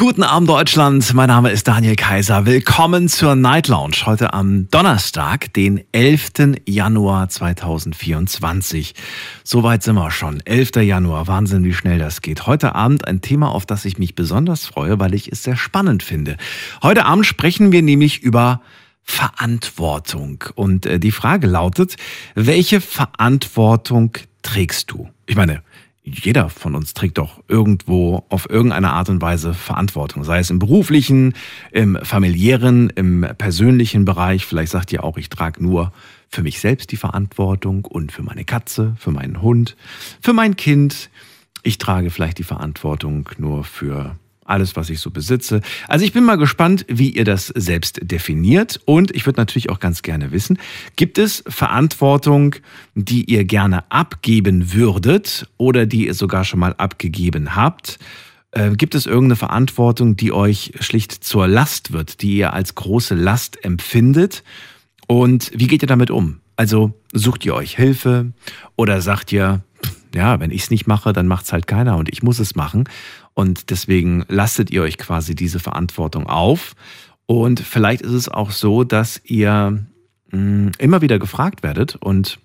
[0.00, 2.46] Guten Abend Deutschland, mein Name ist Daniel Kaiser.
[2.46, 6.60] Willkommen zur Night Lounge heute am Donnerstag, den 11.
[6.66, 8.94] Januar 2024.
[9.42, 10.40] Soweit sind wir schon.
[10.44, 10.76] 11.
[10.82, 12.46] Januar, Wahnsinn, wie schnell das geht.
[12.46, 16.04] Heute Abend ein Thema, auf das ich mich besonders freue, weil ich es sehr spannend
[16.04, 16.36] finde.
[16.80, 18.62] Heute Abend sprechen wir nämlich über
[19.02, 20.44] Verantwortung.
[20.54, 21.96] Und äh, die Frage lautet,
[22.36, 24.12] welche Verantwortung
[24.42, 25.08] trägst du?
[25.26, 25.64] Ich meine,
[26.12, 30.58] jeder von uns trägt doch irgendwo auf irgendeine Art und Weise Verantwortung, sei es im
[30.58, 31.34] beruflichen,
[31.72, 34.44] im familiären, im persönlichen Bereich.
[34.44, 35.92] Vielleicht sagt ihr auch, ich trage nur
[36.28, 39.76] für mich selbst die Verantwortung und für meine Katze, für meinen Hund,
[40.20, 41.10] für mein Kind.
[41.62, 44.16] Ich trage vielleicht die Verantwortung nur für
[44.48, 45.60] alles, was ich so besitze.
[45.86, 48.80] Also ich bin mal gespannt, wie ihr das selbst definiert.
[48.84, 50.58] Und ich würde natürlich auch ganz gerne wissen,
[50.96, 52.56] gibt es Verantwortung,
[52.94, 57.98] die ihr gerne abgeben würdet oder die ihr sogar schon mal abgegeben habt?
[58.52, 63.14] Äh, gibt es irgendeine Verantwortung, die euch schlicht zur Last wird, die ihr als große
[63.14, 64.42] Last empfindet?
[65.06, 66.40] Und wie geht ihr damit um?
[66.56, 68.32] Also sucht ihr euch Hilfe
[68.76, 69.62] oder sagt ihr,
[70.14, 72.54] ja, wenn ich es nicht mache, dann macht es halt keiner und ich muss es
[72.54, 72.84] machen.
[73.38, 76.74] Und deswegen lastet ihr euch quasi diese Verantwortung auf.
[77.26, 79.86] Und vielleicht ist es auch so, dass ihr
[80.32, 82.40] mh, hm, immer wieder gefragt werdet und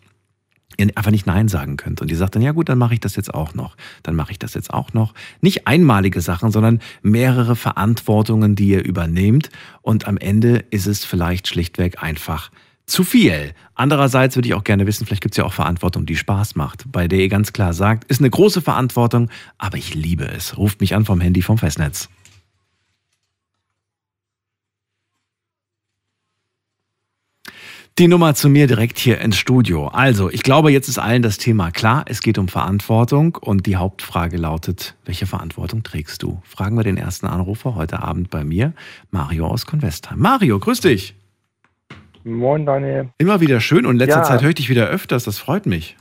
[0.77, 1.99] ihr einfach nicht Nein sagen könnt.
[2.03, 3.75] Und ihr sagt dann, ja gut, dann mache ich das jetzt auch noch.
[4.03, 5.16] Dann mache ich das jetzt auch noch.
[5.41, 9.49] Nicht einmalige Sachen, sondern mehrere Verantwortungen, die ihr übernehmt.
[9.81, 12.52] Und am Ende ist es vielleicht schlichtweg einfach
[12.86, 13.53] zu viel.
[13.76, 16.92] Andererseits würde ich auch gerne wissen, vielleicht gibt es ja auch Verantwortung, die Spaß macht,
[16.92, 20.58] bei der ihr ganz klar sagt, ist eine große Verantwortung, aber ich liebe es.
[20.58, 22.09] Ruft mich an vom Handy vom Festnetz.
[28.00, 29.88] Die Nummer zu mir direkt hier ins Studio.
[29.88, 32.05] Also, ich glaube, jetzt ist allen das Thema klar.
[32.08, 36.42] Es geht um Verantwortung und die Hauptfrage lautet, welche Verantwortung trägst du?
[36.44, 38.73] Fragen wir den ersten Anrufer heute Abend bei mir,
[39.11, 40.17] Mario aus Convestheim.
[40.17, 41.14] Mario, grüß dich.
[42.23, 43.10] Moin, Daniel.
[43.17, 44.23] Immer wieder schön und in letzter Ja.
[44.23, 45.98] Zeit höre ich dich wieder öfters, das freut mich.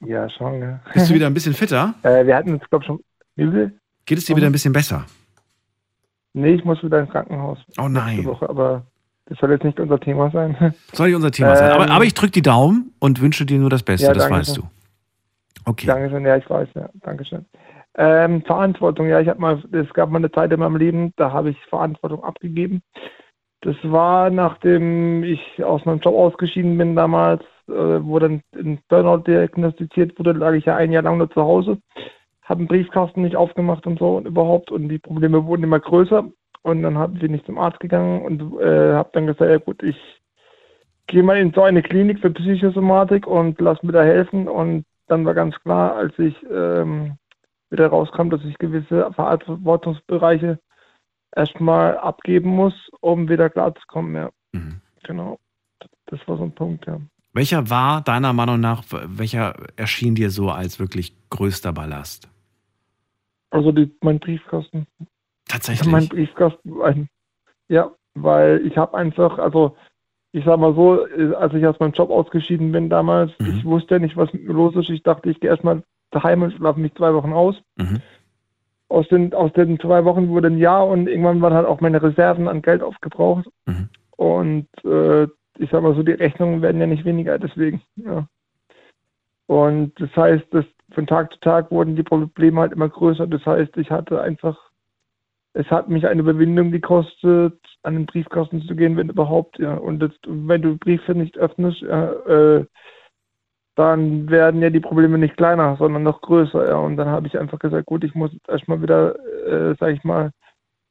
[0.00, 0.80] Ja, schon, ne?
[0.94, 1.94] Bist du wieder ein bisschen fitter?
[2.02, 3.00] äh, wir hatten uns, glaube ich, schon.
[3.34, 3.78] Viel?
[4.06, 5.04] Geht es dir wieder ein bisschen besser?
[6.32, 7.58] Nee, ich muss wieder ins Krankenhaus.
[7.78, 8.24] Oh nein.
[8.24, 8.86] Woche, aber
[9.26, 10.74] das soll jetzt nicht unser Thema sein.
[10.92, 11.72] Soll nicht unser Thema sein.
[11.72, 14.30] Aber, Ähm, aber ich drücke die Daumen und wünsche dir nur das Beste, Ja, das
[14.30, 14.64] weißt schön.
[14.64, 15.70] du.
[15.70, 15.86] Okay.
[15.86, 16.88] Dankeschön, ja, ich weiß, ja.
[17.02, 17.44] Dankeschön.
[17.98, 21.32] Ähm, Verantwortung, ja, ich habe mal, es gab mal eine Zeit in meinem Leben, da
[21.32, 22.82] habe ich Verantwortung abgegeben.
[23.66, 29.24] Das war, nachdem ich aus meinem Job ausgeschieden bin damals, äh, wo dann ein Burnout
[29.26, 31.78] diagnostiziert wurde, lag ich ja ein Jahr lang nur zu Hause,
[32.42, 36.28] habe einen Briefkasten nicht aufgemacht und so und überhaupt und die Probleme wurden immer größer
[36.62, 39.96] und dann bin ich zum Arzt gegangen und äh, habe dann gesagt, ja gut, ich
[41.08, 45.24] gehe mal in so eine Klinik für Psychosomatik und lass mir da helfen und dann
[45.24, 47.16] war ganz klar, als ich ähm,
[47.70, 50.60] wieder rauskam, dass ich gewisse Verantwortungsbereiche
[51.36, 54.14] erstmal abgeben muss, um wieder klarzukommen.
[54.14, 54.80] Ja, Mhm.
[55.04, 55.38] genau.
[56.06, 56.98] Das war so ein Punkt, ja.
[57.32, 62.28] Welcher war deiner Meinung nach, welcher erschien dir so als wirklich größter Ballast?
[63.50, 64.86] Also die, mein Briefkasten.
[65.48, 65.90] Tatsächlich.
[65.90, 67.08] Mein Briefkasten, ein,
[67.68, 69.76] ja, weil ich habe einfach, also
[70.32, 71.04] ich sag mal so,
[71.36, 73.58] als ich aus meinem Job ausgeschieden bin damals, Mhm.
[73.58, 74.90] ich wusste nicht, was los ist.
[74.90, 77.56] Ich dachte, ich gehe erstmal daheim und schlafe mich zwei Wochen aus.
[77.76, 78.00] Mhm.
[78.88, 82.02] Aus den, aus den zwei Wochen wurde ein Jahr und irgendwann waren halt auch meine
[82.02, 83.46] Reserven an Geld aufgebraucht.
[83.66, 83.88] Mhm.
[84.16, 85.24] Und äh,
[85.58, 87.82] ich sag mal so, die Rechnungen werden ja nicht weniger deswegen.
[87.96, 88.28] Ja.
[89.46, 93.26] Und das heißt, dass von Tag zu Tag wurden die Probleme halt immer größer.
[93.26, 94.58] Das heißt, ich hatte einfach,
[95.52, 99.74] es hat mich eine Überwindung gekostet, an den Briefkasten zu gehen, wenn überhaupt, ja.
[99.74, 102.64] Und das, wenn du Briefe nicht öffnest, ja, äh,
[103.76, 106.76] dann werden ja die Probleme nicht kleiner, sondern noch größer, ja.
[106.76, 109.14] Und dann habe ich einfach gesagt, gut, ich muss erstmal wieder,
[109.46, 110.32] äh, sag ich mal,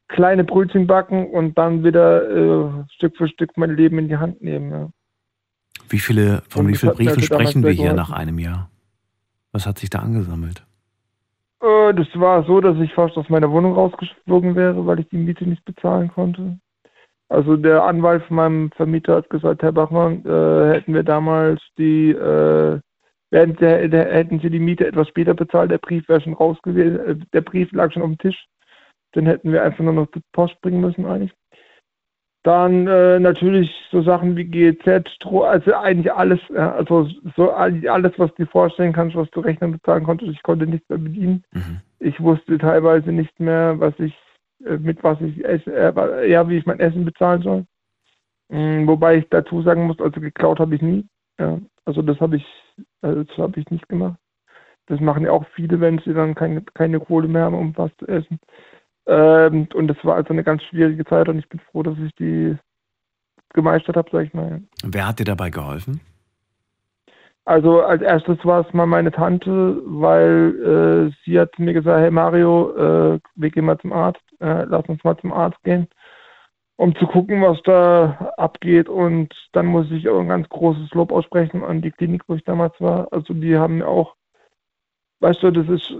[0.08, 4.42] kleine Brötchen backen und dann wieder äh, Stück für Stück mein Leben in die Hand
[4.44, 4.72] nehmen.
[4.72, 4.90] Ja.
[5.90, 8.70] Wie viele, von Und wie vielen Briefen sprechen wir hier nach einem Jahr?
[9.52, 10.64] Was hat sich da angesammelt?
[11.62, 15.18] Äh, das war so, dass ich fast aus meiner Wohnung rausgeflogen wäre, weil ich die
[15.18, 16.60] Miete nicht bezahlen konnte.
[17.30, 22.12] Also der Anwalt von meinem Vermieter hat gesagt, Herr Bachmann, äh, hätten wir damals die,
[22.12, 22.80] äh,
[23.31, 27.00] wären Sie, hätten Sie die Miete etwas später bezahlt, der Brief wäre schon raus gewesen,
[27.00, 28.45] äh, der Brief lag schon auf dem Tisch,
[29.13, 31.33] dann hätten wir einfach nur noch die Post bringen müssen eigentlich.
[32.44, 38.30] Dann äh, natürlich so Sachen wie GEZ, also eigentlich alles, ja, also so alles, was
[38.36, 40.31] du dir vorstellen kannst, was du Rechnern bezahlen konntest.
[40.31, 41.44] Ich konnte nichts mehr bedienen.
[41.54, 41.81] Mhm.
[41.98, 44.25] Ich wusste teilweise nicht mehr, was ich äh,
[44.60, 47.66] mit was ich esse, äh, ja, wie ich mein Essen bezahlen soll.
[48.50, 51.07] Mhm, wobei ich dazu sagen muss, also geklaut habe ich nie.
[51.40, 52.46] Ja, also das habe ich,
[53.02, 54.18] also das habe ich nicht gemacht.
[54.88, 57.92] Das machen ja auch viele, wenn sie dann keine, keine Kohle mehr haben, um was
[57.98, 58.40] zu essen.
[59.07, 62.13] Ähm, und das war also eine ganz schwierige Zeit und ich bin froh, dass ich
[62.16, 62.56] die
[63.54, 64.62] gemeistert habe, sag ich mal.
[64.84, 66.02] Wer hat dir dabei geholfen?
[67.45, 72.09] Also als erstes war es mal meine Tante, weil äh, sie hat mir gesagt, hey
[72.09, 75.88] Mario, äh, wir gehen mal zum Arzt, äh, lass uns mal zum Arzt gehen,
[76.77, 78.89] um zu gucken, was da abgeht.
[78.89, 82.44] Und dann muss ich auch ein ganz großes Lob aussprechen an die Klinik, wo ich
[82.44, 83.07] damals war.
[83.12, 84.15] Also die haben mir auch,
[85.19, 85.94] weißt du, das ist,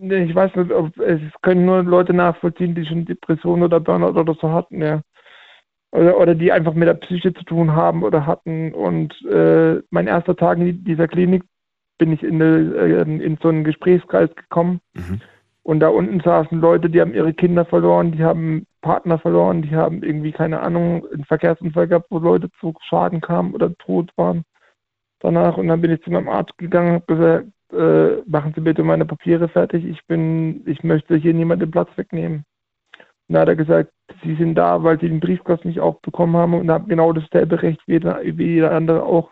[0.00, 4.34] ich weiß nicht, ob, es können nur Leute nachvollziehen, die schon Depressionen oder Burnout oder
[4.34, 5.02] so hatten, ja
[5.94, 8.74] oder, oder die einfach mit der Psyche zu tun haben oder hatten.
[8.74, 11.44] Und äh, mein erster Tag in dieser Klinik
[11.98, 14.80] bin ich in, eine, äh, in so einen Gesprächskreis gekommen.
[14.94, 15.20] Mhm.
[15.62, 19.74] Und da unten saßen Leute, die haben ihre Kinder verloren, die haben Partner verloren, die
[19.74, 24.44] haben irgendwie, keine Ahnung, einen Verkehrsunfall gehabt, wo Leute zu Schaden kamen oder tot waren
[25.20, 25.56] danach.
[25.56, 28.82] Und dann bin ich zu meinem Arzt gegangen und habe gesagt, äh, machen Sie bitte
[28.82, 29.84] meine Papiere fertig.
[29.84, 32.44] Ich bin, ich möchte hier niemand den Platz wegnehmen.
[33.28, 33.90] Dann hat er gesagt,
[34.22, 37.80] Sie sind da, weil Sie den Briefkasten nicht aufbekommen haben und haben genau dasselbe Recht
[37.86, 39.30] wie jeder, wie jeder andere auch.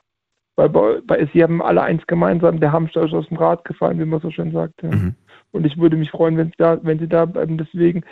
[0.57, 3.99] Weil bei, bei, Sie haben alle eins gemeinsam, der Hamster ist aus dem Rad gefallen,
[3.99, 4.83] wie man so schön sagt.
[4.83, 4.91] Ja.
[4.91, 5.15] Mhm.
[5.53, 7.59] Und ich würde mich freuen, wenn Sie da, wenn Sie da bleiben.
[7.59, 8.03] Deswegen,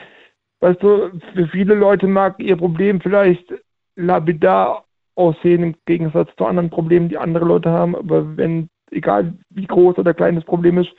[0.60, 3.52] weißt du, für viele Leute mag Ihr Problem vielleicht
[3.96, 4.84] lapidar
[5.14, 7.96] aussehen im Gegensatz zu anderen Problemen, die andere Leute haben.
[7.96, 10.90] Aber wenn, egal wie groß oder klein das Problem ist,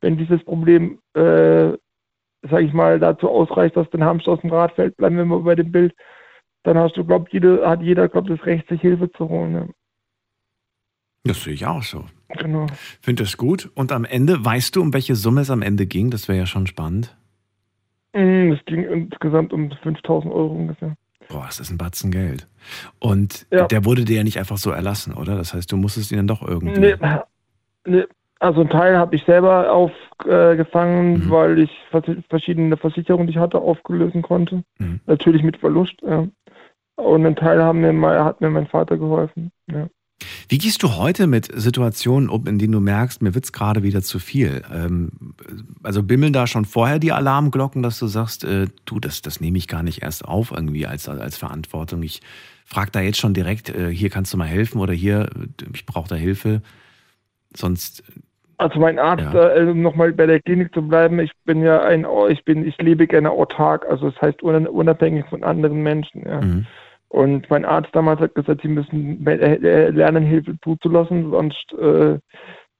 [0.00, 1.72] wenn dieses Problem äh,
[2.42, 5.40] sage ich mal, dazu ausreicht, dass dein Hamster aus dem Rad fällt, bleiben wir mal
[5.40, 5.94] bei dem Bild,
[6.62, 9.54] dann hast du, glaubt, jede, hat jeder, glaubt, das Recht, sich Hilfe zu holen.
[9.54, 9.66] Ja.
[11.24, 12.04] Das sehe ich auch so.
[12.38, 12.66] Genau.
[13.00, 13.70] Finde das gut.
[13.74, 16.10] Und am Ende, weißt du, um welche Summe es am Ende ging?
[16.10, 17.16] Das wäre ja schon spannend.
[18.14, 20.96] Mm, es ging insgesamt um 5000 Euro ungefähr.
[21.28, 22.48] Boah, das ist ein Batzen Geld.
[22.98, 23.66] Und ja.
[23.66, 25.36] der wurde dir ja nicht einfach so erlassen, oder?
[25.36, 26.78] Das heißt, du musstest ihn dann doch irgendwie.
[26.80, 26.96] Nee,
[27.86, 28.04] nee
[28.40, 31.30] also ein Teil habe ich selber aufgefangen, äh, mhm.
[31.30, 31.70] weil ich
[32.28, 34.64] verschiedene Versicherungen, die ich hatte, auflösen konnte.
[34.78, 35.00] Mhm.
[35.06, 35.96] Natürlich mit Verlust.
[36.02, 36.26] Ja.
[36.96, 39.52] Und ein Teil haben mir hat mir mein Vater geholfen.
[39.70, 39.88] Ja.
[40.48, 43.82] Wie gehst du heute mit Situationen um, in denen du merkst, mir wird es gerade
[43.82, 44.62] wieder zu viel?
[44.72, 45.34] Ähm,
[45.82, 49.58] also bimmeln da schon vorher die Alarmglocken, dass du sagst, äh, du, das, das nehme
[49.58, 52.02] ich gar nicht erst auf irgendwie als, als Verantwortung.
[52.02, 52.20] Ich
[52.64, 55.30] frage da jetzt schon direkt, äh, hier kannst du mal helfen oder hier,
[55.72, 56.62] ich brauche da Hilfe.
[57.54, 58.02] Sonst
[58.60, 59.48] also mein Arzt, ja.
[59.48, 63.06] äh, nochmal bei der Klinik zu bleiben, ich bin ja ein, ich bin, ich lebe
[63.06, 66.26] gerne autark, also das heißt unabhängig von anderen Menschen.
[66.26, 66.40] Ja.
[66.40, 66.66] Mhm.
[67.08, 72.18] Und mein Arzt damals hat gesagt, sie müssen äh, lernen, Hilfe zuzulassen, sonst äh,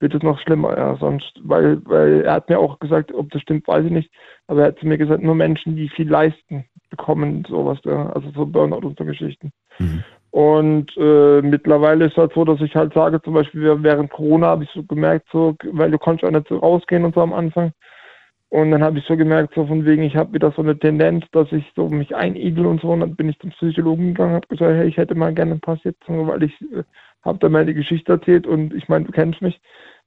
[0.00, 0.76] wird es noch schlimmer.
[0.76, 0.96] Ja.
[0.96, 4.10] Sonst, weil, weil er hat mir auch gesagt, ob das stimmt, weiß ich nicht,
[4.46, 8.10] aber er hat zu mir gesagt, nur Menschen, die viel leisten, bekommen sowas, ja.
[8.10, 9.50] also so Burnout und so Geschichten.
[9.78, 10.04] Mhm.
[10.30, 14.48] Und äh, mittlerweile ist es halt so, dass ich halt sage, zum Beispiel während Corona
[14.48, 17.32] habe ich so gemerkt, so, weil du konntest auch nicht so rausgehen und so am
[17.32, 17.72] Anfang.
[18.50, 21.24] Und dann habe ich so gemerkt, so von wegen, ich habe wieder so eine Tendenz,
[21.30, 22.88] dass ich so mich einigel und so.
[22.90, 25.60] Und dann bin ich zum Psychologen gegangen, habe gesagt, hey, ich hätte mal gerne ein
[25.60, 26.82] paar Sitzungen, weil ich äh,
[27.22, 29.60] habe da meine Geschichte erzählt und ich meine, du kennst mich.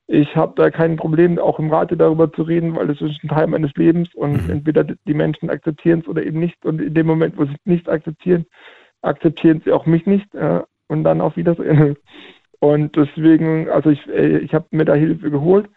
[0.07, 3.29] Ich habe da kein Problem, auch im Rate darüber zu reden, weil es ist ein
[3.29, 4.51] Teil meines Lebens und mhm.
[4.51, 6.65] entweder die Menschen akzeptieren es oder eben nicht.
[6.65, 8.45] Und in dem Moment, wo sie es nicht akzeptieren,
[9.03, 11.97] akzeptieren sie auch mich nicht äh, und dann auf Wiedersehen.
[12.59, 15.67] Und deswegen, also ich, äh, ich habe mir da Hilfe geholt.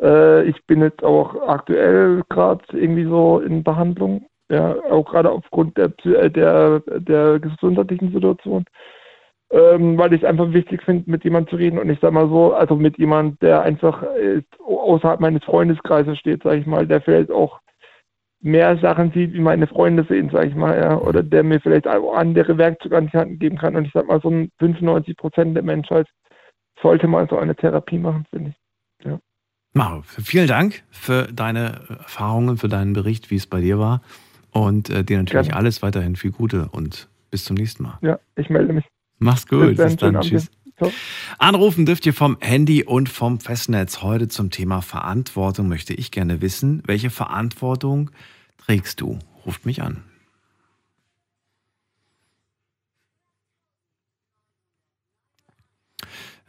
[0.00, 5.76] Äh, ich bin jetzt auch aktuell gerade irgendwie so in Behandlung, ja, auch gerade aufgrund
[5.76, 8.66] der, äh, der, der gesundheitlichen Situation.
[9.50, 12.28] Ähm, weil ich es einfach wichtig finde, mit jemandem zu reden und ich sag mal
[12.28, 17.00] so, also mit jemandem, der einfach äh, außerhalb meines Freundeskreises steht, sage ich mal, der
[17.00, 17.58] vielleicht auch
[18.40, 21.86] mehr Sachen sieht, wie meine Freunde sehen, sage ich mal, ja, oder der mir vielleicht
[21.86, 23.76] andere Werkzeuge an die Hand geben kann.
[23.76, 26.06] Und ich sag mal, so ein 95 Prozent der Menschheit
[26.80, 29.06] sollte mal so eine Therapie machen, finde ich.
[29.06, 29.18] Ja.
[29.72, 34.02] Maro, vielen Dank für deine Erfahrungen, für deinen Bericht, wie es bei dir war.
[34.50, 35.58] Und äh, dir natürlich Gerne.
[35.58, 37.98] alles weiterhin viel Gute und bis zum nächsten Mal.
[38.00, 38.84] Ja, ich melde mich.
[39.18, 39.76] Mach's gut.
[39.76, 39.88] Bis dann.
[39.88, 40.20] Bis dann.
[40.20, 40.50] Tschüss.
[41.38, 44.02] Anrufen dürft ihr vom Handy und vom Festnetz.
[44.02, 46.82] Heute zum Thema Verantwortung möchte ich gerne wissen.
[46.86, 48.10] Welche Verantwortung
[48.58, 49.18] trägst du?
[49.44, 50.04] Ruft mich an.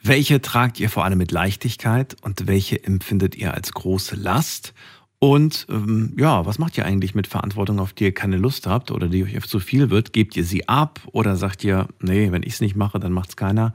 [0.02, 4.74] Welche tragt ihr vor allem mit Leichtigkeit und welche empfindet ihr als große Last?
[5.20, 8.92] Und ähm, ja, was macht ihr eigentlich mit Verantwortung, auf die ihr keine Lust habt
[8.92, 10.14] oder die euch zu viel wird?
[10.14, 13.30] Gebt ihr sie ab oder sagt ihr, nee, wenn ich es nicht mache, dann macht
[13.30, 13.74] es keiner?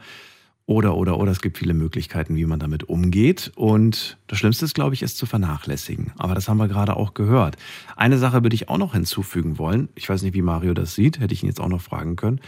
[0.66, 3.52] Oder, oder, oder, es gibt viele Möglichkeiten, wie man damit umgeht.
[3.54, 6.12] Und das Schlimmste ist, glaube ich, es zu vernachlässigen.
[6.16, 7.56] Aber das haben wir gerade auch gehört.
[7.97, 9.90] Eine Sache würde ich auch noch hinzufügen wollen.
[9.94, 12.40] Ich weiß nicht, wie Mario das sieht, hätte ich ihn jetzt auch noch fragen können.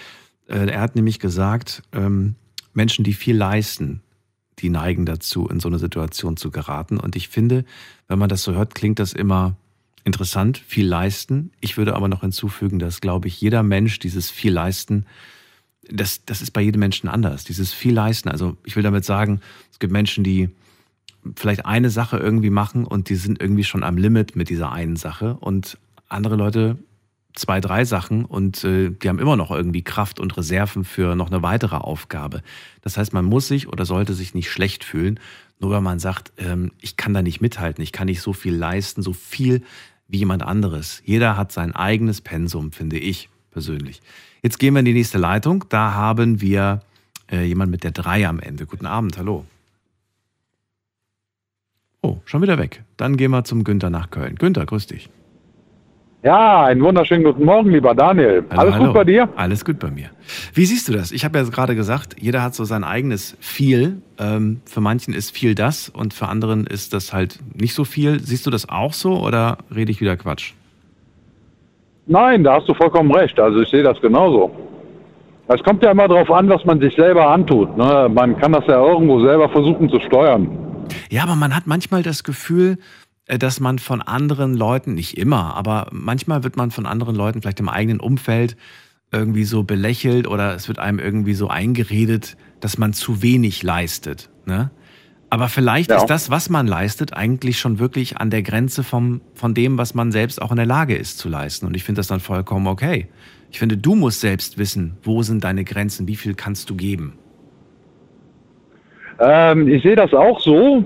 [0.49, 2.37] Äh, er hat nämlich gesagt, ähm,
[2.73, 4.00] Menschen, die viel leisten,
[4.61, 6.99] die neigen dazu, in so eine Situation zu geraten.
[6.99, 7.66] Und ich finde,
[8.08, 9.56] wenn man das so hört, klingt das immer
[10.04, 11.50] interessant, viel leisten.
[11.61, 15.04] Ich würde aber noch hinzufügen, dass, glaube ich, jeder Mensch dieses viel leisten
[15.90, 17.45] das, das ist bei jedem Menschen anders.
[17.45, 18.28] Dieses viel leisten.
[18.28, 19.40] Also ich will damit sagen,
[19.71, 20.50] es gibt Menschen, die
[21.35, 24.97] vielleicht eine Sache irgendwie machen und die sind irgendwie schon am Limit mit dieser einen
[24.97, 25.78] Sache und
[26.09, 26.78] andere Leute
[27.35, 31.31] zwei, drei Sachen und äh, die haben immer noch irgendwie Kraft und Reserven für noch
[31.31, 32.43] eine weitere Aufgabe.
[32.81, 35.21] Das heißt, man muss sich oder sollte sich nicht schlecht fühlen,
[35.61, 38.55] nur weil man sagt, ähm, ich kann da nicht mithalten, ich kann nicht so viel
[38.55, 39.62] leisten, so viel
[40.09, 41.02] wie jemand anderes.
[41.05, 44.00] Jeder hat sein eigenes Pensum, finde ich persönlich.
[44.47, 45.65] Jetzt gehen wir in die nächste Leitung.
[45.71, 46.81] Da haben wir
[47.33, 48.65] äh, jemand mit der 3 am Ende.
[48.65, 49.45] Guten Abend, hallo.
[52.00, 52.85] Oh, schon wieder weg.
[52.97, 54.37] Dann gehen wir zum Günther nach Köln.
[54.37, 55.11] Günther, grüß dich.
[56.23, 58.45] Ja, einen wunderschönen guten Morgen, lieber Daniel.
[58.50, 58.85] Hallo, Alles hallo.
[58.85, 59.29] gut bei dir?
[59.35, 60.11] Alles gut bei mir.
[60.55, 61.11] Wie siehst du das?
[61.11, 64.00] Ich habe ja gerade gesagt, jeder hat so sein eigenes viel.
[64.17, 68.21] Ähm, für manchen ist viel das und für anderen ist das halt nicht so viel.
[68.21, 70.53] Siehst du das auch so oder rede ich wieder Quatsch?
[72.07, 73.39] Nein, da hast du vollkommen recht.
[73.39, 74.51] Also ich sehe das genauso.
[75.49, 77.77] Es kommt ja immer darauf an, was man sich selber antut.
[77.77, 78.09] Ne?
[78.13, 80.49] Man kann das ja irgendwo selber versuchen zu steuern.
[81.11, 82.79] Ja, aber man hat manchmal das Gefühl,
[83.27, 87.43] äh, dass man von anderen Leuten, nicht immer, aber manchmal wird man von anderen Leuten,
[87.43, 88.57] vielleicht im eigenen Umfeld,
[89.13, 94.31] irgendwie so belächelt oder es wird einem irgendwie so eingeredet, dass man zu wenig leistet.
[94.47, 94.71] Ne?
[95.28, 95.97] Aber vielleicht Ja.
[95.97, 99.95] ist das, was man leistet, eigentlich schon wirklich an der Grenze vom, von dem, was
[99.95, 101.66] man selbst auch in der Lage ist zu leisten.
[101.66, 103.09] Und ich finde das dann vollkommen okay.
[103.50, 107.14] Ich finde, du musst selbst wissen, wo sind deine Grenzen, wie viel kannst du geben.
[109.18, 110.85] Ähm, ich sehe das auch so.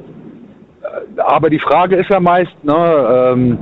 [1.17, 2.75] Aber die Frage ist ja meist, ne,
[3.35, 3.59] ähm,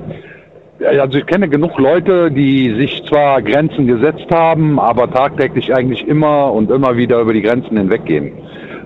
[0.87, 6.53] also ich kenne genug Leute, die sich zwar Grenzen gesetzt haben, aber tagtäglich eigentlich immer
[6.53, 8.33] und immer wieder über die Grenzen hinweggehen.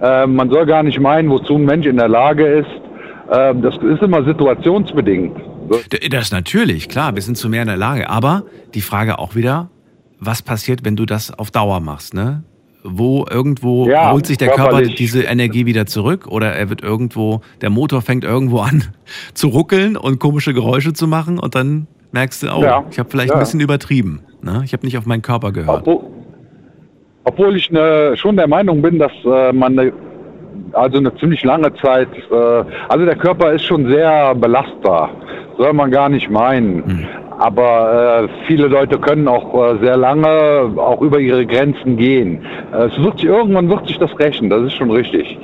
[0.03, 2.71] Ähm, man soll gar nicht meinen, wozu ein Mensch in der Lage ist.
[3.33, 5.37] Ähm, das ist immer situationsbedingt.
[6.11, 8.11] Das natürlich, klar, wir sind zu mehr in der Lage.
[8.11, 8.43] Aber
[8.75, 9.71] die Frage auch wieder,
[10.19, 12.43] was passiert, wenn du das auf Dauer machst, ne?
[12.85, 17.41] Wo irgendwo Ja, holt sich der Körper diese Energie wieder zurück oder er wird irgendwo,
[17.61, 18.85] der Motor fängt irgendwo an
[19.35, 23.09] zu ruckeln und komische Geräusche zu machen und dann merkst du, oh, Ja, ich habe
[23.09, 23.37] vielleicht ja.
[23.37, 24.23] ein bisschen übertrieben.
[24.43, 24.63] Ne?
[24.65, 25.87] Ich habe nicht auf meinen Körper gehört.
[25.87, 26.12] Obwohl,
[27.25, 29.93] obwohl ich ne, schon der Meinung bin, dass äh, man ne,
[30.73, 35.11] also eine ziemlich lange Zeit, äh, also der Körper ist schon sehr belastbar,
[35.59, 37.07] soll man gar nicht meinen.
[37.39, 42.45] Aber äh, viele Leute können auch äh, sehr lange auch über ihre Grenzen gehen.
[42.73, 45.39] Äh, es wird sich, irgendwann wird sich das rächen, das ist schon richtig.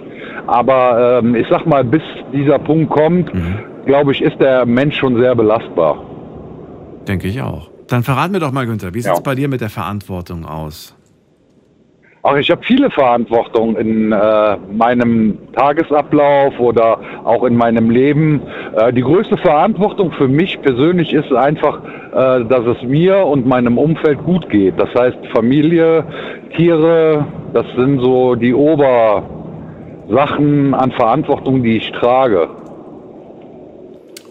[0.46, 3.30] Aber ähm, ich sag mal, bis dieser Punkt kommt,
[3.84, 6.02] glaube ich, ist der Mensch schon sehr belastbar.
[7.06, 7.68] Denke ich auch.
[7.88, 9.22] Dann verrat mir doch mal, Günther, wie sieht's Ja.
[9.22, 10.94] bei dir mit der Verantwortung aus?
[12.24, 18.42] Ach, ich habe viele Verantwortung in äh, meinem Tagesablauf oder auch in meinem Leben.
[18.76, 23.78] Äh, die größte Verantwortung für mich persönlich ist einfach, äh, dass es mir und meinem
[23.78, 24.74] Umfeld gut geht.
[24.80, 26.04] Das heißt Familie,
[26.56, 29.24] Tiere, das sind so die Obersachen
[30.74, 32.48] an Verantwortung, die ich trage.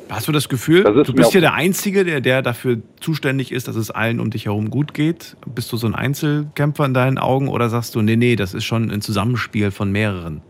[0.09, 3.67] Hast du das Gefühl, Das du bist hier der Einzige, der, der dafür zuständig ist,
[3.67, 5.35] dass es allen um dich herum gut geht?
[5.53, 8.63] Bist du so ein Einzelkämpfer in deinen Augen oder sagst du, nee, nee, das ist
[8.63, 10.41] schon ein Zusammenspiel von mehreren?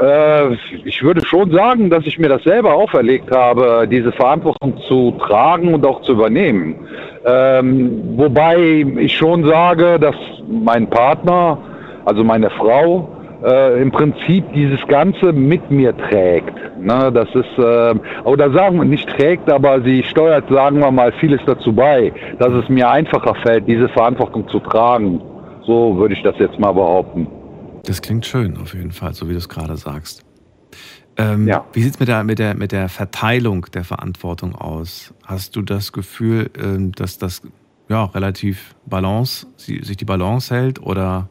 [0.00, 0.54] Äh,
[0.84, 5.74] ich würde schon sagen, dass ich mir das selber auferlegt habe, diese Verantwortung zu tragen
[5.74, 6.76] und auch zu übernehmen.
[7.24, 10.16] Ähm, wobei ich schon sage, dass
[10.48, 11.58] mein Partner,
[12.04, 13.08] also meine Frau,
[13.44, 16.54] äh, im Prinzip dieses Ganze mit mir trägt.
[16.80, 21.12] Ne, das ist, äh, oder sagen wir nicht trägt, aber sie steuert, sagen wir mal,
[21.20, 25.20] vieles dazu bei, dass es mir einfacher fällt, diese Verantwortung zu tragen.
[25.66, 27.26] So würde ich das jetzt mal behaupten.
[27.86, 30.24] Das klingt schön, auf jeden Fall, so wie du es gerade sagst.
[31.16, 31.64] Ähm, Ja.
[31.72, 35.14] Wie sieht es mit der, mit, der, mit der Verteilung der Verantwortung aus?
[35.24, 37.42] Hast du das Gefühl, ähm, dass das
[37.88, 41.28] ja, relativ Balance, sich die Balance hält oder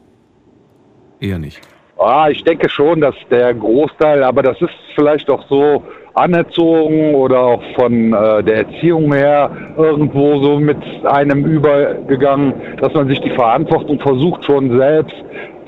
[1.20, 1.60] eher nicht?
[1.96, 5.82] Ah, ich denke schon, dass der Großteil, aber das ist vielleicht auch so
[6.14, 13.08] anerzogen oder auch von äh, der Erziehung her irgendwo so mit einem übergegangen, dass man
[13.08, 15.14] sich die Verantwortung versucht schon selbst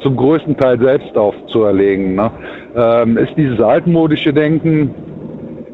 [0.03, 2.17] zum größten Teil selbst aufzuerlegen.
[2.17, 2.31] Ne?
[2.77, 4.95] Ähm, ist dieses altmodische Denken,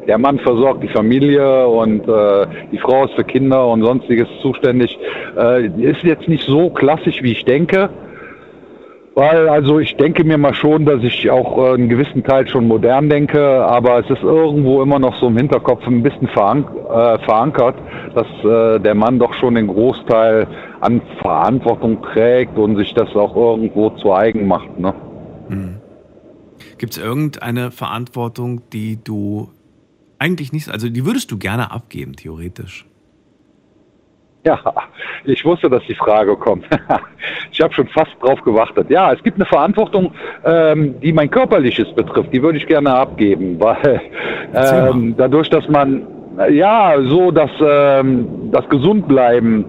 [0.07, 4.97] der Mann versorgt die Familie und äh, die Frau ist für Kinder und sonstiges zuständig,
[5.37, 7.89] äh, ist jetzt nicht so klassisch, wie ich denke.
[9.15, 12.67] Weil, also ich denke mir mal schon, dass ich auch äh, einen gewissen Teil schon
[12.67, 17.19] modern denke, aber es ist irgendwo immer noch so im Hinterkopf ein bisschen verank äh,
[17.19, 17.75] verankert,
[18.15, 20.47] dass äh, der Mann doch schon den Großteil
[20.81, 24.79] an Verantwortung trägt und sich das auch irgendwo zu eigen macht.
[24.79, 24.95] Ne?
[25.47, 25.75] Mhm.
[26.79, 29.49] Gibt es irgendeine Verantwortung, die du
[30.17, 32.87] eigentlich nicht, also die würdest du gerne abgeben, theoretisch?
[34.45, 34.59] Ja,
[35.23, 36.65] ich wusste, dass die Frage kommt.
[37.51, 38.89] ich habe schon fast drauf gewartet.
[38.89, 40.11] Ja, es gibt eine Verantwortung,
[40.43, 42.33] ähm, die mein körperliches betrifft.
[42.33, 44.01] Die würde ich gerne abgeben, weil
[44.53, 46.05] ähm, dadurch, dass man
[46.49, 49.65] ja so, dass ähm, das gesund bleiben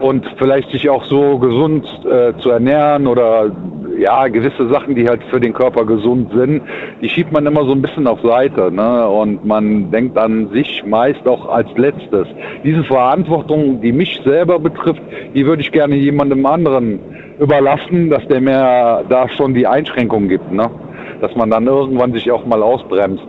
[0.00, 3.50] und vielleicht sich auch so gesund äh, zu ernähren oder
[3.98, 6.62] ja, gewisse Sachen, die halt für den Körper gesund sind,
[7.00, 8.70] die schiebt man immer so ein bisschen auf Seite.
[8.70, 9.08] Ne?
[9.08, 12.26] Und man denkt an sich meist auch als letztes.
[12.64, 15.02] Diese Verantwortung, die mich selber betrifft,
[15.34, 16.98] die würde ich gerne jemandem anderen
[17.38, 20.50] überlassen, dass der mir da schon die Einschränkung gibt.
[20.52, 20.70] Ne?
[21.20, 23.24] Dass man dann irgendwann sich auch mal ausbremst.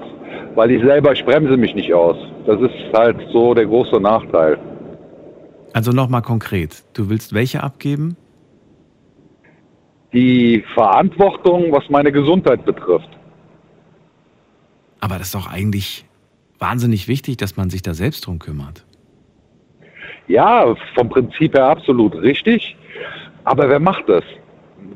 [0.55, 2.17] Weil ich selber, ich bremse mich nicht aus.
[2.45, 4.57] Das ist halt so der große Nachteil.
[5.73, 8.17] Also nochmal konkret, du willst welche abgeben?
[10.13, 13.09] Die Verantwortung, was meine Gesundheit betrifft.
[14.99, 16.05] Aber das ist doch eigentlich
[16.59, 18.85] wahnsinnig wichtig, dass man sich da selbst drum kümmert.
[20.27, 22.75] Ja, vom Prinzip her absolut richtig.
[23.43, 24.23] Aber wer macht das?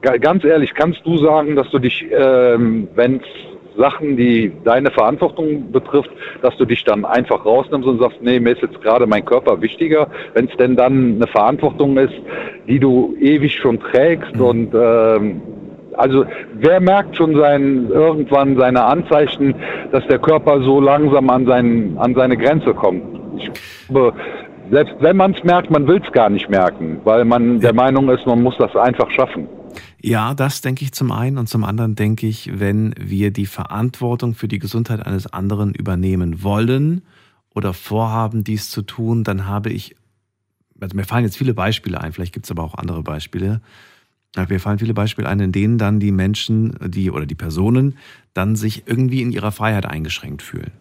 [0.01, 5.71] Ganz ehrlich, kannst du sagen, dass du dich, ähm, wenn es Sachen, die deine Verantwortung
[5.71, 6.11] betrifft,
[6.41, 9.61] dass du dich dann einfach rausnimmst und sagst, nee, mir ist jetzt gerade mein Körper
[9.61, 12.13] wichtiger, wenn es denn dann eine Verantwortung ist,
[12.67, 14.41] die du ewig schon trägst mhm.
[14.41, 15.41] und ähm,
[15.97, 19.55] also wer merkt schon sein, irgendwann seine Anzeichen,
[19.91, 23.03] dass der Körper so langsam an, sein, an seine Grenze kommt?
[23.37, 23.51] Ich
[23.89, 24.13] glaube,
[24.71, 28.09] selbst wenn man es merkt, man will es gar nicht merken, weil man der Meinung
[28.09, 29.47] ist, man muss das einfach schaffen.
[30.03, 34.33] Ja, das denke ich zum einen und zum anderen denke ich, wenn wir die Verantwortung
[34.33, 37.03] für die Gesundheit eines anderen übernehmen wollen
[37.53, 39.95] oder vorhaben, dies zu tun, dann habe ich,
[40.79, 43.61] also mir fallen jetzt viele Beispiele ein, vielleicht gibt es aber auch andere Beispiele.
[44.35, 47.97] Mir fallen viele Beispiele ein, in denen dann die Menschen, die oder die Personen
[48.33, 50.71] dann sich irgendwie in ihrer Freiheit eingeschränkt fühlen.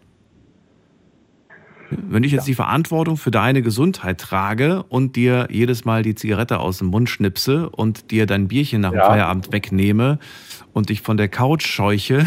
[2.09, 2.51] Wenn ich jetzt ja.
[2.51, 7.09] die Verantwortung für deine Gesundheit trage und dir jedes Mal die Zigarette aus dem Mund
[7.09, 9.07] schnipse und dir dein Bierchen nach dem ja.
[9.07, 10.19] Feierabend wegnehme
[10.73, 12.25] und dich von der Couch scheuche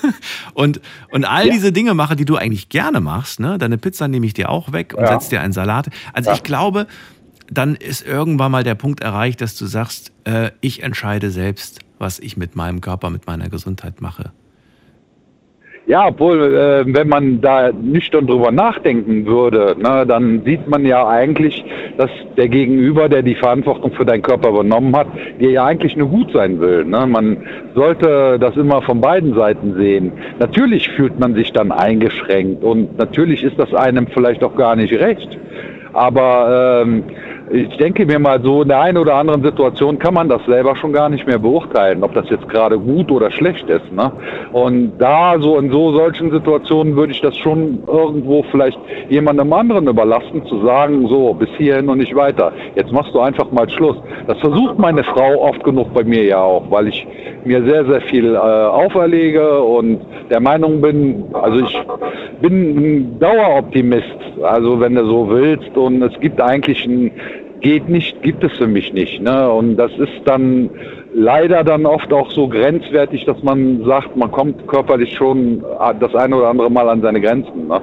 [0.54, 1.52] und, und all ja.
[1.52, 3.58] diese Dinge mache, die du eigentlich gerne machst, ne?
[3.58, 5.88] deine Pizza nehme ich dir auch weg und setze dir einen Salat.
[6.12, 6.86] Also ich glaube,
[7.50, 12.18] dann ist irgendwann mal der Punkt erreicht, dass du sagst, äh, ich entscheide selbst, was
[12.18, 14.32] ich mit meinem Körper, mit meiner Gesundheit mache.
[15.90, 21.04] Ja, obwohl, äh, wenn man da nüchtern drüber nachdenken würde, ne, dann sieht man ja
[21.08, 21.64] eigentlich,
[21.96, 25.08] dass der Gegenüber, der die Verantwortung für deinen Körper übernommen hat,
[25.40, 26.84] dir ja eigentlich nur gut sein will.
[26.84, 27.08] Ne?
[27.08, 27.38] Man
[27.74, 30.12] sollte das immer von beiden Seiten sehen.
[30.38, 34.94] Natürlich fühlt man sich dann eingeschränkt und natürlich ist das einem vielleicht auch gar nicht
[34.94, 35.36] recht.
[35.92, 37.02] Aber ähm,
[37.52, 40.76] ich denke mir mal so, in der einen oder anderen Situation kann man das selber
[40.76, 43.92] schon gar nicht mehr beurteilen, ob das jetzt gerade gut oder schlecht ist.
[43.92, 44.12] Ne?
[44.52, 49.88] Und da so in so solchen Situationen würde ich das schon irgendwo vielleicht jemandem anderen
[49.88, 52.52] überlassen, zu sagen, so, bis hierhin und nicht weiter.
[52.76, 53.96] Jetzt machst du einfach mal Schluss.
[54.28, 57.06] Das versucht meine Frau oft genug bei mir ja auch, weil ich
[57.44, 61.82] mir sehr, sehr viel äh, auferlege und der Meinung bin, also ich
[62.40, 64.06] bin ein Daueroptimist,
[64.42, 65.76] also wenn du so willst.
[65.76, 67.10] Und es gibt eigentlich ein
[67.60, 69.20] geht nicht, gibt es für mich nicht.
[69.20, 69.50] Ne?
[69.50, 70.70] Und das ist dann
[71.14, 75.64] leider dann oft auch so grenzwertig, dass man sagt, man kommt körperlich schon
[76.00, 77.68] das eine oder andere Mal an seine Grenzen.
[77.68, 77.80] Ne?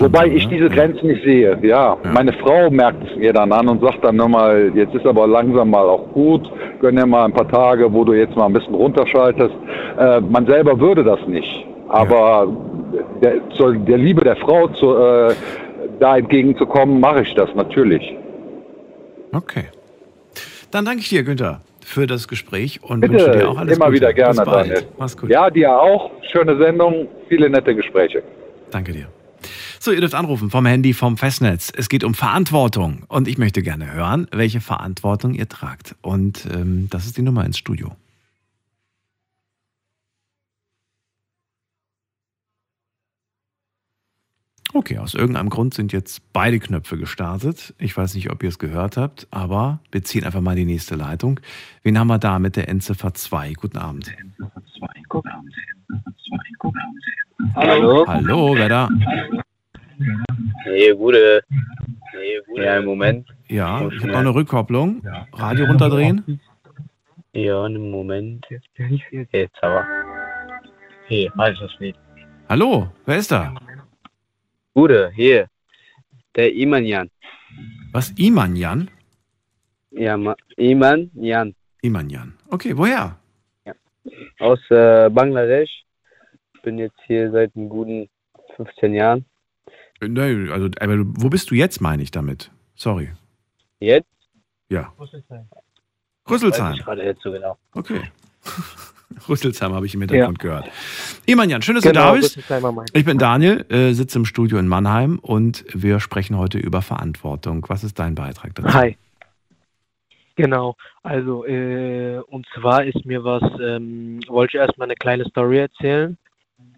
[0.00, 0.56] Wobei so, ich ne?
[0.56, 1.56] diese Grenzen nicht sehe.
[1.62, 5.06] Ja, ja, meine Frau merkt es mir dann an und sagt dann nochmal, jetzt ist
[5.06, 6.50] aber langsam mal auch gut,
[6.80, 9.54] gönn dir mal ein paar Tage, wo du jetzt mal ein bisschen runterschaltest.
[9.98, 11.64] Äh, man selber würde das nicht.
[11.88, 12.48] Aber
[12.92, 13.00] ja.
[13.22, 15.34] der, zur, der Liebe der Frau zu, äh,
[16.00, 18.14] da entgegenzukommen, mache ich das natürlich.
[19.32, 19.64] Okay.
[20.70, 23.86] Dann danke ich dir, Günther, für das Gespräch und Bitte, wünsche dir auch alles immer
[23.86, 23.96] Gute.
[23.96, 24.86] wieder gerne, Daniel.
[24.98, 25.30] Mach's gut.
[25.30, 26.10] Ja, dir auch.
[26.30, 28.22] Schöne Sendung, viele nette Gespräche.
[28.70, 29.06] Danke dir.
[29.80, 31.72] So, ihr dürft anrufen vom Handy, vom Festnetz.
[31.74, 35.94] Es geht um Verantwortung und ich möchte gerne hören, welche Verantwortung ihr tragt.
[36.02, 37.92] Und ähm, das ist die Nummer ins Studio.
[44.78, 47.74] Okay, aus irgendeinem Grund sind jetzt beide Knöpfe gestartet.
[47.78, 50.94] Ich weiß nicht, ob ihr es gehört habt, aber wir ziehen einfach mal die nächste
[50.94, 51.40] Leitung.
[51.82, 53.54] Wen haben wir da mit der Endziffer 2?
[53.54, 54.14] Guten Abend.
[57.56, 58.06] Hallo.
[58.06, 58.88] Hallo, wer da?
[60.62, 61.42] Hey, gute.
[62.12, 62.62] Hey, gute.
[62.62, 63.26] Ja, im Moment.
[63.48, 65.02] Ja, ich habe noch eine Rückkopplung.
[65.32, 66.40] Radio runterdrehen.
[67.32, 68.46] Ja, einen Moment.
[68.48, 69.84] Jetzt aber.
[71.08, 71.98] Hier, weiß das nicht.
[72.48, 73.54] Hallo, wer ist da?
[74.78, 75.48] Gute, hier.
[76.36, 77.10] Der Iman Jan.
[77.90, 78.88] Was, Iman Jan?
[79.90, 81.56] Ja, Ma Iman Jan.
[81.82, 82.38] Iman Jan.
[82.48, 83.18] Okay, woher?
[84.38, 85.82] Aus äh, Bangladesch.
[86.62, 88.08] Bin jetzt hier seit einem guten
[88.54, 89.24] 15 Jahren.
[90.00, 92.52] Nee, also, aber du- wo bist du jetzt, meine ich damit?
[92.76, 93.10] Sorry.
[93.80, 94.06] Jetzt?
[94.68, 94.92] Ja.
[94.96, 95.10] Weiß
[96.30, 96.74] Rüsselsheim.
[96.74, 97.58] ich gerade jetzt so genau.
[97.74, 98.02] Okay.
[99.28, 100.70] Rüsselsheim habe ich im Hintergrund gehört.
[101.26, 102.38] Iman Jan, schön, dass du Genau, da bist.
[102.92, 107.64] Ich bin Daniel, äh, sitze im Studio in Mannheim und wir sprechen heute über Verantwortung.
[107.68, 108.72] Was ist dein Beitrag dazu?
[108.74, 108.96] Hi.
[110.36, 115.58] Genau, also äh, und zwar ist mir was, ähm, wollte ich erstmal eine kleine Story
[115.58, 116.16] erzählen.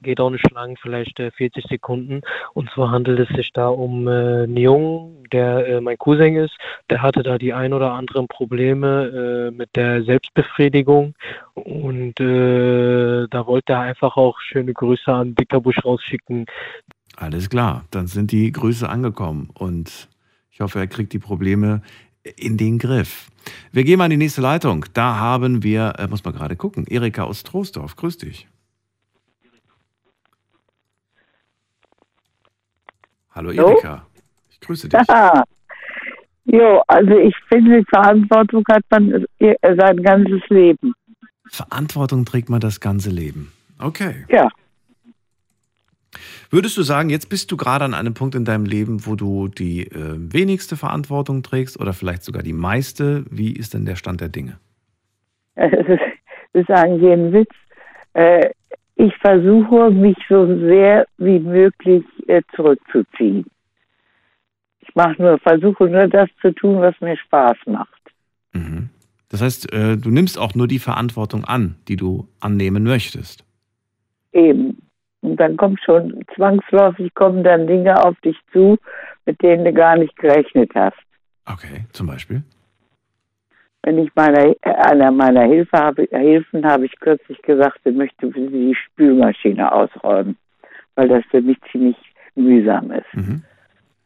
[0.02, 2.22] Geht auch nicht lang, vielleicht äh, 40 Sekunden.
[2.54, 6.56] Und zwar handelt es sich da um äh, einen Jungen, der äh, mein Cousin ist.
[6.88, 11.14] Der hatte da die ein oder anderen Probleme äh, mit der Selbstbefriedigung.
[11.54, 16.46] Und äh, da wollte er einfach auch schöne Grüße an Dickerbusch rausschicken.
[17.16, 20.08] Alles klar, dann sind die Grüße angekommen und
[20.50, 21.82] ich hoffe, er kriegt die Probleme
[22.36, 23.30] in den Griff.
[23.72, 24.84] Wir gehen mal in die nächste Leitung.
[24.94, 27.96] Da haben wir, äh, muss man gerade gucken, Erika aus Troisdorf.
[27.96, 28.48] Grüß dich.
[33.32, 33.70] Hallo Hallo?
[33.70, 34.06] Erika.
[34.50, 35.00] Ich grüße dich.
[35.08, 35.44] Ja.
[36.46, 40.94] Jo, also ich finde, Verantwortung hat man sein ganzes Leben.
[41.48, 43.52] Verantwortung trägt man das ganze Leben.
[43.78, 44.24] Okay.
[44.28, 44.48] Ja.
[46.50, 49.46] Würdest du sagen, jetzt bist du gerade an einem Punkt in deinem Leben, wo du
[49.46, 53.24] die äh, wenigste Verantwortung trägst oder vielleicht sogar die meiste?
[53.30, 54.58] Wie ist denn der Stand der Dinge?
[55.56, 56.00] Das ist,
[56.52, 57.50] das ist eigentlich ein Witz.
[58.14, 58.50] Äh,
[58.96, 63.46] ich versuche, mich so sehr wie möglich äh, zurückzuziehen.
[64.80, 68.00] Ich mache nur, versuche nur das zu tun, was mir Spaß macht.
[68.52, 68.90] Mhm.
[69.28, 73.44] Das heißt, äh, du nimmst auch nur die Verantwortung an, die du annehmen möchtest.
[74.32, 74.78] Eben.
[75.22, 78.78] Und dann kommt schon zwangsläufig kommen dann Dinge auf dich zu,
[79.26, 80.96] mit denen du gar nicht gerechnet hast.
[81.46, 82.42] Okay, zum Beispiel.
[83.82, 88.40] Wenn ich meiner, einer meiner Hilfe habe, Hilfen habe ich kürzlich gesagt, ich möchte für
[88.40, 90.36] sie die Spülmaschine ausräumen,
[90.96, 91.96] weil das für mich ziemlich
[92.40, 93.14] mühsam ist.
[93.14, 93.42] Mhm.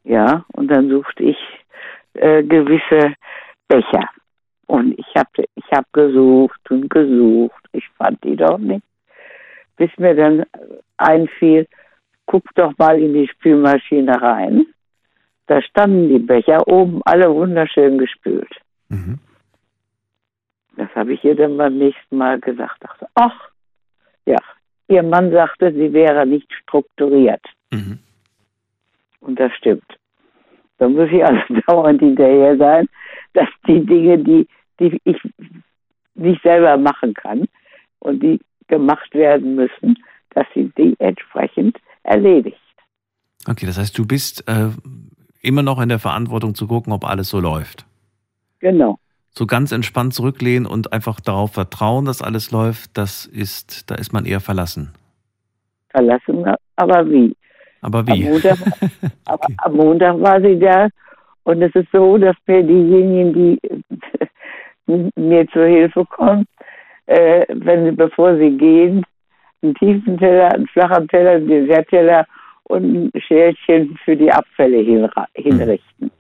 [0.05, 1.39] Ja, und dann suchte ich
[2.15, 3.15] äh, gewisse
[3.69, 4.09] Becher.
[4.67, 7.65] Und ich habe ich hab gesucht und gesucht.
[7.73, 8.85] Ich fand die doch nicht.
[9.77, 10.45] Bis mir dann
[10.97, 11.67] einfiel,
[12.27, 14.67] guck doch mal in die Spülmaschine rein.
[15.47, 18.51] Da standen die Becher oben alle wunderschön gespült.
[18.89, 19.19] Mhm.
[20.77, 22.83] Das habe ich ihr dann beim nächsten Mal gesagt.
[22.83, 23.51] Dachte, ach,
[24.25, 24.39] ja,
[24.89, 27.45] ihr Mann sagte, sie wäre nicht strukturiert.
[27.71, 27.99] Mhm.
[29.25, 29.85] Und das stimmt.
[30.79, 32.89] Da muss ich also dauernd hinterher sein,
[33.33, 34.47] dass die Dinge, die,
[34.79, 35.17] die ich
[36.15, 37.47] nicht selber machen kann
[38.01, 39.99] und die gemacht werden müssen,
[40.31, 42.59] dass sie die entsprechend erledigt.
[43.49, 44.69] Okay, das heißt, du bist äh,
[45.43, 47.87] immer noch in der Verantwortung zu gucken, ob alles so läuft.
[48.61, 48.99] Genau.
[49.31, 54.13] So ganz entspannt zurücklehnen und einfach darauf vertrauen, dass alles läuft, das ist, da ist
[54.13, 54.93] man eher verlassen.
[55.91, 56.45] Verlassen,
[56.77, 57.35] aber wie?
[57.85, 58.25] Aber Am wie?
[58.25, 58.59] Montag,
[59.27, 60.89] aber am Montag war sie da
[61.45, 63.61] und es ist so, dass mir diejenigen, die
[65.21, 66.47] mir zur Hilfe kommen,
[67.07, 69.05] äh, wenn sie, bevor sie gehen,
[69.63, 72.27] einen tiefen Teller, einen flachen Teller, einen Dessertteller
[72.65, 76.11] und ein Schälchen für die Abfälle hinra- hinrichten,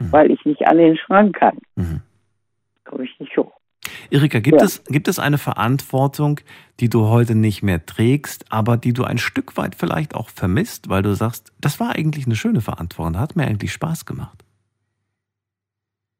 [0.00, 0.12] Mhm.
[0.12, 1.56] weil ich nicht an den Schrank kann.
[1.76, 2.00] Mhm.
[2.84, 3.52] Komme ich nicht hoch.
[4.14, 4.64] Erika, gibt, Ja.
[4.64, 6.38] es, gibt es eine Verantwortung,
[6.78, 10.88] die du heute nicht mehr trägst, aber die du ein Stück weit vielleicht auch vermisst,
[10.88, 14.44] weil du sagst, das war eigentlich eine schöne Verantwortung, hat mir eigentlich Spaß gemacht?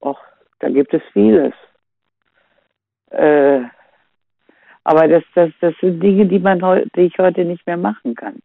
[0.00, 0.18] Och,
[0.59, 1.54] da gibt es vieles.
[3.11, 3.61] Äh,
[4.83, 8.16] aber das, das, das sind Dinge, die man heu, die ich heute nicht mehr machen
[8.16, 8.42] kann.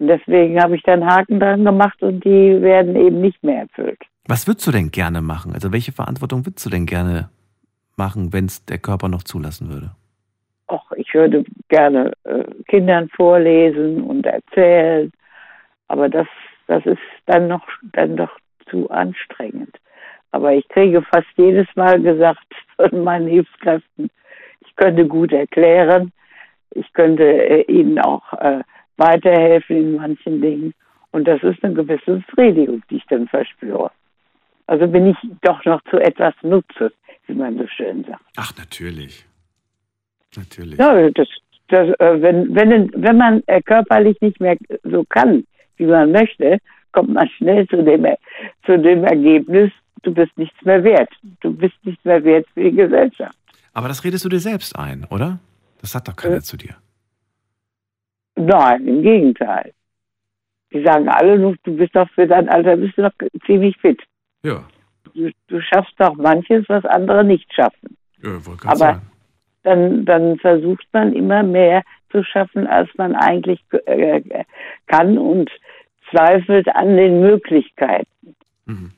[0.00, 4.00] Und deswegen habe ich dann Haken dran gemacht und die werden eben nicht mehr erfüllt.
[4.26, 5.52] Was würdest du denn gerne machen?
[5.54, 7.30] Also welche Verantwortung würdest du denn gerne
[8.04, 9.90] machen, wenn es der Körper noch zulassen würde?
[10.74, 15.12] Och, ich würde gerne äh, Kindern vorlesen und erzählen,
[15.88, 16.28] aber das,
[16.66, 18.34] das ist dann noch dann doch
[18.70, 19.74] zu anstrengend.
[20.32, 24.10] Aber ich kriege fast jedes Mal gesagt von meinen Hilfskräften,
[24.64, 26.12] ich könnte gut erklären,
[26.70, 28.62] ich könnte äh, ihnen auch äh,
[28.96, 30.72] weiterhelfen in manchen Dingen.
[31.12, 33.90] Und das ist eine gewisse Befriedigung, die ich dann verspüre.
[34.70, 36.92] Also bin ich doch noch zu etwas Nutze,
[37.30, 38.22] wie man so schön sagt.
[38.36, 39.24] Ach, natürlich.
[40.36, 40.78] Natürlich.
[40.78, 41.28] Ja, das,
[41.68, 45.44] das, äh, wenn, wenn, wenn man äh, körperlich nicht mehr so kann,
[45.76, 46.58] wie man möchte,
[46.92, 48.18] kommt man schnell zu dem, Er-
[48.66, 49.70] zu dem Ergebnis,
[50.02, 51.10] du bist nichts mehr wert.
[51.40, 53.36] Du bist nichts mehr wert für die Gesellschaft.
[53.72, 55.38] Aber das redest du dir selbst ein, oder?
[55.80, 56.74] Das sagt doch keiner äh, zu dir.
[58.36, 59.72] Nein, im Gegenteil.
[60.72, 63.12] Die sagen alle nur, du bist doch für dein Alter bist du noch
[63.46, 64.00] ziemlich fit.
[64.44, 64.64] Ja.
[65.14, 67.96] Du, du schaffst doch manches, was andere nicht schaffen.
[68.22, 69.00] Ja, Aber
[69.62, 74.22] dann, dann versucht man immer mehr zu schaffen, als man eigentlich äh,
[74.86, 75.50] kann und
[76.10, 78.34] zweifelt an den Möglichkeiten.
[78.66, 78.92] Mhm.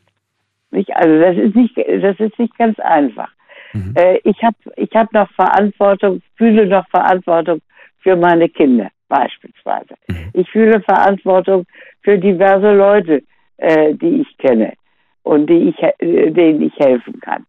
[0.70, 0.94] Nicht?
[0.96, 3.30] Also das ist nicht, das ist nicht ganz einfach.
[3.72, 3.94] Mhm.
[3.96, 7.60] Äh, ich habe ich hab noch Verantwortung, fühle noch Verantwortung
[7.98, 9.94] für meine Kinder beispielsweise.
[10.08, 10.30] Mhm.
[10.32, 11.66] Ich fühle Verantwortung
[12.02, 13.22] für diverse Leute,
[13.58, 14.72] äh, die ich kenne
[15.22, 17.46] und die ich, äh, denen ich helfen kann.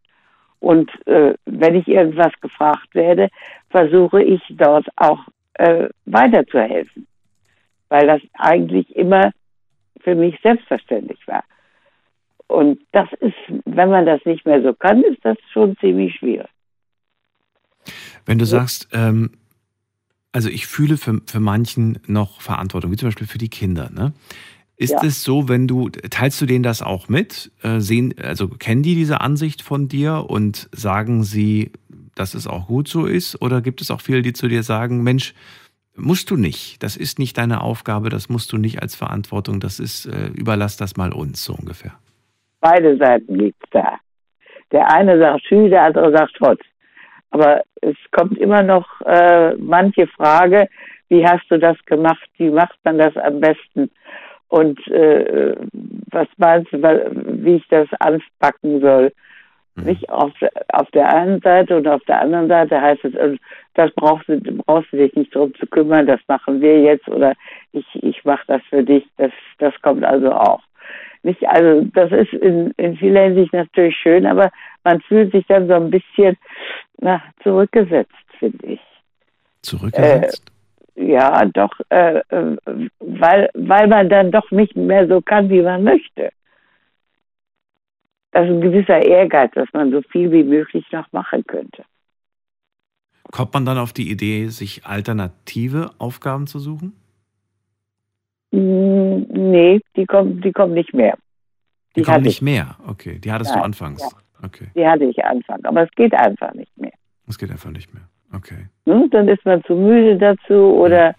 [0.60, 3.30] Und äh, wenn ich irgendwas gefragt werde,
[3.70, 5.20] versuche ich dort auch
[5.56, 7.06] äh, weiterzuhelfen,
[7.90, 9.32] weil das eigentlich immer
[10.00, 11.44] für mich selbstverständlich war.
[12.48, 16.48] Und das ist, wenn man das nicht mehr so kann, ist das schon ziemlich schwierig.
[18.26, 19.32] Wenn du sagst, ähm,
[20.32, 24.14] also ich fühle für, für manchen noch Verantwortung, wie zum Beispiel für die Kinder, ne?
[24.84, 25.04] Ist Ja.
[25.04, 27.52] es so, wenn du, teilst du denen das auch mit?
[27.64, 31.72] Äh, sehen, also kennen die diese Ansicht von dir und sagen sie,
[32.16, 33.42] dass es auch gut so ist?
[33.42, 35.34] Oder gibt es auch viele, die zu dir sagen, Mensch,
[35.96, 39.80] musst du nicht, das ist nicht deine Aufgabe, das musst du nicht als Verantwortung, das
[39.80, 41.94] ist, äh, überlass das mal uns, so ungefähr.
[42.60, 44.00] Beide Seiten gibt's da.
[44.72, 46.60] Der eine sagt Schü, der andere sagt Hot.
[47.30, 50.68] Aber es kommt immer noch äh, manche Frage,
[51.10, 53.92] wie hast du das gemacht, wie macht man das am besten?
[54.50, 55.56] Und äh,
[56.12, 59.12] was meinst du, wie ich das anpacken soll?
[59.76, 59.86] Mhm.
[59.86, 60.32] Nicht auf,
[60.70, 63.38] auf der einen Seite und auf der anderen Seite heißt es, äh,
[63.74, 67.34] das brauchst du, brauchst du dich nicht drum zu kümmern, das machen wir jetzt oder
[67.72, 69.06] ich, ich mache das für dich.
[69.18, 70.62] Das, das kommt also auch.
[71.24, 74.52] Nicht, also das ist in, in vieler Hinsicht natürlich schön, aber
[74.84, 76.38] man fühlt sich dann so ein bisschen
[77.00, 78.82] na, zurückgesetzt, finde ich.
[79.62, 80.53] Zurückgesetzt?
[80.96, 82.58] Ja, doch, äh, äh,
[83.00, 86.30] weil, weil man dann doch nicht mehr so kann, wie man möchte.
[88.32, 91.84] Das ist ein gewisser Ehrgeiz, dass man so viel wie möglich noch machen könnte.
[93.32, 96.94] Kommt man dann auf die Idee, sich alternative Aufgaben zu suchen?
[98.52, 101.16] Mm, Nee, die kommen, die kommen nicht mehr.
[101.96, 102.42] Die, Die kommen nicht ich.
[102.42, 102.76] mehr.
[102.88, 104.02] Okay, die hattest du Nein, anfangs.
[104.02, 104.10] ja.
[104.46, 106.92] Okay, Die hatte ich Anfang, aber es geht einfach nicht mehr.
[107.26, 108.04] das geht einfach nicht mehr.
[108.36, 108.68] Okay.
[108.86, 109.08] Ne?
[109.12, 111.16] Dann ist man zu müde dazu oder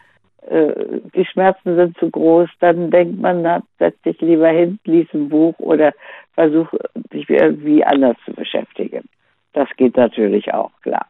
[0.48, 0.72] äh,
[1.14, 2.48] die Schmerzen sind zu groß.
[2.60, 5.92] Dann denkt man, na, setz dich lieber hin, lies ein Buch oder
[6.34, 6.68] versuch
[7.12, 9.04] dich irgendwie anders zu beschäftigen.
[9.52, 11.06] Das geht natürlich auch, klar.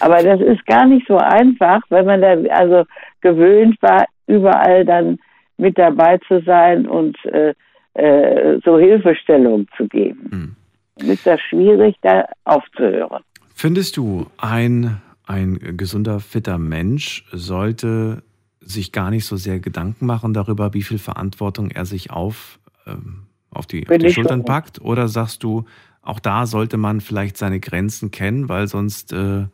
[0.00, 2.84] Aber das ist gar nicht so einfach, wenn man da also
[3.22, 5.18] gewöhnt war, überall dann
[5.56, 7.54] mit dabei zu sein und äh,
[7.94, 10.56] äh, so Hilfestellung zu geben.
[11.00, 11.10] Hm.
[11.10, 13.22] Ist das schwierig, da aufzuhören.
[13.60, 18.22] Findest du, ein, ein gesunder, fitter Mensch sollte
[18.58, 23.26] sich gar nicht so sehr Gedanken machen darüber, wie viel Verantwortung er sich auf, ähm,
[23.50, 24.80] auf die, auf die Schultern packt?
[24.80, 25.66] Oder sagst du,
[26.00, 29.44] auch da sollte man vielleicht seine Grenzen kennen, weil sonst äh,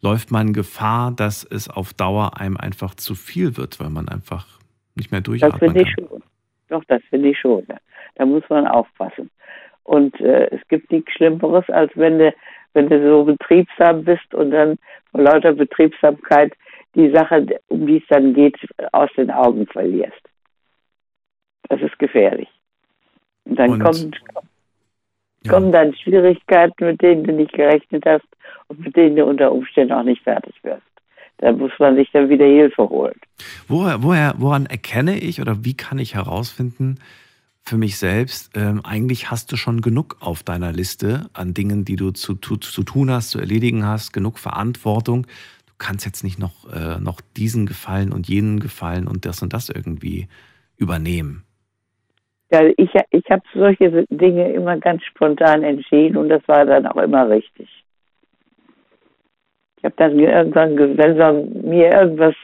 [0.00, 4.46] läuft man Gefahr, dass es auf Dauer einem einfach zu viel wird, weil man einfach
[4.94, 6.08] nicht mehr Das durchatmen finde ich kann.
[6.08, 6.22] schon.
[6.68, 7.66] Doch, das finde ich schon.
[8.14, 9.28] Da muss man aufpassen.
[9.84, 12.32] Und äh, es gibt nichts Schlimmeres, als wenn du,
[12.74, 14.78] wenn du so betriebsam bist und dann
[15.10, 16.52] vor lauter Betriebsamkeit
[16.94, 18.56] die Sache, um die es dann geht,
[18.92, 20.20] aus den Augen verlierst.
[21.68, 22.48] Das ist gefährlich.
[23.44, 24.12] Und dann Und- kommen,
[25.44, 25.52] Ja.
[25.52, 28.26] kommen dann Schwierigkeiten, mit denen du nicht gerechnet hast
[28.68, 30.82] und mit denen du unter Umständen auch nicht fertig wirst.
[31.38, 33.18] Da muss man sich dann wieder Hilfe holen.
[33.66, 36.98] Woher, woher, woran erkenne ich oder wie kann ich herausfinden
[37.64, 41.96] für mich selbst, ähm, eigentlich hast du schon genug auf deiner Liste an Dingen, die
[41.96, 45.26] du zu, zu, zu tun hast, zu erledigen hast, genug Verantwortung.
[45.66, 49.52] Du kannst jetzt nicht noch, äh, noch diesen Gefallen und jenen Gefallen und das und
[49.52, 50.28] das irgendwie
[50.76, 51.44] übernehmen.
[52.50, 57.00] Ja, ich, ich habe solche Dinge immer ganz spontan entschieden und das war dann auch
[57.02, 57.68] immer richtig.
[59.78, 61.16] Ich habe dann irgendwann, ge- wenn
[61.70, 62.34] mir irgendwas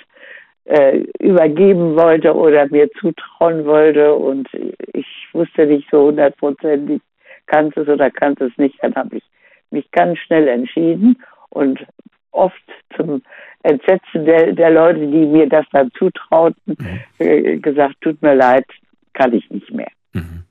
[0.69, 4.49] äh, übergeben wollte oder mir zutrauen wollte und
[4.93, 7.01] ich wusste nicht so hundertprozentig,
[7.47, 9.25] kannst es oder kannst es nicht, dann habe ich
[9.71, 11.85] mich ganz schnell entschieden und
[12.33, 12.63] oft
[12.97, 13.23] zum
[13.63, 16.77] Entsetzen der, der Leute, die mir das dann zutrauten,
[17.19, 18.67] äh, gesagt, tut mir leid,
[19.15, 19.91] kann ich nicht mehr.
[20.13, 20.45] Mhm.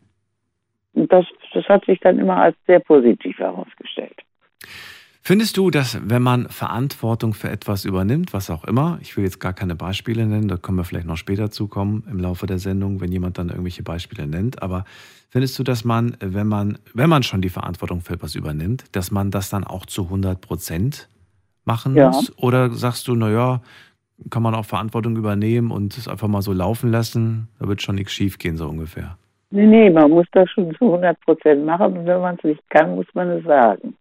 [0.93, 4.17] Und das, das hat sich dann immer als sehr positiv herausgestellt.
[5.27, 9.41] Findest du, dass wenn man Verantwortung für etwas übernimmt, was auch immer, ich will jetzt
[9.41, 13.01] gar keine Beispiele nennen, da können wir vielleicht noch später zukommen im Laufe der Sendung,
[13.01, 14.85] wenn jemand dann irgendwelche Beispiele nennt, aber
[15.27, 19.11] findest du, dass man, wenn man, wenn man schon die Verantwortung für etwas übernimmt, dass
[19.11, 21.09] man das dann auch zu 100 Prozent
[21.65, 22.07] machen Ja.
[22.07, 22.31] muss?
[22.37, 23.59] Oder sagst du, naja,
[24.29, 27.95] kann man auch Verantwortung übernehmen und es einfach mal so laufen lassen, da wird schon
[27.95, 29.17] nichts schief gehen, so ungefähr.
[29.51, 32.69] Nee, nee, man muss das schon zu 100 Prozent machen und wenn man es nicht
[32.69, 33.96] kann, muss man es sagen.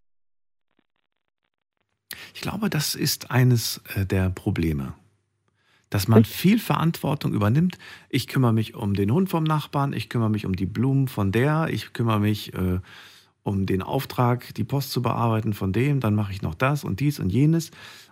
[2.37, 4.93] Ich glaube, das ist eines äh, der Probleme.
[5.89, 7.79] Dass man viel Verantwortung übernimmt.
[8.09, 11.31] Ich kümmere mich um den Hund vom Nachbarn, ich kümmere mich um die Blumen von
[11.31, 12.79] der, ich kümmere mich äh,
[13.41, 16.99] um den Auftrag, die Post zu bearbeiten von dem, dann mache ich noch das und
[16.99, 17.71] dies und jenes.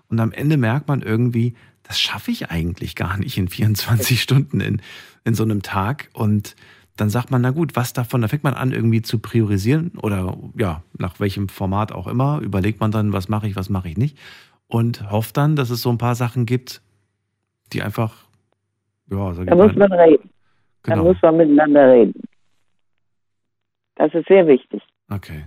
[0.09, 4.59] Und am Ende merkt man irgendwie, das schaffe ich eigentlich gar nicht in 24 Stunden
[4.59, 4.81] in,
[5.23, 6.09] in so einem Tag.
[6.13, 6.55] Und
[6.97, 10.38] dann sagt man, na gut, was davon, da fängt man an, irgendwie zu priorisieren oder
[10.58, 13.97] ja, nach welchem Format auch immer, überlegt man dann, was mache ich, was mache ich
[13.97, 14.17] nicht
[14.67, 16.81] und hofft dann, dass es so ein paar Sachen gibt,
[17.73, 18.25] die einfach,
[19.10, 20.29] ja, sag ich Da muss mal, man reden.
[20.84, 22.21] Da genau, muss man miteinander reden.
[23.95, 24.81] Das ist sehr wichtig.
[25.10, 25.45] okay.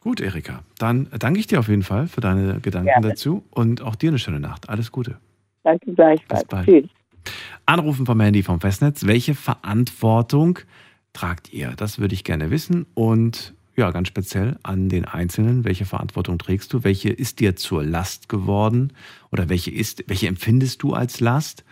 [0.00, 3.08] Gut, Erika, dann danke ich dir auf jeden Fall für deine Gedanken Gerne.
[3.08, 4.68] dazu und auch dir eine schöne Nacht.
[4.68, 5.18] Alles Gute.
[5.64, 6.44] Danke gleichfalls.
[6.44, 6.66] Bis bald.
[6.66, 6.95] Tschüss.
[7.64, 9.06] Anrufen vom Handy vom Festnetz.
[9.06, 10.58] Welche Verantwortung
[11.12, 11.72] tragt ihr?
[11.76, 12.86] Das würde ich gerne wissen.
[12.94, 15.64] Und ja, ganz speziell an den Einzelnen.
[15.64, 16.82] Welche Verantwortung trägst du?
[16.82, 18.92] Welche ist dir zur Last geworden?
[19.30, 21.64] Oder welche ist, welche empfindest du als Last?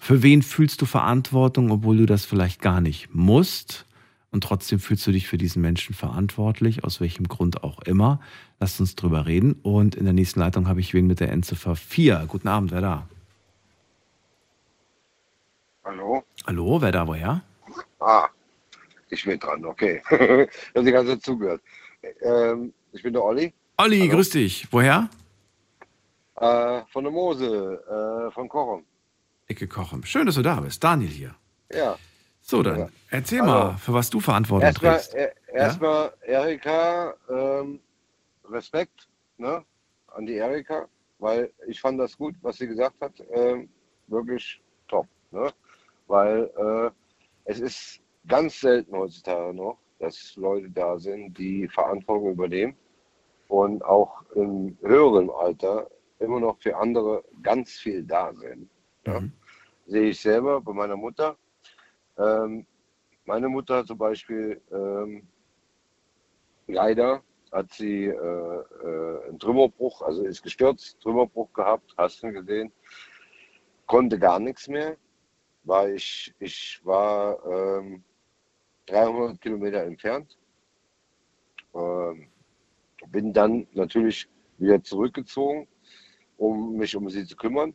[0.00, 3.86] Für wen fühlst du Verantwortung, obwohl du das vielleicht gar nicht musst?
[4.30, 8.20] Und trotzdem fühlst du dich für diesen Menschen verantwortlich, aus welchem Grund auch immer.
[8.60, 9.54] Lass uns drüber reden.
[9.62, 12.26] Und in der nächsten Leitung habe ich wen mit der Endziffer 4.
[12.28, 13.08] Guten Abend, wer da?
[15.84, 16.22] Hallo?
[16.46, 17.42] Hallo, wer da, woher?
[18.00, 18.28] Ah,
[19.08, 20.02] ich bin dran, okay.
[20.10, 21.62] ich habe die ganze Zeit zugehört.
[22.22, 24.10] Ähm, ich bin der Olli Olli, Hallo?
[24.12, 24.68] grüß dich.
[24.72, 25.08] Woher?
[26.36, 28.84] äh, von der Mose, äh, von Kochum.
[29.48, 30.04] Ecke Kochem.
[30.04, 30.82] Schön, dass du da bist.
[30.82, 31.34] Daniel hier.
[31.72, 31.96] Ja.
[32.40, 32.88] So, dann Ja.
[33.10, 35.14] erzähl Also, mal, für was du Verantwortung Erstmal, trägst.
[35.14, 37.80] äh, erstmal Erika, ähm,
[38.48, 39.64] Respekt ne,
[40.08, 40.86] an die Erika,
[41.18, 43.12] weil ich fand das gut, was sie gesagt hat.
[43.32, 43.68] Ähm,
[44.06, 45.06] wirklich top.
[45.32, 45.52] Ne?
[46.10, 46.90] Weil äh,
[47.44, 52.76] es ist ganz selten heutzutage noch, dass Leute da sind, die Verantwortung übernehmen
[53.46, 58.68] und auch im höheren Alter immer noch für andere ganz viel da sind.
[59.06, 59.20] Ja?
[59.20, 59.32] Mhm.
[59.86, 61.36] Sehe ich selber bei meiner Mutter.
[62.18, 62.66] Ähm,
[63.24, 65.28] meine Mutter hat zum Beispiel ähm,
[66.66, 72.72] leider hat sie äh, äh, einen Trümmerbruch, also ist gestürzt, Trümmerbruch gehabt, hast du gesehen,
[73.86, 74.96] konnte gar nichts mehr,
[75.70, 78.02] weil ich, ich war ähm,
[78.86, 80.36] 300 Kilometer entfernt.
[81.72, 82.26] Ähm,
[83.06, 84.28] bin dann natürlich
[84.58, 85.68] wieder zurückgezogen,
[86.38, 87.72] um mich um sie zu kümmern,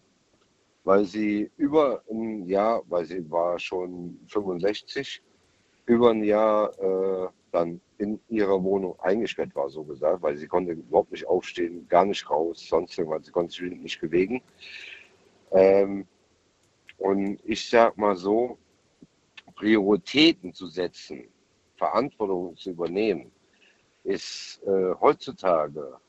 [0.84, 5.24] weil sie über ein Jahr, weil sie war schon 65,
[5.86, 10.74] über ein Jahr äh, dann in ihrer Wohnung eingesperrt war, so gesagt, weil sie konnte
[10.74, 14.42] überhaupt nicht aufstehen, gar nicht raus, sonst irgendwas, sie konnte sich nicht bewegen.
[15.52, 16.06] Ähm,
[16.98, 18.58] und ich sag mal so,
[19.56, 21.28] Prioritäten zu setzen,
[21.78, 23.32] Verantwortung zu übernehmen,
[24.04, 26.00] ist äh, heutzutage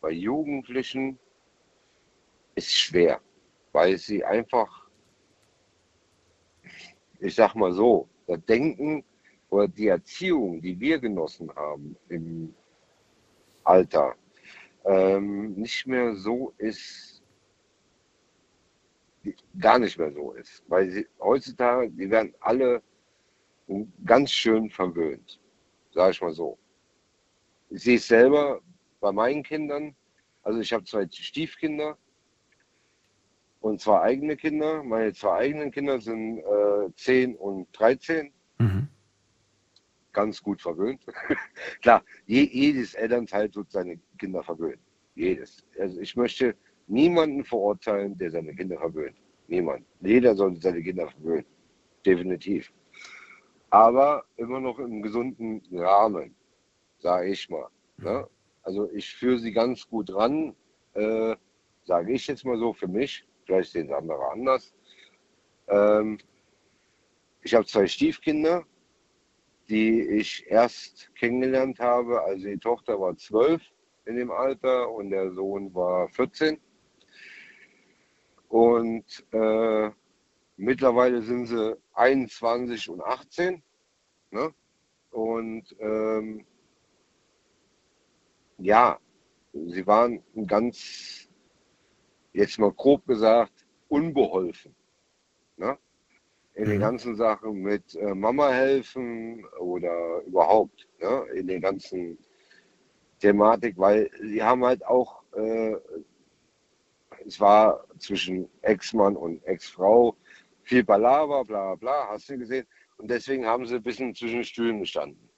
[0.00, 1.18] bei Jugendlichen
[2.54, 3.20] ist schwer,
[3.72, 4.88] weil sie einfach,
[7.20, 9.04] ich sag mal so, das Denken
[9.50, 12.54] oder die Erziehung, die wir genossen haben im
[13.64, 14.14] Alter,
[14.84, 17.11] ähm, nicht mehr so ist,
[19.58, 20.62] gar nicht mehr so ist.
[20.68, 22.82] Weil sie, heutzutage, die werden alle
[24.04, 25.40] ganz schön verwöhnt,
[25.92, 26.58] sage ich mal so.
[27.70, 28.60] Ich sehe es selber
[29.00, 29.94] bei meinen Kindern.
[30.42, 31.96] Also ich habe zwei Stiefkinder
[33.60, 34.82] und zwei eigene Kinder.
[34.82, 38.86] Meine zwei eigenen Kinder sind äh, 10 und 13 Mhm.
[40.12, 41.04] ganz gut verwöhnt.
[41.82, 44.80] Klar, je, jedes Elternteil tut seine Kinder verwöhnen.
[45.14, 45.64] Jedes.
[45.78, 46.54] Also ich möchte
[46.86, 49.16] niemanden verurteilen, der seine Kinder verwöhnt.
[49.48, 49.84] Niemand.
[50.00, 51.46] Jeder sollte seine Kinder verwöhnen.
[52.04, 52.72] Definitiv.
[53.70, 56.34] Aber immer noch im gesunden Rahmen,
[56.98, 57.68] sage ich mal.
[57.96, 58.28] Ne?
[58.62, 60.54] Also ich führe sie ganz gut ran,
[60.94, 61.36] äh,
[61.84, 63.26] sage ich jetzt mal so für mich.
[63.44, 64.74] Vielleicht sehen es andere anders.
[65.68, 66.18] Ähm,
[67.42, 68.64] ich habe zwei Stiefkinder,
[69.68, 72.22] die ich erst kennengelernt habe.
[72.22, 73.62] Also die Tochter war zwölf
[74.04, 76.60] in dem Alter und der Sohn war 14.
[78.52, 79.90] Und äh,
[80.58, 83.62] mittlerweile sind sie 21 und 18.
[84.30, 84.52] Ne?
[85.10, 86.44] Und ähm,
[88.58, 88.98] ja,
[89.54, 91.30] sie waren ganz,
[92.34, 94.74] jetzt mal grob gesagt, unbeholfen.
[95.56, 95.78] Ne?
[96.54, 96.80] In den Mhm.
[96.82, 101.24] ganzen Sachen mit äh, Mama helfen oder überhaupt, ne?
[101.36, 102.18] in den ganzen
[103.18, 105.74] Thematik, weil sie haben halt auch, äh,
[107.26, 110.16] es war zwischen Ex-Mann und Ex-Frau
[110.62, 112.66] viel Palaver, bla bla, hast du gesehen.
[112.96, 115.28] Und deswegen haben sie ein bisschen zwischen den Stühlen gestanden.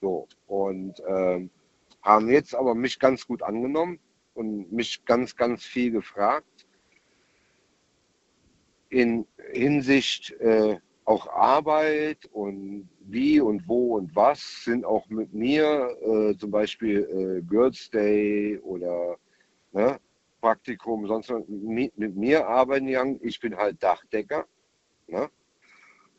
[0.00, 1.50] So, und ähm,
[2.02, 3.98] haben jetzt aber mich ganz gut angenommen
[4.34, 6.66] und mich ganz, ganz viel gefragt
[8.90, 15.96] in Hinsicht äh, auch Arbeit und wie und wo und was sind auch mit mir
[16.02, 19.16] äh, zum Beispiel äh, Girls Day oder
[19.72, 19.98] ne,
[20.44, 23.18] Praktikum, sonst mit, mit mir arbeiten gegangen.
[23.22, 24.44] Ich bin halt Dachdecker.
[25.06, 25.30] Ne?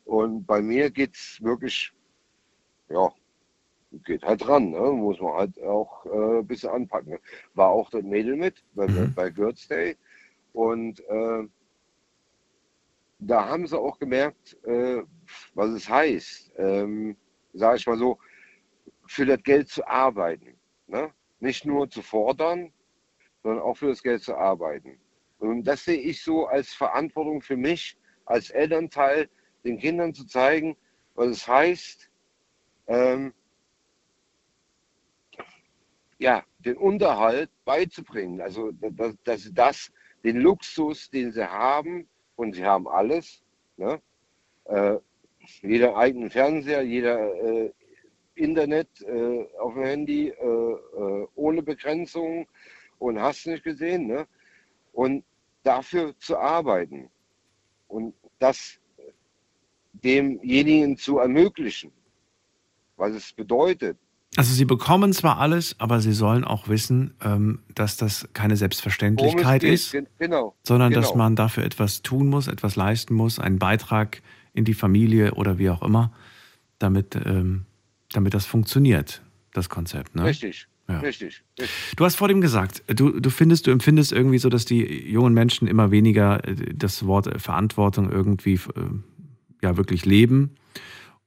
[0.04, 1.92] Und bei mir geht es wirklich,
[2.88, 3.12] ja,
[4.04, 4.80] geht halt ran, ne?
[4.92, 7.18] muss man halt auch äh, ein bisschen anpacken.
[7.54, 9.14] War auch das Mädel mit bei, Mhm.
[9.14, 9.96] bei Girls Day
[10.52, 11.44] und äh,
[13.20, 15.02] da haben sie auch gemerkt, äh,
[15.54, 17.16] was es heißt, ähm,
[17.52, 18.18] sage ich mal so,
[19.06, 20.58] für das Geld zu arbeiten.
[20.88, 21.12] Ne?
[21.40, 22.72] Nicht nur zu fordern,
[23.46, 24.98] sondern auch für das Geld zu arbeiten.
[25.38, 29.28] Und das sehe ich so als Verantwortung für mich, als Elternteil,
[29.62, 30.76] den Kindern zu zeigen,
[31.14, 32.10] was es heißt,
[32.88, 33.32] ähm,
[36.18, 38.40] ja, den Unterhalt beizubringen.
[38.40, 39.92] Also, dass, dass sie das,
[40.24, 43.44] den Luxus, den sie haben, und sie haben alles,
[43.76, 44.02] ne?
[44.64, 44.96] äh,
[45.62, 47.72] jeder eigenen Fernseher, jeder äh,
[48.34, 52.48] Internet äh, auf dem Handy, äh, äh, ohne Begrenzung
[52.98, 54.06] und hast nicht gesehen.
[54.06, 54.26] Ne?
[54.92, 55.24] Und
[55.62, 57.08] dafür zu arbeiten
[57.88, 58.78] und das
[59.92, 61.90] demjenigen zu ermöglichen,
[62.96, 63.96] was es bedeutet.
[64.36, 69.62] Also sie bekommen zwar alles, aber sie sollen auch wissen, ähm, dass das keine Selbstverständlichkeit
[69.62, 69.72] geht.
[69.72, 70.54] ist, Gen- Genau.
[70.62, 71.18] sondern dass genau.
[71.24, 74.20] man dafür etwas tun muss, etwas leisten muss, einen Beitrag
[74.52, 76.12] in die Familie oder wie auch immer,
[76.78, 77.64] damit, ähm,
[78.12, 79.22] damit das funktioniert,
[79.52, 80.14] das Konzept.
[80.14, 80.24] Ne?
[80.24, 81.00] Richtig, Ja.
[81.00, 81.96] richtig, richtig.
[81.96, 85.34] Du hast vor dem gesagt, du, du findest, du empfindest irgendwie so, dass die jungen
[85.34, 88.58] Menschen immer weniger äh, das Wort äh, Verantwortung irgendwie äh,
[89.62, 90.50] ja wirklich leben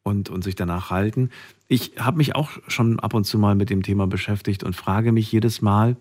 [0.04, 1.30] und, und sich danach halten.
[1.68, 5.12] Ich habe mich auch schon ab und zu mal mit dem Thema beschäftigt und frage
[5.12, 5.98] mich jedes Mal,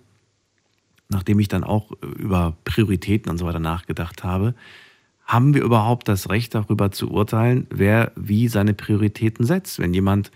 [1.08, 4.54] nachdem ich dann auch über Prioritäten und so weiter nachgedacht habe,
[5.24, 9.78] haben wir überhaupt das Recht darüber zu urteilen, wer wie seine Prioritäten setzt?
[9.78, 10.30] Wenn jemand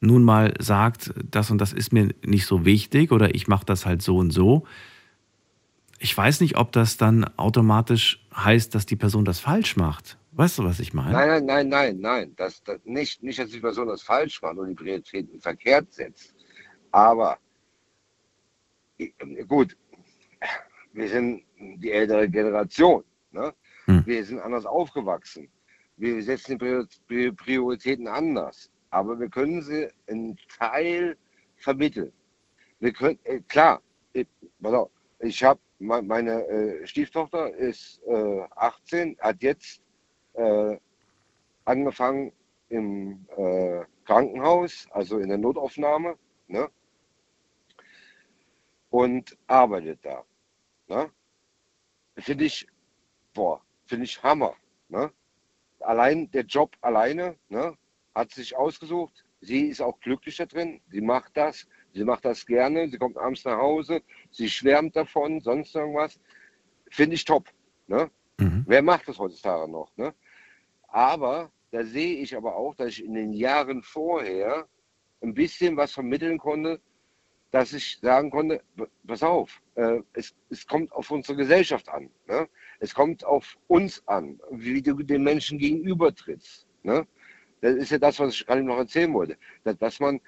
[0.00, 3.84] nun mal sagt, das und das ist mir nicht so wichtig oder ich mache das
[3.86, 4.66] halt so und so,
[5.98, 10.16] ich weiß nicht, ob das dann automatisch heißt, dass die Person das falsch macht.
[10.32, 11.10] Weißt du, was ich meine?
[11.10, 12.32] Nein, nein, nein, nein, nein.
[12.36, 16.32] Das, das nicht, nicht, dass die Person das falsch macht und die Prioritäten verkehrt setzt.
[16.92, 17.38] Aber
[19.48, 19.76] gut,
[20.92, 23.02] wir sind die ältere Generation.
[23.32, 23.52] Ne?
[23.86, 24.06] Hm.
[24.06, 25.48] Wir sind anders aufgewachsen.
[25.96, 28.70] Wir setzen die Prior- Pri- Prioritäten anders.
[28.90, 31.16] Aber wir können sie einen Teil
[31.56, 32.12] vermitteln.
[32.80, 33.82] Wir können, äh, klar,
[34.12, 34.26] ich,
[35.20, 39.82] ich habe meine äh, Stieftochter ist äh, 18, hat jetzt
[40.34, 40.76] äh,
[41.64, 42.32] angefangen
[42.68, 46.16] im äh, Krankenhaus, also in der Notaufnahme,
[46.48, 46.68] ne?
[48.90, 50.24] und arbeitet da.
[50.88, 51.10] Ne?
[52.16, 52.66] Finde ich,
[53.34, 54.54] boah, finde ich Hammer.
[54.88, 55.12] Ne?
[55.80, 57.76] Allein der Job alleine, ne?
[58.18, 59.24] Hat sich ausgesucht.
[59.40, 60.80] Sie ist auch glücklich da drin.
[60.90, 61.68] Sie macht das.
[61.92, 62.88] Sie macht das gerne.
[62.88, 64.02] Sie kommt abends nach Hause.
[64.32, 66.18] Sie schwärmt davon, sonst irgendwas.
[66.90, 67.48] Finde ich top.
[67.86, 68.10] Ne?
[68.38, 68.64] Mhm.
[68.66, 69.96] Wer macht das heutzutage noch?
[69.96, 70.12] Ne?
[70.88, 74.66] Aber da sehe ich aber auch, dass ich in den Jahren vorher
[75.22, 76.80] ein bisschen was vermitteln konnte,
[77.52, 78.62] dass ich sagen konnte,
[79.06, 82.10] pass auf, äh, es, es kommt auf unsere Gesellschaft an.
[82.26, 82.48] Ne?
[82.80, 86.66] Es kommt auf uns an, wie du den Menschen gegenüber trittst.
[86.82, 87.06] Ne?
[87.60, 89.36] Das ist ja das, was ich gerade noch erzählen wollte.
[89.64, 90.20] Dass, man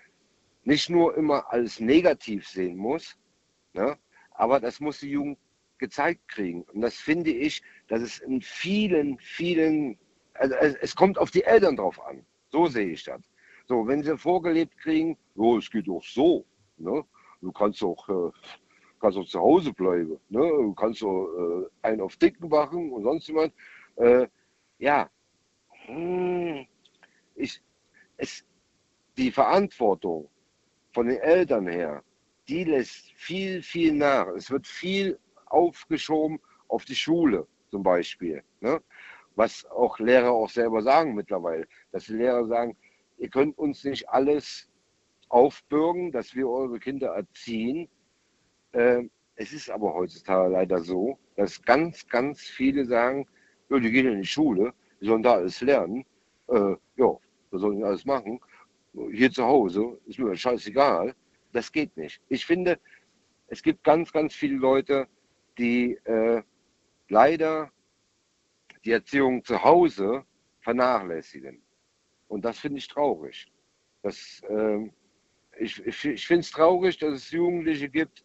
[0.64, 3.16] nicht nur immer alles negativ sehen muss,
[3.72, 3.96] ne?
[4.32, 5.38] aber das muss die Jugend
[5.78, 6.62] gezeigt kriegen.
[6.72, 9.98] Und das finde ich, dass es in vielen, vielen,
[10.34, 12.24] also es, kommt auf die Eltern drauf an.
[12.50, 13.22] So sehe ich das.
[13.66, 16.44] So, wenn sie vorgelebt kriegen, oh, es geht auch so.
[16.76, 17.04] Ne?
[17.40, 18.30] Du kannst auch, äh,
[19.00, 20.18] kannst auch zu Hause bleiben.
[20.28, 20.40] Ne?
[20.40, 23.54] Du kannst auch äh, einen auf Dicken machen und sonst jemand.
[23.96, 24.26] Äh,
[24.78, 25.08] ja,
[25.86, 26.66] hm,
[27.40, 27.62] ich,
[28.16, 28.44] es,
[29.16, 30.28] die Verantwortung
[30.92, 32.02] von den Eltern her,
[32.48, 34.28] die lässt viel, viel nach.
[34.28, 38.42] Es wird viel aufgeschoben auf die Schule zum Beispiel.
[38.60, 38.80] Ne?
[39.36, 42.76] Was auch Lehrer auch selber sagen mittlerweile, dass die Lehrer sagen,
[43.18, 44.68] ihr könnt uns nicht alles
[45.28, 47.88] aufbürgen, dass wir eure Kinder erziehen.
[48.72, 49.04] Äh,
[49.36, 53.26] es ist aber heutzutage leider so, dass ganz, ganz viele sagen,
[53.70, 56.04] ja, die gehen in die Schule, die sollen da alles lernen.
[56.48, 57.16] Äh, ja,
[57.50, 58.40] was sollen die alles machen?
[59.12, 61.14] Hier zu Hause ist mir scheißegal.
[61.52, 62.20] Das geht nicht.
[62.28, 62.78] Ich finde,
[63.48, 65.08] es gibt ganz, ganz viele Leute,
[65.58, 66.42] die äh,
[67.08, 67.70] leider
[68.84, 70.24] die Erziehung zu Hause
[70.60, 71.62] vernachlässigen.
[72.28, 73.52] Und das finde ich traurig.
[74.02, 74.88] Das, äh,
[75.58, 78.24] ich ich, ich finde es traurig, dass es Jugendliche gibt,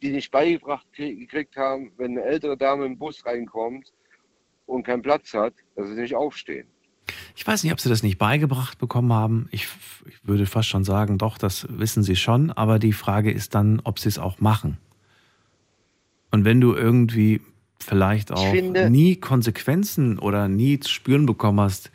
[0.00, 3.92] die nicht beigebracht gekriegt haben, wenn eine ältere Dame im Bus reinkommt
[4.66, 6.68] und keinen Platz hat, dass sie nicht aufstehen.
[7.34, 9.48] Ich weiß nicht, ob sie das nicht beigebracht bekommen haben.
[9.50, 9.68] Ich,
[10.06, 12.50] ich, würde fast schon sagen, doch, das wissen sie schon.
[12.50, 14.78] Aber die Frage ist dann, ob sie es auch machen.
[16.30, 17.40] Und wenn du irgendwie
[17.78, 21.90] vielleicht auch finde, nie Konsequenzen oder nie zu spüren bekommen hast,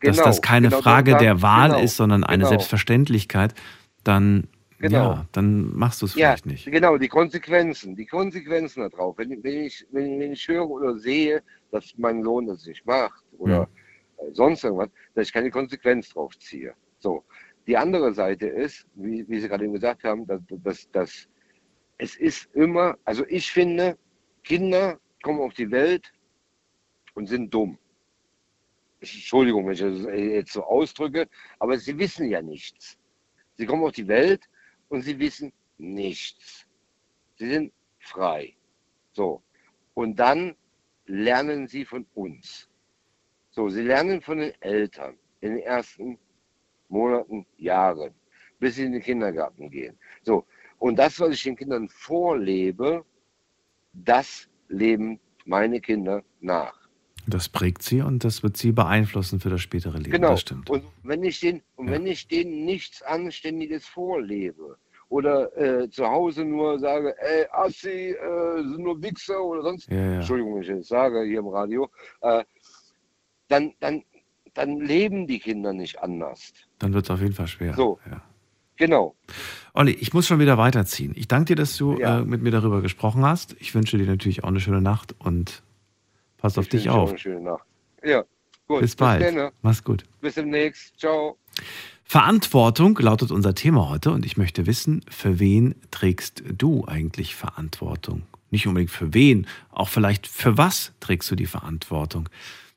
[0.00, 2.50] dass genau, das keine genau, Frage das der Wahl genau, ist, sondern eine genau.
[2.50, 3.54] Selbstverständlichkeit,
[4.04, 5.12] dann Genau.
[5.12, 6.66] Ja, dann machst du es ja, vielleicht nicht.
[6.66, 9.16] Genau, die Konsequenzen, die Konsequenzen darauf.
[9.16, 13.24] Wenn, wenn, ich, wenn, wenn ich höre oder sehe, dass mein Sohn das nicht macht
[13.38, 13.66] oder hm.
[14.32, 16.74] Sonst irgendwas, dass ich keine Konsequenz drauf ziehe.
[16.98, 17.24] So.
[17.66, 21.28] Die andere Seite ist, wie, wie Sie gerade eben gesagt haben, dass, dass, dass
[21.98, 23.96] es ist immer, also ich finde,
[24.42, 26.12] Kinder kommen auf die Welt
[27.14, 27.78] und sind dumm.
[29.00, 32.98] Entschuldigung, wenn ich das jetzt so ausdrücke, aber sie wissen ja nichts.
[33.56, 34.48] Sie kommen auf die Welt
[34.88, 36.66] und sie wissen nichts.
[37.36, 38.56] Sie sind frei.
[39.12, 39.42] So.
[39.94, 40.56] Und dann
[41.06, 42.68] lernen sie von uns.
[43.54, 46.18] So, sie lernen von den Eltern in den ersten
[46.88, 48.12] Monaten, Jahren,
[48.58, 49.96] bis sie in den Kindergarten gehen.
[50.22, 50.44] So.
[50.78, 53.04] Und das, was ich den Kindern vorlebe,
[53.92, 56.74] das leben meine Kinder nach.
[57.28, 60.10] Das prägt sie und das wird sie beeinflussen für das spätere Leben.
[60.10, 60.30] Genau.
[60.30, 60.68] Das stimmt.
[60.68, 61.94] Und wenn ich den, und ja.
[61.94, 64.76] wenn ich denen nichts Anständiges vorlebe
[65.08, 69.96] oder äh, zu Hause nur sage, ey, Assi, äh, sind nur Wichser oder sonst, ja,
[69.96, 70.14] ja.
[70.16, 71.88] Entschuldigung, wenn ich das sage hier im Radio,
[72.20, 72.42] äh,
[73.48, 74.02] dann, dann,
[74.54, 76.52] dann leben die Kinder nicht anders.
[76.78, 77.74] Dann wird es auf jeden Fall schwer.
[77.74, 77.98] So.
[78.10, 78.22] Ja.
[78.76, 79.14] Genau.
[79.72, 81.12] Olli, ich muss schon wieder weiterziehen.
[81.16, 82.20] Ich danke dir, dass du ja.
[82.20, 83.56] äh, mit mir darüber gesprochen hast.
[83.60, 85.62] Ich wünsche dir natürlich auch eine schöne Nacht und
[86.38, 87.10] pass auf dich auf.
[87.10, 87.64] Eine schöne Nacht.
[88.02, 88.24] Ja,
[88.66, 88.80] gut.
[88.80, 89.34] Bis bald.
[89.34, 90.04] Bis Mach's gut.
[90.20, 90.98] Bis demnächst.
[90.98, 91.38] Ciao.
[92.04, 98.22] Verantwortung lautet unser Thema heute und ich möchte wissen, für wen trägst du eigentlich Verantwortung?
[98.50, 102.28] Nicht unbedingt für wen, auch vielleicht für was trägst du die Verantwortung?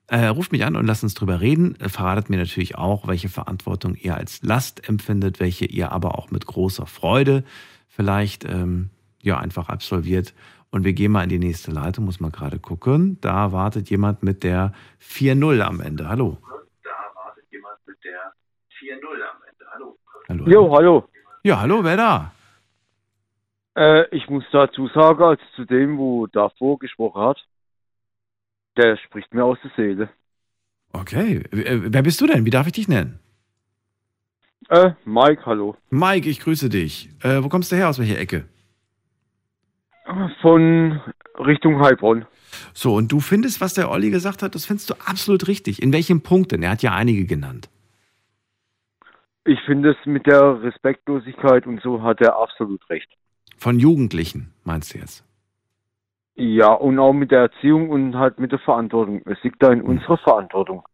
[0.10, 1.76] Äh, ruft mich an und lasst uns drüber reden.
[1.82, 6.32] Äh, verratet mir natürlich auch, welche Verantwortung ihr als Last empfindet, welche ihr aber auch
[6.32, 7.44] mit großer Freude
[7.88, 8.90] vielleicht ähm,
[9.22, 10.34] ja einfach absolviert.
[10.72, 13.20] Und wir gehen mal in die nächste Leitung, muss man gerade gucken.
[13.20, 16.08] Da wartet jemand mit der 4-0 am Ende.
[16.08, 16.38] Hallo.
[16.84, 18.34] Da wartet jemand mit der
[18.80, 19.66] 4-0 am Ende.
[19.74, 19.98] Hallo.
[20.30, 20.46] hallo.
[20.46, 21.10] Jo, hallo.
[21.44, 22.32] Ja, hallo, wer da?
[23.76, 27.38] Äh, ich muss dazu sagen, als zu dem, wo davor gesprochen hat,
[28.78, 30.10] der spricht mir aus der Seele.
[30.94, 31.44] Okay.
[31.52, 32.46] Äh, wer bist du denn?
[32.46, 33.20] Wie darf ich dich nennen?
[34.70, 35.76] Äh, Mike, hallo.
[35.90, 37.10] Mike, ich grüße dich.
[37.24, 37.90] Äh, wo kommst du her?
[37.90, 38.48] Aus welcher Ecke?
[40.42, 41.02] Von
[41.38, 42.26] Richtung Heilbronn.
[42.74, 45.82] So, und du findest, was der Olli gesagt hat, das findest du absolut richtig.
[45.82, 46.64] In welchem Punkt denn?
[46.64, 47.70] Er hat ja einige genannt.
[49.46, 53.10] Ich finde es mit der Respektlosigkeit und so hat er absolut recht.
[53.58, 55.27] Von Jugendlichen, meinst du jetzt?
[56.40, 59.24] Ja, und auch mit der Erziehung und halt mit der Verantwortung.
[59.26, 59.90] Es liegt da in hm.
[59.90, 60.88] unserer Verantwortung.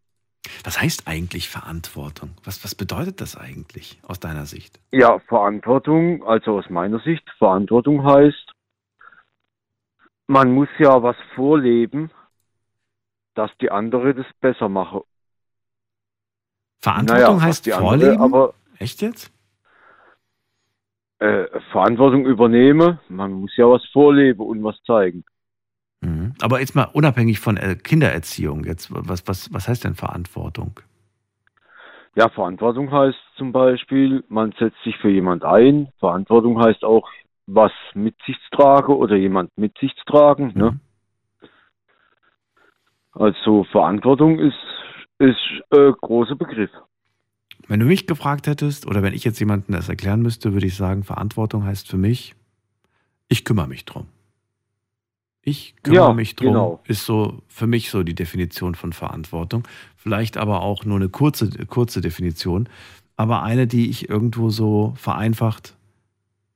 [0.63, 2.31] Was heißt eigentlich Verantwortung?
[2.45, 4.79] Was, was bedeutet das eigentlich aus deiner Sicht?
[4.91, 8.53] Ja, Verantwortung, also aus meiner Sicht, Verantwortung heißt,
[10.27, 12.09] man muss ja was vorleben,
[13.35, 15.01] dass die andere das besser machen.
[16.81, 18.21] Verantwortung naja, heißt vorleben?
[18.21, 19.31] Andere, aber Echt jetzt?
[21.19, 25.23] Äh, Verantwortung übernehmen, man muss ja was vorleben und was zeigen.
[26.03, 26.33] Mhm.
[26.41, 30.79] Aber jetzt mal unabhängig von äh, Kindererziehung, jetzt, was, was, was heißt denn Verantwortung?
[32.15, 35.89] Ja, Verantwortung heißt zum Beispiel, man setzt sich für jemand ein.
[35.99, 37.09] Verantwortung heißt auch,
[37.47, 40.51] was mit sich zu tragen oder jemand mit sich zu tragen.
[40.55, 40.71] Ne?
[40.71, 40.79] Mhm.
[43.13, 44.57] Also Verantwortung ist,
[45.19, 45.37] ist
[45.71, 46.71] ein äh, großer Begriff.
[47.67, 50.75] Wenn du mich gefragt hättest oder wenn ich jetzt jemandem das erklären müsste, würde ich
[50.75, 52.35] sagen, Verantwortung heißt für mich,
[53.29, 54.07] ich kümmere mich drum.
[55.45, 56.79] Ich kümmere ja, mich drum, genau.
[56.87, 59.67] ist so für mich so die Definition von Verantwortung.
[59.97, 62.69] Vielleicht aber auch nur eine kurze, kurze Definition,
[63.17, 65.75] aber eine, die ich irgendwo so vereinfacht,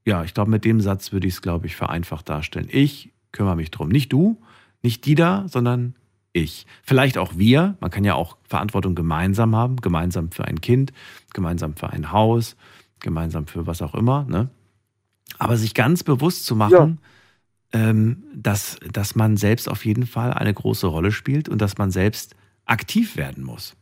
[0.05, 2.69] ja, ich glaube, mit dem Satz würde ich es, glaube ich, vereinfacht darstellen.
[2.71, 3.89] Ich kümmere mich drum.
[3.89, 4.38] Nicht du,
[4.81, 5.95] nicht die da, sondern
[6.31, 6.65] ich.
[6.81, 7.75] Vielleicht auch wir.
[7.81, 10.93] Man kann ja auch Verantwortung gemeinsam haben, gemeinsam für ein Kind,
[11.33, 12.55] gemeinsam für ein Haus,
[13.01, 14.49] gemeinsam für was auch immer, ne?
[15.39, 16.97] Aber sich ganz bewusst zu machen, ähm,
[17.72, 22.36] dass, dass man selbst auf jeden Fall eine große Rolle spielt und dass man selbst
[22.65, 23.76] aktiv werden muss.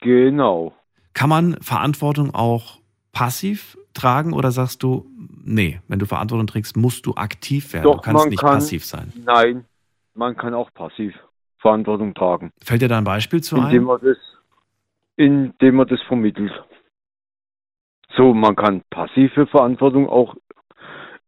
[0.00, 0.74] Genau.
[1.12, 2.80] Kann man Verantwortung auch
[3.12, 5.10] passiv tragen oder sagst du,
[5.42, 8.84] nee, wenn du Verantwortung trägst, musst du aktiv werden, Doch, du kannst nicht kann, passiv
[8.84, 9.12] sein.
[9.24, 9.64] Nein,
[10.14, 11.14] man kann auch passiv
[11.58, 12.52] Verantwortung tragen.
[12.62, 13.84] Fällt dir da ein Beispiel zu indem ein?
[13.84, 14.18] man das,
[15.16, 16.52] indem man das vermittelt.
[18.16, 20.34] So, man kann passive Verantwortung auch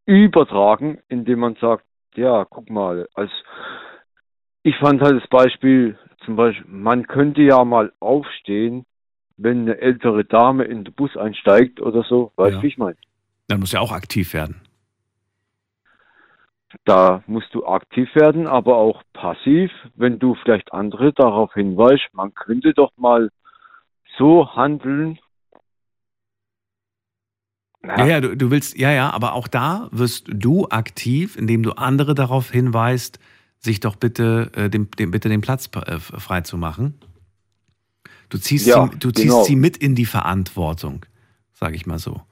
[0.09, 1.85] übertragen, indem man sagt,
[2.15, 3.31] ja, guck mal, als
[4.63, 8.87] ich fand halt das Beispiel, zum Beispiel, man könnte ja mal aufstehen,
[9.37, 12.63] wenn eine ältere Dame in den Bus einsteigt oder so, weißt du, Ja.
[12.63, 12.97] wie ich meine?
[13.49, 14.61] Dann muss ja auch aktiv werden.
[16.85, 22.35] Da musst du aktiv werden, aber auch passiv, wenn du vielleicht andere darauf hinweist, man
[22.35, 23.31] könnte doch mal
[24.17, 25.19] so handeln.
[27.85, 31.73] Ja, ja, du, du willst, ja, ja, aber auch da wirst du aktiv, indem du
[31.73, 33.19] andere darauf hinweist,
[33.59, 36.95] sich doch bitte, äh, dem, dem, bitte den Platz äh, frei zu machen.
[38.29, 39.43] Du ziehst, Ja, sie, du ziehst genau.
[39.45, 41.07] sie mit in die Verantwortung,
[41.53, 42.23] sage ich mal so.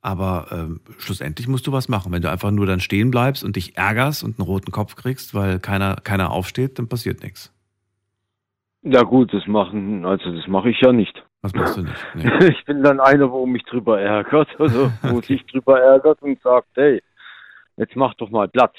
[0.00, 2.12] Aber ähm, schlussendlich musst du was machen.
[2.12, 5.34] Wenn du einfach nur dann stehen bleibst und dich ärgerst und einen roten Kopf kriegst,
[5.34, 7.52] weil keiner, keiner aufsteht, dann passiert nichts.
[8.82, 11.24] Ja gut, das machen, also das mache ich ja nicht.
[11.44, 12.06] Was machst du nicht?
[12.14, 12.48] Nee.
[12.58, 16.68] Ich bin dann einer, wo mich drüber ärgert, also wo sich drüber ärgert und sagt,
[16.74, 17.02] hey,
[17.76, 18.74] jetzt mach doch mal Platz.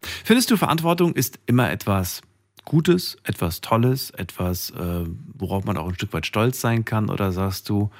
[0.00, 2.22] Findest du, Verantwortung ist immer etwas
[2.64, 5.04] Gutes, etwas Tolles, etwas, äh,
[5.34, 7.10] worauf man auch ein Stück weit stolz sein kann?
[7.10, 7.90] Oder sagst du,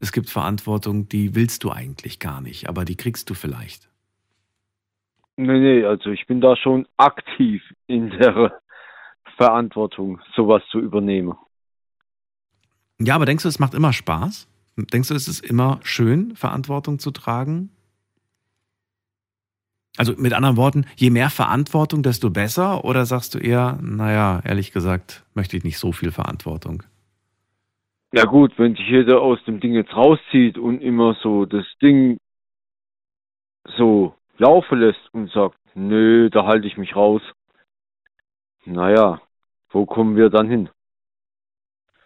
[0.00, 3.90] es gibt Verantwortung, die willst du eigentlich gar nicht, aber die kriegst du vielleicht?
[5.36, 8.58] Nee, nee, also ich bin da schon aktiv in der
[9.36, 11.36] Verantwortung, sowas zu übernehmen.
[12.98, 14.48] Ja, aber denkst du, es macht immer Spaß?
[14.76, 17.70] Denkst du, es ist immer schön, Verantwortung zu tragen?
[19.96, 22.84] Also mit anderen Worten, je mehr Verantwortung, desto besser?
[22.84, 26.82] Oder sagst du eher, naja, ehrlich gesagt, möchte ich nicht so viel Verantwortung?
[28.12, 32.18] Ja gut, wenn sich jeder aus dem Ding jetzt rauszieht und immer so das Ding
[33.76, 37.22] so laufen lässt und sagt, nö, da halte ich mich raus.
[38.64, 39.20] Naja,
[39.70, 40.68] wo kommen wir dann hin?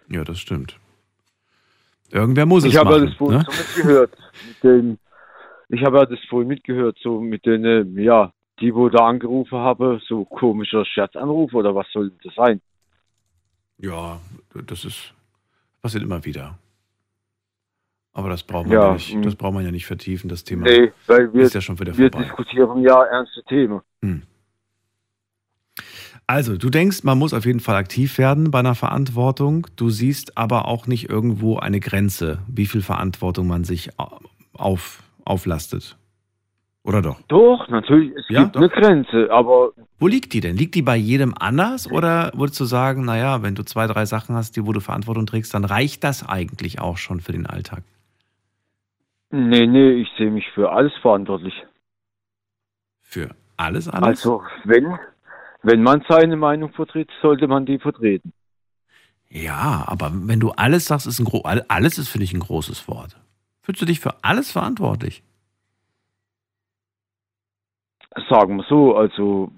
[0.09, 0.80] Ja, das stimmt.
[2.11, 3.07] Irgendwer muss es ich habe ja machen.
[3.07, 3.45] das vorhin ne?
[3.49, 4.19] so mitgehört.
[4.49, 4.99] Mit den,
[5.69, 9.59] ich habe ja das vorhin mitgehört, so mit den, äh, ja, die, wo da angerufen
[9.59, 12.61] habe, so komischer Scherzanruf oder was soll das sein?
[13.79, 14.21] Ja,
[14.67, 15.15] das ist
[15.81, 16.59] passiert immer wieder.
[18.13, 19.23] Aber das braucht man ja, Ja, nicht, mm.
[19.23, 20.65] das braucht man ja nicht vertiefen, das Thema.
[20.65, 22.25] Nee, weil wir, ist ja schon wieder wir vorbei.
[22.25, 23.81] diskutieren ja ernste Themen.
[26.31, 29.67] Also, du denkst, man muss auf jeden Fall aktiv werden bei einer Verantwortung.
[29.75, 33.91] Du siehst aber auch nicht irgendwo eine Grenze, wie viel Verantwortung man sich
[34.53, 35.97] auf, auflastet.
[36.85, 37.21] Oder doch?
[37.27, 38.61] Doch, natürlich, es Ja, gibt doch.
[38.61, 40.57] eine Grenze, aber Wo liegt die denn?
[40.57, 41.91] Liegt die bei jedem anders?
[41.91, 45.27] Oder würdest du sagen, naja, wenn du zwei, drei Sachen hast, die wo du Verantwortung
[45.27, 47.83] trägst, dann reicht das eigentlich auch schon für den Alltag?
[49.33, 51.55] nee, nee, ich sehe mich für alles verantwortlich.
[53.01, 54.07] Für alles, alles?
[54.07, 54.97] Also, wenn,
[55.63, 58.33] wenn man seine Meinung vertritt, sollte man die vertreten.
[59.29, 62.41] Ja, aber wenn du alles sagst, ist ein gro all- alles ist für dich ein
[62.41, 63.17] großes Wort.
[63.63, 65.23] Fühlst du dich für alles verantwortlich?
[68.29, 69.53] Sagen wir so, also,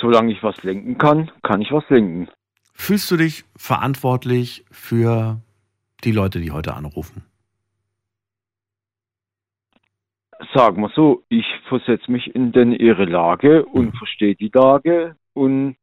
[0.00, 2.28] solange ich was lenken kann, kann ich was lenken.
[2.72, 5.42] Fühlst du dich verantwortlich für
[6.04, 7.22] die Leute, die heute anrufen?
[10.54, 15.76] Sagen wir so, ich versetze mich in denn ihre Lage und verstehe die Lage und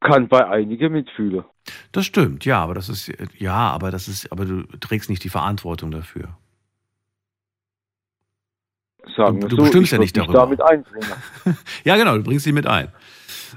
[0.00, 1.44] kann bei einigen mitfühlen.
[1.92, 5.28] Das stimmt, ja, aber das ist ja, aber das ist, aber du trägst nicht die
[5.28, 6.36] Verantwortung dafür.
[9.16, 10.46] Sagen Du- du so, bestimmst ja nicht darüber.
[10.46, 10.60] damit.
[11.84, 12.88] Ja, genau, du bringst sie mit ein.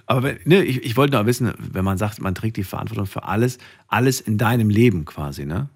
[0.06, 3.06] Aber wenn, ne, ich, ich wollte nur wissen, wenn man sagt, man trägt die Verantwortung
[3.06, 3.58] für alles,
[3.88, 5.70] alles in deinem Leben quasi, ne?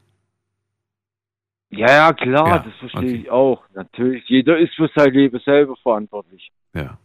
[1.71, 3.63] Ja, ja, klar, Ja, das verstehe ich auch.
[3.75, 6.51] Natürlich, jeder ist für sein Leben selber verantwortlich.
[6.73, 6.97] Ja.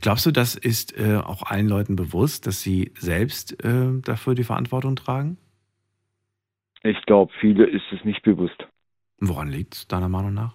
[0.00, 4.44] Glaubst du, das ist äh, auch allen Leuten bewusst, dass sie selbst äh, dafür die
[4.44, 5.38] Verantwortung tragen?
[6.82, 8.66] Ich glaube, viele ist es nicht bewusst.
[9.20, 10.54] Woran liegt es, deiner Meinung nach?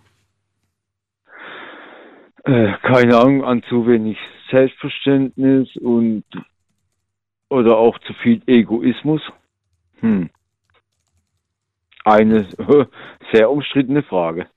[2.46, 4.18] Äh, keine Ahnung, an zu wenig
[4.52, 6.26] Selbstverständnis und
[7.50, 9.22] oder auch zu viel Egoismus.
[10.00, 10.30] Hm.
[12.04, 12.48] Eine
[13.32, 14.48] sehr umstrittene Frage.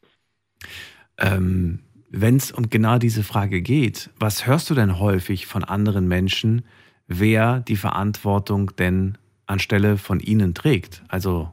[1.19, 6.07] Ähm, Wenn es um genau diese Frage geht, was hörst du denn häufig von anderen
[6.07, 6.65] Menschen,
[7.09, 11.03] wer die Verantwortung denn anstelle von ihnen trägt?
[11.09, 11.53] Also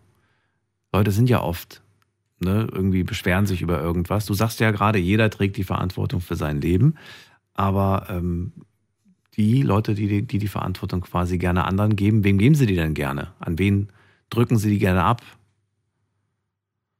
[0.93, 1.81] Leute sind ja oft,
[2.39, 4.25] ne, irgendwie beschweren sich über irgendwas.
[4.25, 6.95] Du sagst ja gerade, jeder trägt die Verantwortung für sein Leben.
[7.55, 8.53] Aber ähm,
[9.35, 12.93] die Leute, die, die die Verantwortung quasi gerne anderen geben, wem geben sie die denn
[12.93, 13.33] gerne?
[13.39, 13.89] An wen
[14.29, 15.21] drücken sie die gerne ab?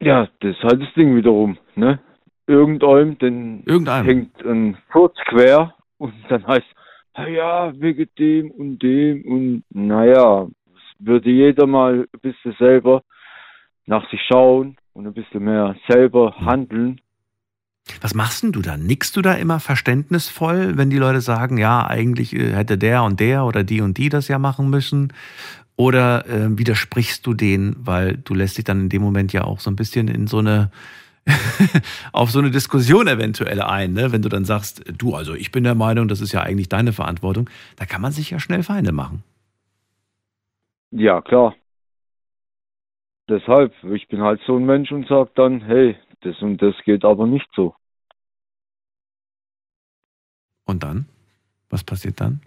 [0.01, 1.99] Ja, das ist halt das Ding wiederum, ne?
[2.47, 4.05] Irgendeinem, den Irgendeinem.
[4.05, 6.67] hängt ein Furz quer und dann heißt,
[7.13, 13.03] "Ah ja, wegen dem und dem und naja, es würde jeder mal ein bisschen selber
[13.85, 16.99] nach sich schauen und ein bisschen mehr selber handeln.
[18.01, 18.77] Was machst denn du da?
[18.77, 23.19] Nickst du da immer verständnisvoll, wenn die Leute sagen, ja, eigentlich äh, hätte der und
[23.19, 25.11] der oder die und die das ja machen müssen?
[25.75, 29.59] Oder äh, widersprichst du denen, weil du lässt dich dann in dem Moment ja auch
[29.59, 30.71] so ein bisschen in so eine
[32.11, 34.11] auf so eine Diskussion eventuell ein, ne?
[34.11, 36.93] wenn du dann sagst, du, also ich bin der Meinung, das ist ja eigentlich deine
[36.93, 39.23] Verantwortung, da kann man sich ja schnell Feinde machen.
[40.91, 41.55] Ja, klar.
[43.29, 47.05] Deshalb, ich bin halt so ein Mensch und sag dann, hey, das und das geht
[47.05, 47.73] aber nicht so.
[50.65, 51.07] Und dann?
[51.69, 52.41] Was passiert dann?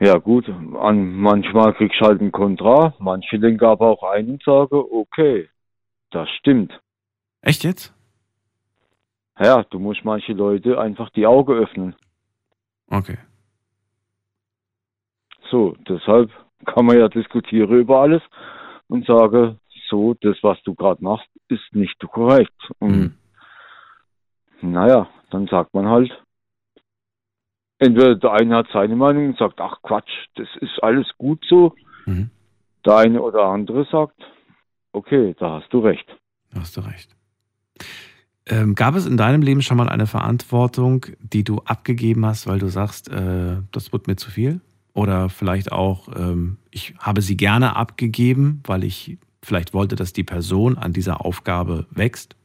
[0.00, 4.42] Ja gut, an, manchmal kriegst du halt ein Kontra, manche lenken aber auch ein und
[4.44, 5.48] sagen, okay,
[6.10, 6.72] das stimmt.
[7.42, 7.94] Echt jetzt?
[9.38, 11.94] Ja, du musst manche Leute einfach die Augen öffnen.
[12.88, 13.18] Okay.
[15.50, 16.30] So, deshalb
[16.66, 18.22] kann man ja diskutieren über alles
[18.88, 22.70] und sagen, so, das, was du gerade machst, ist nicht korrekt.
[22.78, 23.16] Und
[24.60, 26.10] naja, dann sagt man halt,
[27.78, 31.74] entweder der eine hat seine Meinung und sagt, ach Quatsch, das ist alles gut so.
[32.06, 32.30] Mhm.
[32.84, 34.20] Der eine oder andere sagt,
[34.92, 36.06] okay, da hast du recht.
[36.50, 37.17] Da hast du recht.
[38.50, 42.58] Ähm, gab es in deinem Leben schon mal eine Verantwortung, die du abgegeben hast, weil
[42.58, 44.60] du sagst, äh, das wird mir zu viel?
[44.94, 50.24] Oder vielleicht auch, ähm, ich habe sie gerne abgegeben, weil ich vielleicht wollte, dass die
[50.24, 52.36] Person an dieser Aufgabe wächst?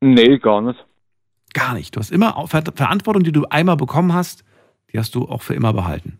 [0.00, 0.84] Nee, gar nicht.
[1.52, 1.96] Gar nicht.
[1.96, 4.44] Du hast immer Ver Verantwortung, die du einmal bekommen hast,
[4.92, 6.18] die hast du auch für immer behalten.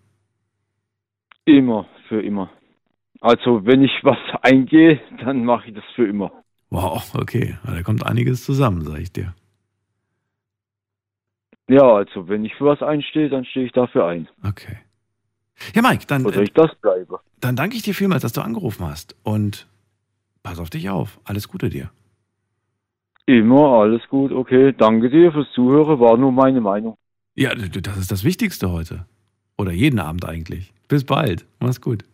[1.44, 2.50] Immer, für immer.
[3.20, 6.32] Also wenn ich was eingehe, dann mache ich das für immer.
[6.76, 7.56] Wow, okay.
[7.64, 9.32] Da kommt einiges zusammen, sag ich dir.
[11.68, 14.28] Ja, also wenn ich für was einstehe, dann stehe ich dafür ein.
[14.46, 14.76] Okay.
[15.74, 17.18] Ja, Mike, dann, Oder äh, ich das bleibe.
[17.40, 19.16] dann danke ich dir vielmals, dass du angerufen hast.
[19.22, 19.66] Und
[20.42, 21.18] pass auf dich auf.
[21.24, 21.90] Alles Gute dir.
[23.24, 24.74] Immer, alles gut, okay.
[24.76, 26.98] Danke dir fürs Zuhören, war nur meine Meinung.
[27.34, 29.06] Ja, das ist das Wichtigste heute.
[29.56, 30.74] Oder jeden Abend eigentlich.
[30.88, 31.46] Bis bald.
[31.58, 32.04] Mach's gut.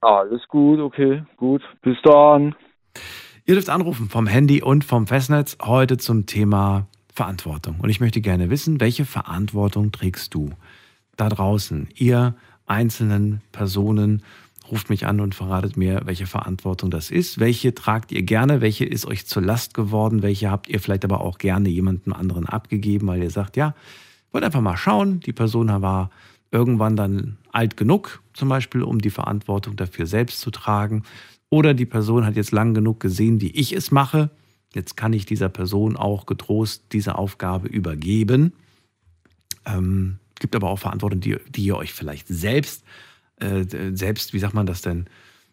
[0.00, 1.62] Alles gut, okay, gut.
[1.82, 2.54] Bis dann.
[3.44, 7.80] Ihr dürft anrufen vom Handy und vom Festnetz heute zum Thema Verantwortung.
[7.80, 10.50] Und ich möchte gerne wissen, welche Verantwortung trägst du
[11.16, 11.88] da draußen?
[11.96, 12.36] Ihr
[12.66, 14.22] einzelnen Personen
[14.70, 17.40] ruft mich an und verratet mir, welche Verantwortung das ist.
[17.40, 18.60] Welche tragt ihr gerne?
[18.60, 20.22] Welche ist euch zur Last geworden?
[20.22, 23.74] Welche habt ihr vielleicht aber auch gerne jemandem anderen abgegeben, weil ihr sagt, ja,
[24.30, 25.18] wollt einfach mal schauen.
[25.18, 26.10] Die Person war
[26.52, 31.02] irgendwann dann alt genug, zum Beispiel, um die Verantwortung dafür selbst zu tragen.
[31.52, 34.30] Oder die Person hat jetzt lang genug gesehen, wie ich es mache.
[34.72, 38.54] Jetzt kann ich dieser Person auch getrost diese Aufgabe übergeben.
[39.66, 42.84] Ähm, gibt aber auch Verantwortung, die, die ihr euch vielleicht selbst,
[43.36, 45.08] äh, selbst, wie sagt man das denn,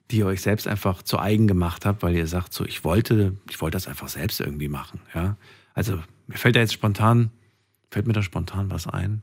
[0.09, 3.35] die ihr euch selbst einfach zu eigen gemacht habt, weil ihr sagt, so, ich wollte,
[3.49, 5.01] ich wollte das einfach selbst irgendwie machen.
[5.13, 5.35] Ja?
[5.73, 7.29] Also, mir fällt da jetzt spontan,
[7.91, 9.21] fällt mir da spontan was ein?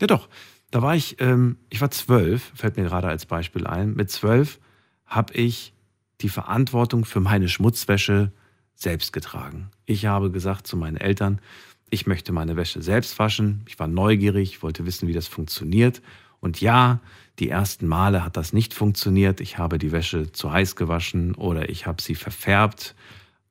[0.00, 0.30] Ja, doch.
[0.70, 3.92] Da war ich, ähm, ich war zwölf, fällt mir gerade als Beispiel ein.
[3.92, 4.58] Mit zwölf
[5.06, 5.72] habe ich
[6.20, 8.32] die Verantwortung für meine Schmutzwäsche
[8.74, 9.70] selbst getragen.
[9.84, 11.40] Ich habe gesagt zu meinen Eltern,
[11.88, 13.62] ich möchte meine Wäsche selbst waschen.
[13.68, 16.02] Ich war neugierig, wollte wissen, wie das funktioniert.
[16.40, 17.00] Und ja,
[17.38, 19.40] die ersten Male hat das nicht funktioniert.
[19.40, 22.94] Ich habe die Wäsche zu heiß gewaschen oder ich habe sie verfärbt.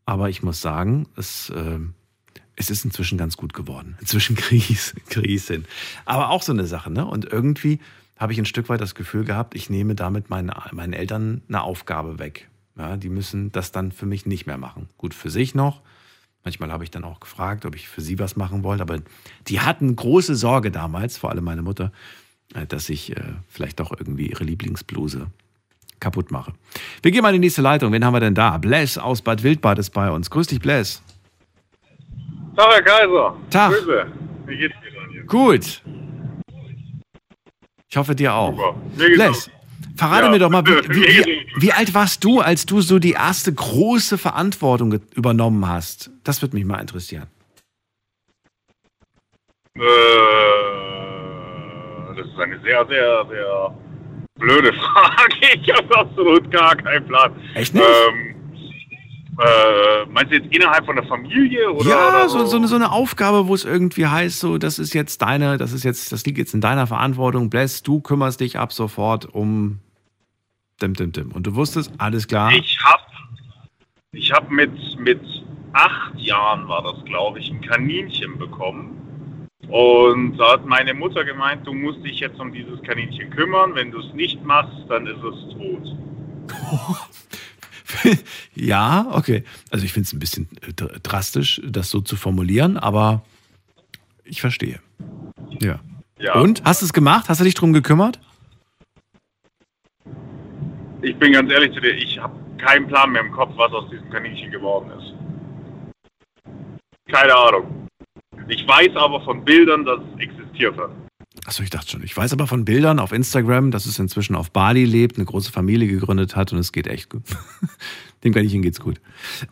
[0.06, 1.80] Aber ich muss sagen, es, äh,
[2.56, 3.98] es ist inzwischen ganz gut geworden.
[4.02, 5.66] Inzwischen Kries, Kries hin.
[6.04, 7.06] Aber auch so eine Sache, ne?
[7.06, 7.80] Und irgendwie
[8.18, 11.62] habe ich ein Stück weit das Gefühl gehabt, ich nehme damit meinen, meinen Eltern eine
[11.62, 12.50] Aufgabe weg.
[12.78, 14.90] Ja, die müssen das dann für mich nicht mehr machen.
[14.98, 15.82] Gut für sich noch.
[16.44, 18.84] Manchmal habe ich dann auch gefragt, ob ich für sie was machen wollte.
[18.84, 19.00] Aber
[19.48, 21.92] die hatten große Sorge damals, vor allem meine Mutter,
[22.54, 25.28] äh, dass ich äh, vielleicht doch irgendwie ihre Lieblingsbluse
[26.00, 26.54] kaputt mache.
[27.02, 27.92] Wir gehen mal in die nächste Leitung.
[27.92, 28.58] Wen haben wir denn da?
[28.58, 30.30] Bless aus Bad Wildbad ist bei uns.
[30.30, 31.02] Grüß dich, Bless.
[32.56, 33.36] Tag, Herr Kaiser.
[33.50, 33.72] Tag.
[33.72, 34.06] Grüße.
[34.46, 35.28] Wie geht's dir jetzt?
[35.28, 35.82] Gut.
[37.90, 38.52] Ich hoffe dir auch.
[38.52, 38.76] Super.
[38.98, 39.52] Geht's Bless,
[39.96, 43.12] verrate Ja, mir doch mal, wie, wie, wie, alt warst du, als du so die
[43.14, 46.12] erste große Verantwortung übernommen hast?
[46.24, 47.28] Das würde mich mal interessieren.
[49.76, 49.82] Äh,
[52.16, 53.76] das ist eine sehr, sehr, sehr
[54.40, 55.60] Blöde Frage.
[55.62, 57.34] Ich habe absolut gar keinen Plan.
[57.54, 57.86] Echt nicht?
[57.86, 58.35] Ähm,
[59.38, 61.90] äh, meinst du jetzt innerhalb von der Familie oder?
[61.90, 64.94] ja, oder so, so, eine, so eine Aufgabe, wo es irgendwie heißt, so, das ist
[64.94, 68.58] jetzt deine, das ist jetzt, das liegt jetzt in deiner Verantwortung, Bless, du kümmerst dich
[68.58, 69.80] ab sofort um
[70.82, 71.32] dim, dim, dim.
[71.32, 72.52] Und du wusstest, alles klar.
[72.52, 73.04] Ich habe
[74.12, 75.20] ich hab mit, mit
[75.74, 79.02] acht Jahren, war das glaube ich, ein Kaninchen bekommen.
[79.68, 83.76] Und da hat meine Mutter gemeint, du musst dich jetzt um dieses Kaninchen kümmern.
[83.76, 85.98] Wenn du es nicht machst, dann ist es tot.
[88.56, 89.44] ja, okay.
[89.72, 93.24] Also ich finde es ein bisschen äh, dr- drastisch, das so zu formulieren, aber
[94.24, 94.80] ich verstehe.
[95.60, 95.80] Ja.
[96.18, 96.36] Ja.
[96.36, 96.64] Und?
[96.64, 97.30] Hast du es gemacht?
[97.30, 98.20] Hast du dich drum gekümmert?
[101.02, 103.90] Ich bin ganz ehrlich zu dir, ich habe keinen Plan mehr im Kopf, was aus
[103.90, 105.14] diesem Kaninchen geworden ist.
[107.14, 107.88] Keine Ahnung.
[108.48, 110.90] Ich weiß aber von Bildern, dass es existiert hat.
[111.46, 112.04] Achso, ich dachte schon.
[112.04, 115.52] Ich weiß aber von Bildern auf Instagram, dass es inzwischen auf Bali lebt, eine große
[115.52, 117.24] Familie gegründet hat und es geht echt gut.
[118.24, 119.00] Dem Kaninchen geht's gut.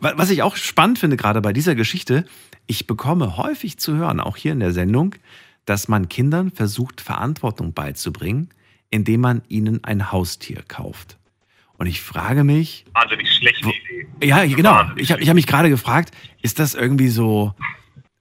[0.00, 2.24] Wa- Was ich auch spannend finde, gerade bei dieser Geschichte,
[2.66, 5.14] ich bekomme häufig zu hören, auch hier in der Sendung,
[5.66, 8.48] dass man Kindern versucht, Verantwortung beizubringen,
[8.90, 11.16] indem man ihnen ein Haustier kauft.
[11.78, 14.26] Und ich frage mich, Wahnsinnig schlechte Idee.
[14.26, 14.82] ja, genau.
[14.96, 16.12] Ich habe ich hab mich gerade gefragt,
[16.42, 17.54] ist das irgendwie so,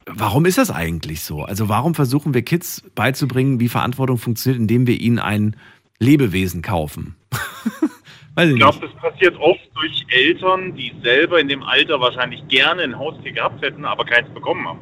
[0.06, 1.44] warum ist das eigentlich so?
[1.44, 5.56] Also warum versuchen wir Kids beizubringen, wie Verantwortung funktioniert, indem wir ihnen ein
[6.00, 7.16] Lebewesen kaufen?
[8.36, 12.98] Ich glaube, das passiert oft durch Eltern, die selber in dem Alter wahrscheinlich gerne ein
[12.98, 14.80] Haustier gehabt hätten, aber keins bekommen haben.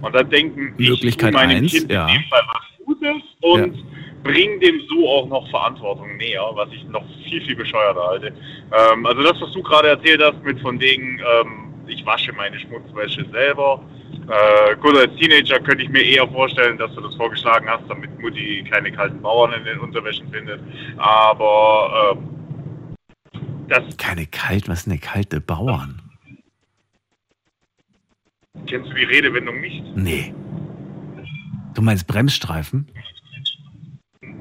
[0.00, 2.08] Und dann denken, Möglichkeit ich meinem eins, Kind ja.
[2.08, 3.84] in dem Fall was Gutes und
[4.22, 8.32] bringe dem so auch noch Verantwortung näher, was ich noch viel, viel bescheuerter halte.
[8.72, 12.58] Ähm, also das, was du gerade erzählt hast, mit von wegen, ähm, ich wasche meine
[12.58, 13.82] Schmutzwäsche selber.
[14.30, 18.16] Äh, gut, als Teenager könnte ich mir eher vorstellen, dass du das vorgeschlagen hast, damit
[18.20, 20.60] Mutti keine kalten Bauern in den Unterwäschen findet.
[20.98, 22.96] Aber ähm,
[23.68, 26.00] das Keine kalt, was sind denn kalte Bauern?
[28.66, 29.84] kennst du die Redewendung nicht?
[29.96, 30.34] Nee.
[31.74, 32.86] Du meinst Bremsstreifen?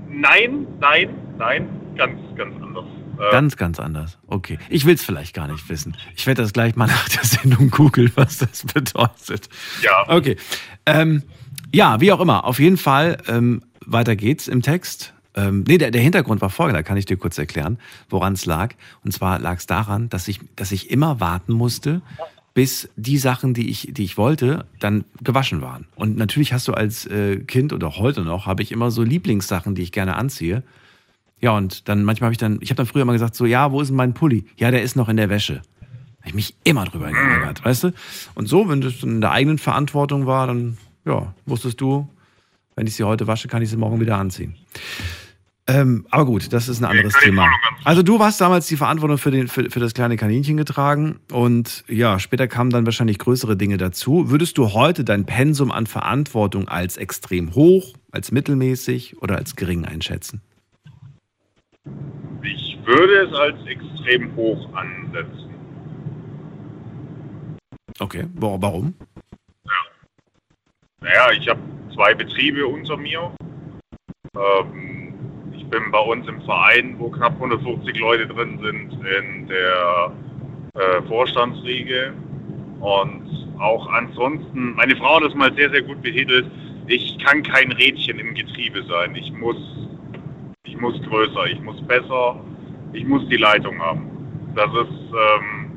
[0.10, 2.86] Nein, nein, nein, ganz, ganz anders.
[3.32, 4.18] Ganz, ganz anders.
[4.28, 4.58] Okay.
[4.70, 5.96] Ich will es vielleicht gar nicht wissen.
[6.16, 9.50] Ich werde das gleich mal nach der Sendung googeln, was das bedeutet.
[9.82, 10.06] Ja.
[10.08, 10.38] Okay.
[10.86, 11.24] Ähm,
[11.74, 12.46] ja, wie auch immer.
[12.46, 15.14] Auf jeden Fall, ähm, weiter geht's im Text.
[15.36, 17.78] Ähm, nee, der, der Hintergrund war folgender, kann ich dir kurz erklären,
[18.10, 18.74] woran es lag.
[19.04, 22.02] Und zwar lag es daran, dass ich, dass ich immer warten musste,
[22.54, 25.86] bis die Sachen, die ich, die ich wollte, dann gewaschen waren.
[25.96, 29.76] Und natürlich hast du als äh, Kind oder heute noch, habe ich immer so Lieblingssachen,
[29.76, 30.64] die ich gerne anziehe.
[31.42, 33.72] Ja, und dann manchmal habe ich dann, ich habe dann früher immer gesagt, so, ja,
[33.72, 34.46] wo ist denn mein Pulli?
[34.58, 35.62] Ja, der ist noch in der Wäsche.
[36.20, 37.94] Habe ich mich immer drüber geärgert, weißt du?
[38.36, 42.10] Und so, wenn das in der eigenen Verantwortung war, dann, ja, wusstest du,
[42.76, 44.56] wenn ich sie heute wasche, kann ich sie morgen wieder anziehen.
[45.70, 47.48] Ähm, aber gut, das ist ein anderes Thema.
[47.84, 51.84] Also du hast damals die Verantwortung für, den, für, für das kleine Kaninchen getragen und
[51.88, 54.32] ja, später kamen dann wahrscheinlich größere Dinge dazu.
[54.32, 59.86] Würdest du heute dein Pensum an Verantwortung als extrem hoch, als mittelmäßig oder als gering
[59.86, 60.42] einschätzen?
[62.44, 65.50] Ich würde es als extrem hoch ansetzen.
[68.00, 68.94] Okay, wa- warum?
[71.02, 71.60] Naja, ich habe
[71.94, 73.32] zwei Betriebe unter mir.
[74.36, 75.14] Ähm,
[75.56, 80.12] ich bin bei uns im Verein, wo knapp 150 Leute drin sind, in der
[80.76, 82.14] äh, Vorstandsriege.
[82.80, 86.50] Und auch ansonsten, meine Frau hat das mal sehr, sehr gut betitelt,
[86.88, 89.14] ich kann kein Rädchen im Getriebe sein.
[89.16, 89.58] Ich muss,
[90.64, 92.40] ich muss größer, ich muss besser,
[92.94, 94.10] ich muss die Leitung haben.
[94.56, 95.72] Das ist, ähm,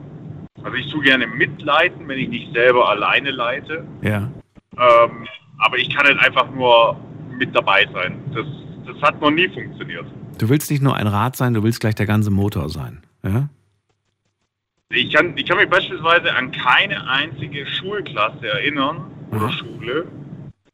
[0.62, 3.84] also ich tue gerne mitleiten, wenn ich nicht selber alleine leite.
[4.02, 4.30] Ja.
[4.78, 5.26] Ähm,
[5.58, 6.96] aber ich kann halt einfach nur
[7.38, 8.18] mit dabei sein.
[8.34, 8.46] Das,
[8.86, 10.06] das hat noch nie funktioniert.
[10.38, 13.02] Du willst nicht nur ein Rad sein, du willst gleich der ganze Motor sein.
[13.22, 13.48] Ja?
[14.88, 20.06] Ich kann, ich kann mich beispielsweise an keine einzige Schulklasse erinnern oder Schule,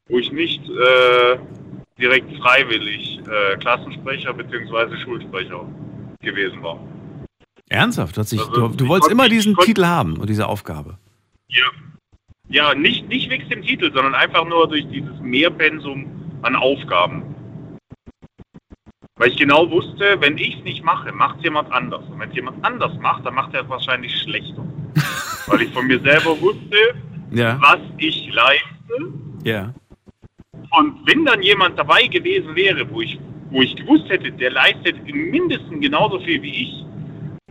[0.07, 1.37] wo ich nicht äh,
[1.99, 4.97] direkt freiwillig äh, Klassensprecher bzw.
[5.03, 5.65] Schulsprecher
[6.21, 6.79] gewesen war.
[7.69, 8.17] Ernsthaft?
[8.17, 10.97] Du, dich, Also, du, du wolltest immer diesen konnt- Titel haben und diese Aufgabe.
[11.49, 11.65] Ja.
[12.51, 16.07] Ja, nicht, nicht wegen dem Titel, sondern einfach nur durch dieses Mehrpensum
[16.41, 17.23] an Aufgaben.
[19.17, 22.01] Weil ich genau wusste, wenn ich es nicht mache, macht es jemand anders.
[22.09, 24.65] Und wenn es jemand anders macht, dann macht er es wahrscheinlich schlechter.
[25.47, 26.77] Weil ich von mir selber wusste,
[27.31, 27.57] Ja.
[27.61, 29.13] was ich leiste.
[29.43, 29.73] Ja.
[30.77, 34.95] Und wenn dann jemand dabei gewesen wäre, wo ich, wo ich gewusst hätte, der leistet
[35.05, 36.85] mindestens genauso viel wie ich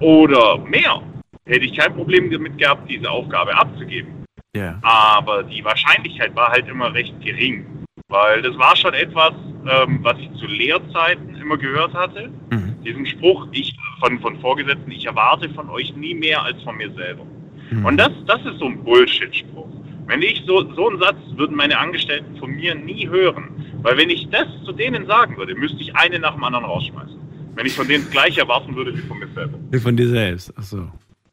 [0.00, 1.02] oder mehr,
[1.46, 4.24] hätte ich kein Problem damit gehabt, diese Aufgabe abzugeben.
[4.54, 4.78] Ja.
[4.82, 7.66] Aber die Wahrscheinlichkeit war halt immer recht gering.
[8.08, 9.32] Weil das war schon etwas,
[9.68, 12.30] ähm, was ich zu Lehrzeiten immer gehört hatte.
[12.50, 12.76] Mhm.
[12.82, 16.90] Diesen Spruch, ich von, von Vorgesetzten, ich erwarte von euch nie mehr als von mir
[16.92, 17.24] selber.
[17.70, 17.84] Mhm.
[17.84, 19.67] Und das, das ist so ein Bullshit-Spruch.
[20.08, 23.50] Wenn ich so, so einen Satz würden meine Angestellten von mir nie hören.
[23.82, 27.16] Weil wenn ich das zu denen sagen würde, müsste ich eine nach dem anderen rausschmeißen.
[27.54, 29.58] Wenn ich von denen das gleiche erwarten würde wie von mir selber.
[29.70, 30.52] Wie Von dir selbst.
[30.56, 30.88] Ach so.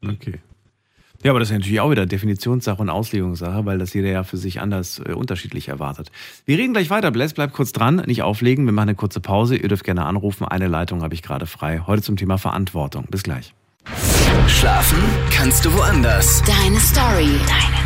[0.06, 0.34] Okay.
[1.22, 4.36] Ja, aber das ist natürlich auch wieder Definitionssache und Auslegungssache, weil das jeder ja für
[4.36, 6.12] sich anders äh, unterschiedlich erwartet.
[6.44, 7.10] Wir reden gleich weiter.
[7.10, 8.66] Bless, bleib kurz dran, nicht auflegen.
[8.66, 9.56] Wir machen eine kurze Pause.
[9.56, 10.44] Ihr dürft gerne anrufen.
[10.44, 11.80] Eine Leitung habe ich gerade frei.
[11.86, 13.06] Heute zum Thema Verantwortung.
[13.10, 13.54] Bis gleich.
[14.46, 14.98] Schlafen
[15.30, 16.42] kannst du woanders.
[16.44, 17.30] Deine Story.
[17.48, 17.85] Deine.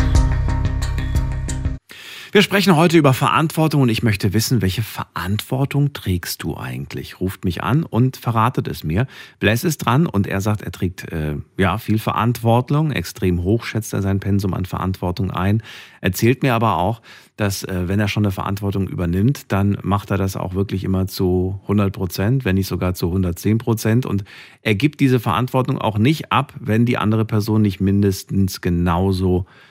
[2.33, 7.19] Wir sprechen heute über Verantwortung und ich möchte wissen, welche Verantwortung trägst du eigentlich?
[7.19, 9.05] Ruft mich an und verratet es mir.
[9.39, 12.93] Bless ist dran und er sagt, er trägt äh, ja viel Verantwortung.
[12.93, 15.61] Extrem hoch schätzt er sein Pensum an Verantwortung ein.
[15.99, 17.01] Erzählt mir aber auch,
[17.35, 21.07] dass äh, wenn er schon eine Verantwortung übernimmt, dann macht er das auch wirklich immer
[21.07, 24.05] zu 100 Prozent, wenn nicht sogar zu 110 Prozent.
[24.05, 24.23] Und
[24.61, 29.70] er gibt diese Verantwortung auch nicht ab, wenn die andere Person nicht mindestens genauso äh,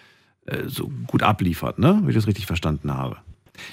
[0.66, 1.98] so gut abliefert, ne?
[2.01, 3.16] Wenn ich das richtig verstanden habe.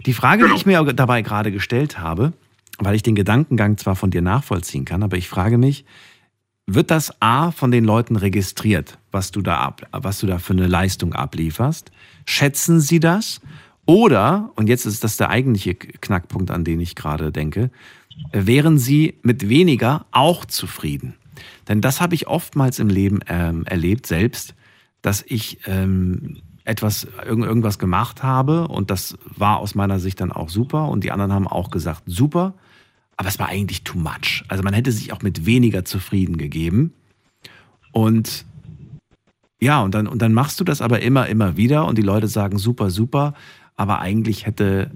[0.05, 2.33] Die Frage, die ich mir dabei gerade gestellt habe,
[2.79, 5.85] weil ich den Gedankengang zwar von dir nachvollziehen kann, aber ich frage mich,
[6.67, 10.53] wird das A von den Leuten registriert, was du da ab, was du da für
[10.53, 11.91] eine Leistung ablieferst?
[12.25, 13.39] Schätzen sie das?
[13.85, 17.71] Oder, und jetzt ist das der eigentliche Knackpunkt, an den ich gerade denke,
[18.33, 21.15] wären sie mit weniger auch zufrieden?
[21.69, 24.55] Denn das habe ich oftmals im Leben ähm, erlebt, selbst,
[25.01, 30.31] dass ich ähm, etwas, irgend, irgendwas gemacht habe und das war aus meiner Sicht dann
[30.33, 32.53] auch super und die anderen haben auch gesagt, super,
[33.15, 34.43] aber es war eigentlich too much.
[34.49, 36.93] Also man hätte sich auch mit weniger zufrieden gegeben.
[37.91, 38.45] Und
[39.59, 42.27] ja, und dann, und dann machst du das aber immer, immer wieder und die Leute
[42.27, 43.33] sagen super, super,
[43.75, 44.91] aber eigentlich hätte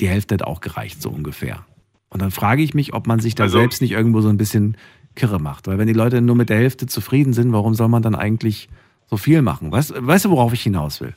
[0.00, 1.66] die Hälfte auch gereicht, so ungefähr.
[2.08, 4.38] Und dann frage ich mich, ob man sich da Also- selbst nicht irgendwo so ein
[4.38, 4.76] bisschen
[5.16, 5.66] kirre macht.
[5.66, 8.68] Weil wenn die Leute nur mit der Hälfte zufrieden sind, warum soll man dann eigentlich
[9.06, 9.72] so viel machen?
[9.72, 11.14] Weißt, weißt du, worauf ich hinaus will?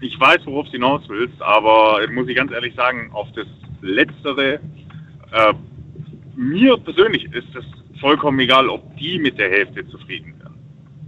[0.00, 3.46] Ich weiß, worauf du hinaus willst, aber muss ich ganz ehrlich sagen, auf das
[3.82, 4.60] Letztere,
[5.32, 5.54] äh,
[6.34, 7.64] mir persönlich ist es
[8.00, 10.54] vollkommen egal, ob die mit der Hälfte zufrieden wären.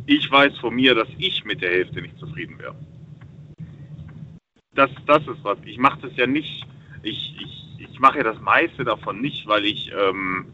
[0.07, 2.77] Ich weiß von mir, dass ich mit der Hälfte nicht zufrieden wäre.
[4.75, 5.59] Das, das ist was.
[5.65, 6.65] Ich mache das ja nicht,
[7.03, 10.47] ich, ich, ich mache ja das meiste davon nicht, weil ich ähm,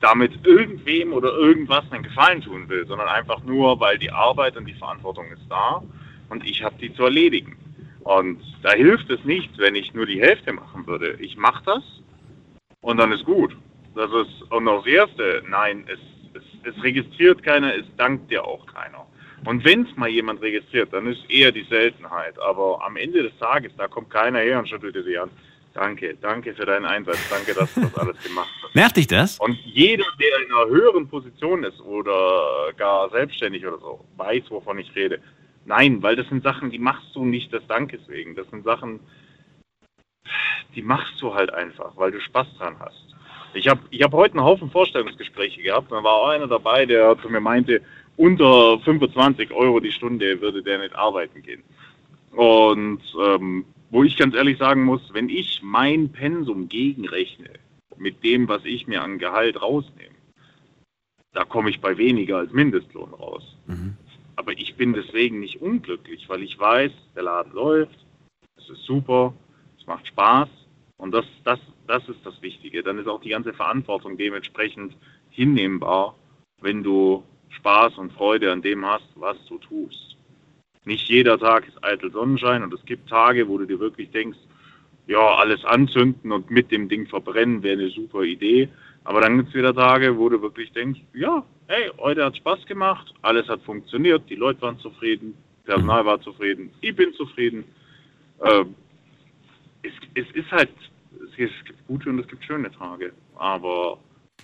[0.00, 4.66] damit irgendwem oder irgendwas einen Gefallen tun will, sondern einfach nur, weil die Arbeit und
[4.66, 5.82] die Verantwortung ist da
[6.28, 7.56] und ich habe die zu erledigen.
[8.00, 11.16] Und da hilft es nichts, wenn ich nur die Hälfte machen würde.
[11.18, 11.82] Ich mache das
[12.80, 13.56] und dann ist gut.
[13.94, 15.98] Das ist und das Erste, nein, es,
[16.34, 19.06] es, es registriert keiner, es dankt dir auch keiner.
[19.44, 22.38] Und wenn es mal jemand registriert, dann ist eher die Seltenheit.
[22.38, 25.32] Aber am Ende des Tages, da kommt keiner her und schüttelt dir die Hand.
[25.76, 28.74] Danke, danke für deinen Einsatz, danke, dass du das alles gemacht hast.
[28.74, 29.38] Nervt dich das?
[29.38, 34.78] Und jeder, der in einer höheren Position ist oder gar selbstständig oder so, weiß, wovon
[34.78, 35.20] ich rede.
[35.66, 38.34] Nein, weil das sind Sachen, die machst du nicht des Dankes wegen.
[38.34, 39.00] Das sind Sachen,
[40.74, 43.14] die machst du halt einfach, weil du Spaß dran hast.
[43.52, 45.92] Ich habe ich hab heute einen Haufen Vorstellungsgespräche gehabt.
[45.92, 47.82] Da war auch einer dabei, der zu mir meinte,
[48.16, 51.62] unter 25 Euro die Stunde würde der nicht arbeiten gehen.
[52.32, 57.50] Und ähm, wo ich ganz ehrlich sagen muss, wenn ich mein Pensum gegenrechne
[57.96, 60.14] mit dem, was ich mir an Gehalt rausnehme,
[61.32, 63.56] da komme ich bei weniger als Mindestlohn raus.
[64.36, 67.98] Aber ich bin deswegen nicht unglücklich, weil ich weiß, der Laden läuft,
[68.56, 69.34] es ist super,
[69.78, 70.48] es macht Spaß
[70.98, 72.82] und das, das, das ist das Wichtige.
[72.82, 74.96] Dann ist auch die ganze Verantwortung dementsprechend
[75.30, 76.14] hinnehmbar,
[76.60, 80.15] wenn du Spaß und Freude an dem hast, was du tust.
[80.86, 84.38] Nicht jeder Tag ist eitel Sonnenschein und es gibt Tage, wo du dir wirklich denkst,
[85.08, 88.68] ja, alles anzünden und mit dem Ding verbrennen wäre eine super Idee.
[89.02, 92.66] Aber dann gibt es wieder Tage, wo du wirklich denkst, ja, hey, heute hat Spaß
[92.66, 95.34] gemacht, alles hat funktioniert, die Leute waren zufrieden,
[95.64, 97.64] Personal war zufrieden, ich bin zufrieden.
[98.44, 98.76] Ähm,
[99.82, 100.70] es, es ist halt,
[101.14, 103.98] es, es gibt gute und es gibt schöne Tage, aber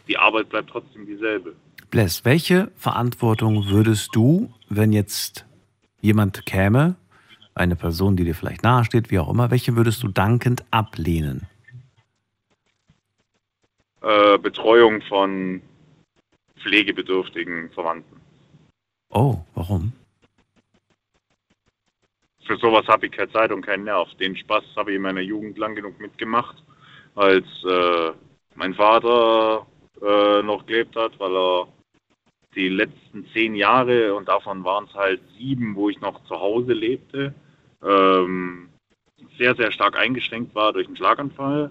[0.08, 1.54] die Arbeit bleibt trotzdem dieselbe.
[1.90, 5.46] Bless, welche Verantwortung würdest du, wenn jetzt
[6.02, 6.96] jemand käme,
[7.54, 11.46] eine Person, die dir vielleicht nahesteht, wie auch immer, welche würdest du dankend ablehnen?
[14.02, 15.62] Äh, Betreuung von
[16.60, 18.20] pflegebedürftigen Verwandten.
[19.10, 19.92] Oh, warum?
[22.46, 24.08] Für sowas habe ich keine Zeit und keinen Nerv.
[24.18, 26.56] Den Spaß habe ich in meiner Jugend lang genug mitgemacht,
[27.14, 28.10] als äh,
[28.56, 29.66] mein Vater
[30.00, 31.68] äh, noch gelebt hat, weil er
[32.54, 36.72] die letzten zehn Jahre und davon waren es halt sieben, wo ich noch zu Hause
[36.72, 37.34] lebte,
[37.82, 38.68] ähm,
[39.38, 41.70] sehr, sehr stark eingeschränkt war durch einen Schlaganfall.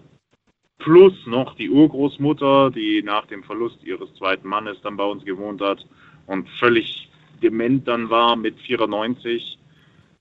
[0.79, 5.61] Plus noch die Urgroßmutter, die nach dem Verlust ihres zweiten Mannes dann bei uns gewohnt
[5.61, 5.85] hat
[6.25, 7.07] und völlig
[7.41, 9.59] dement dann war mit 94.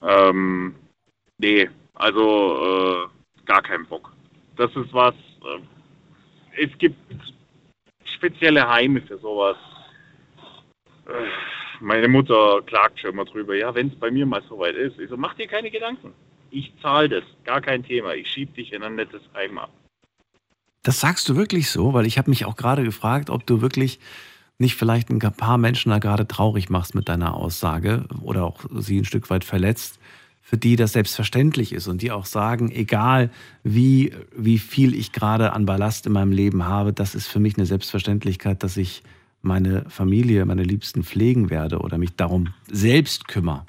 [0.02, 0.74] Ähm,
[1.38, 4.12] nee, also äh, gar kein Bock.
[4.56, 6.96] Das ist was, äh, es gibt
[8.04, 9.56] spezielle Heime für sowas.
[11.80, 14.98] Meine Mutter klagt schon immer drüber, ja, wenn es bei mir mal soweit ist.
[14.98, 16.12] Ich so, mach dir keine Gedanken.
[16.50, 18.14] Ich zahle das, gar kein Thema.
[18.14, 19.70] Ich schieb dich in ein nettes Heim ab.
[20.82, 21.94] Das sagst du wirklich so?
[21.94, 23.98] Weil ich habe mich auch gerade gefragt, ob du wirklich
[24.58, 28.98] nicht vielleicht ein paar Menschen da gerade traurig machst mit deiner Aussage oder auch sie
[28.98, 29.98] ein Stück weit verletzt,
[30.42, 33.30] für die das selbstverständlich ist und die auch sagen, egal
[33.62, 37.56] wie, wie viel ich gerade an Ballast in meinem Leben habe, das ist für mich
[37.56, 39.02] eine Selbstverständlichkeit, dass ich
[39.42, 43.64] meine Familie, meine Liebsten pflegen werde oder mich darum selbst kümmere.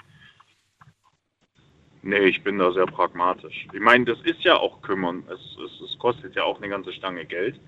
[2.03, 3.67] Nee, ich bin da sehr pragmatisch.
[3.71, 5.23] Ich meine, das ist ja auch kümmern.
[5.27, 7.59] Es, es, es kostet ja auch eine ganze Stange Geld.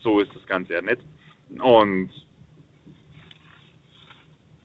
[0.00, 1.00] So ist das Ganze ja nett.
[1.58, 2.10] Und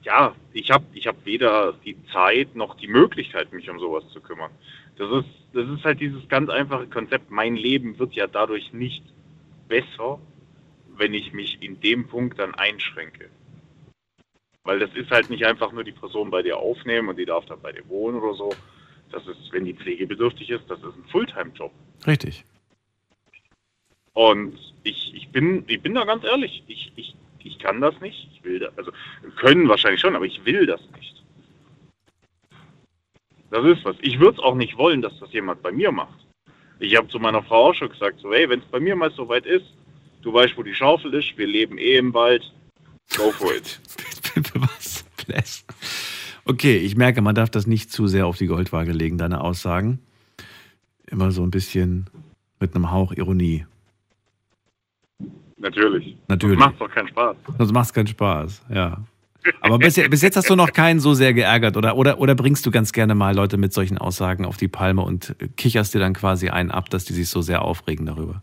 [0.04, 4.20] ja, ich habe ich hab weder die Zeit noch die Möglichkeit, mich um sowas zu
[4.20, 4.52] kümmern.
[4.96, 7.30] Das ist, das ist halt dieses ganz einfache Konzept.
[7.30, 9.02] Mein Leben wird ja dadurch nicht
[9.66, 10.20] besser,
[10.98, 13.28] wenn ich mich in dem Punkt dann einschränke.
[14.64, 17.46] Weil das ist halt nicht einfach nur die Person bei dir aufnehmen und die darf
[17.46, 18.52] dann bei dir wohnen oder so.
[19.12, 21.72] Das ist, wenn die pflegebedürftig ist, das ist ein Fulltime-Job.
[22.06, 22.44] Richtig.
[24.14, 27.14] Und ich, ich, bin, ich bin da ganz ehrlich, ich, ich
[27.46, 28.90] ich kann das nicht, ich will das, also
[29.36, 31.22] können wahrscheinlich schon, aber ich will das nicht.
[33.50, 33.96] Das ist was.
[34.00, 36.26] Ich würde es auch nicht wollen, dass das jemand bei mir macht.
[36.80, 39.10] Ich habe zu meiner Frau auch schon gesagt, so, hey, wenn es bei mir mal
[39.12, 39.66] so weit ist,
[40.26, 42.52] du weißt, wo die Schaufel ist, wir leben eh im Wald,
[43.16, 43.80] go for it.
[44.54, 45.64] was?
[46.44, 50.00] Okay, ich merke, man darf das nicht zu sehr auf die Goldwaage legen, deine Aussagen.
[51.06, 52.06] Immer so ein bisschen
[52.60, 53.66] mit einem Hauch Ironie.
[55.58, 56.16] Natürlich.
[56.28, 56.58] Natürlich.
[56.58, 57.36] Das macht doch keinen Spaß.
[57.58, 59.04] Das macht keinen Spaß, ja.
[59.60, 62.66] Aber bis, bis, jetzt hast du noch keinen so sehr geärgert oder, oder, oder bringst
[62.66, 66.14] du ganz gerne mal Leute mit solchen Aussagen auf die Palme und kicherst dir dann
[66.14, 68.42] quasi einen ab, dass die sich so sehr aufregen darüber?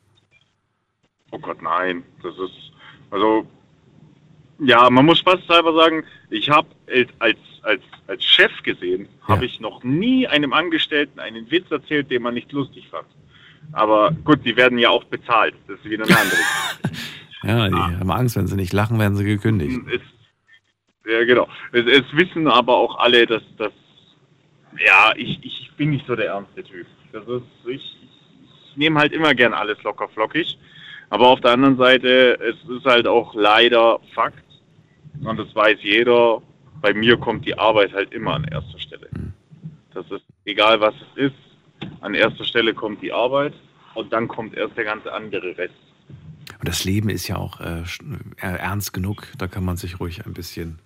[1.33, 2.03] Oh Gott, nein.
[2.21, 2.71] Das ist,
[3.09, 3.47] also,
[4.59, 6.67] ja, man muss spaßhalber sagen, ich habe
[7.17, 9.29] als, als, als Chef gesehen, ja.
[9.29, 13.07] habe ich noch nie einem Angestellten einen Witz erzählt, den man nicht lustig fand.
[13.71, 15.55] Aber gut, die werden ja auch bezahlt.
[15.67, 16.39] Das ist wieder eine andere.
[17.43, 17.99] ja, die ah.
[17.99, 19.81] haben Angst, wenn sie nicht lachen, werden sie gekündigt.
[19.91, 20.01] Es,
[21.11, 21.47] ja, genau.
[21.71, 23.71] Es, es, wissen aber auch alle, dass das,
[24.85, 26.85] ja, ich, ich bin nicht so der ernste Typ.
[27.11, 27.97] Das ist, ich,
[28.71, 30.59] ich nehme halt immer gern alles locker flockig.
[31.13, 34.43] Aber auf der anderen Seite, es ist halt auch leider Fakt,
[35.23, 36.41] und das weiß jeder,
[36.81, 39.09] bei mir kommt die Arbeit halt immer an erster Stelle.
[39.13, 39.31] Hm.
[39.93, 43.53] Das ist egal, was es ist, an erster Stelle kommt die Arbeit
[43.93, 45.75] und dann kommt erst der ganze andere Rest.
[46.57, 47.83] Und das Leben ist ja auch äh,
[48.37, 50.79] ernst genug, da kann man sich ruhig ein bisschen,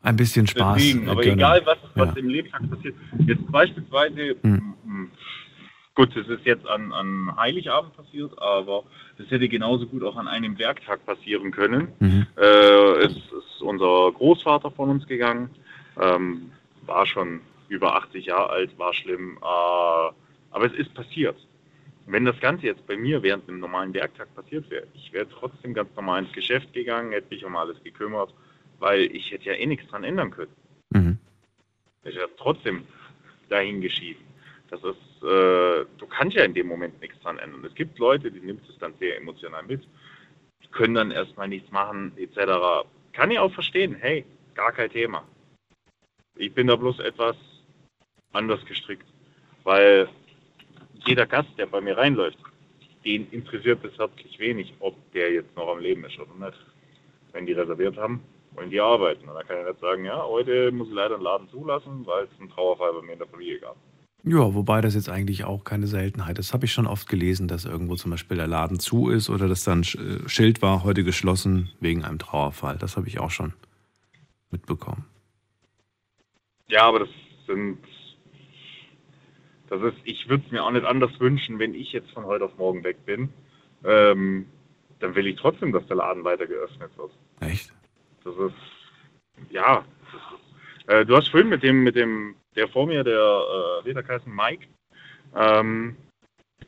[0.00, 1.40] ein bisschen Spaß Deswegen, aber gönnen.
[1.40, 2.16] egal, was, was ja.
[2.16, 2.94] im Lebtag passiert.
[3.26, 5.10] Jetzt beispielsweise, hm.
[5.94, 8.84] Gut, es ist jetzt an, an Heiligabend passiert, aber
[9.18, 11.88] es hätte genauso gut auch an einem Werktag passieren können.
[11.98, 12.26] Mhm.
[12.36, 15.50] Äh, es ist unser Großvater von uns gegangen,
[16.00, 16.52] ähm,
[16.86, 19.38] war schon über 80 Jahre alt, war schlimm.
[19.38, 20.12] Äh,
[20.52, 21.36] aber es ist passiert.
[22.06, 25.74] Wenn das Ganze jetzt bei mir während einem normalen Werktag passiert wäre, ich wäre trotzdem
[25.74, 28.34] ganz normal ins Geschäft gegangen, hätte mich um alles gekümmert,
[28.80, 30.52] weil ich hätte ja eh nichts dran ändern können.
[30.90, 31.18] Mhm.
[32.04, 32.84] Ich hätte trotzdem
[33.48, 34.24] dahin geschieden.
[34.70, 37.64] Das ist, äh, du kannst ja in dem Moment nichts dran ändern.
[37.64, 39.82] Es gibt Leute, die nimmt es dann sehr emotional mit,
[40.62, 42.86] die können dann erstmal nichts machen, etc.
[43.12, 44.24] Kann ich auch verstehen, hey,
[44.54, 45.24] gar kein Thema.
[46.36, 47.36] Ich bin da bloß etwas
[48.32, 49.06] anders gestrickt.
[49.64, 50.08] Weil
[51.06, 52.38] jeder Gast, der bei mir reinläuft,
[53.04, 56.58] den interessiert es herzlich wenig, ob der jetzt noch am Leben ist oder nicht.
[57.32, 58.22] Wenn die reserviert haben,
[58.52, 59.28] wollen die arbeiten.
[59.28, 62.24] Und dann kann ich nicht sagen, ja, heute muss ich leider einen Laden zulassen, weil
[62.24, 63.76] es einen Trauerfall bei mir in der Familie gab.
[64.22, 66.48] Ja, wobei das jetzt eigentlich auch keine Seltenheit ist.
[66.48, 69.48] Das habe ich schon oft gelesen, dass irgendwo zum Beispiel der Laden zu ist oder
[69.48, 72.76] dass dann äh, Schild war, heute geschlossen wegen einem Trauerfall.
[72.76, 73.54] Das habe ich auch schon
[74.50, 75.06] mitbekommen.
[76.68, 77.08] Ja, aber das
[77.46, 77.78] sind
[79.70, 82.44] das ist, ich würde es mir auch nicht anders wünschen, wenn ich jetzt von heute
[82.44, 83.30] auf morgen weg bin.
[83.84, 84.46] Ähm,
[84.98, 87.12] dann will ich trotzdem, dass der Laden weiter geöffnet wird.
[87.38, 87.72] Echt?
[88.24, 89.84] Das ist, ja.
[90.12, 93.88] Das ist, äh, du hast vorhin mit dem, mit dem, der vor mir, der äh,
[93.88, 94.66] Lederkaisen Mike,
[95.34, 95.96] ähm,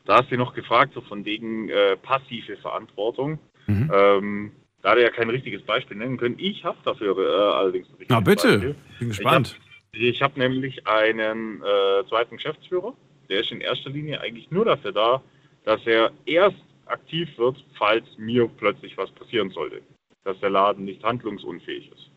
[0.04, 3.38] da hast du noch gefragt, so von wegen äh, passive Verantwortung.
[3.66, 3.90] Mhm.
[3.92, 4.52] Ähm,
[4.82, 8.08] da er ja kein richtiges Beispiel nennen können, ich habe dafür äh, allerdings ein richtiges
[8.10, 8.74] Na bitte, Beispiel.
[8.98, 9.60] bin gespannt.
[9.92, 12.94] Ich habe hab nämlich einen äh, zweiten Geschäftsführer,
[13.28, 15.22] der ist in erster Linie eigentlich nur dafür da,
[15.64, 16.56] dass er erst
[16.86, 19.82] aktiv wird, falls mir plötzlich was passieren sollte.
[20.24, 22.10] Dass der Laden nicht handlungsunfähig ist.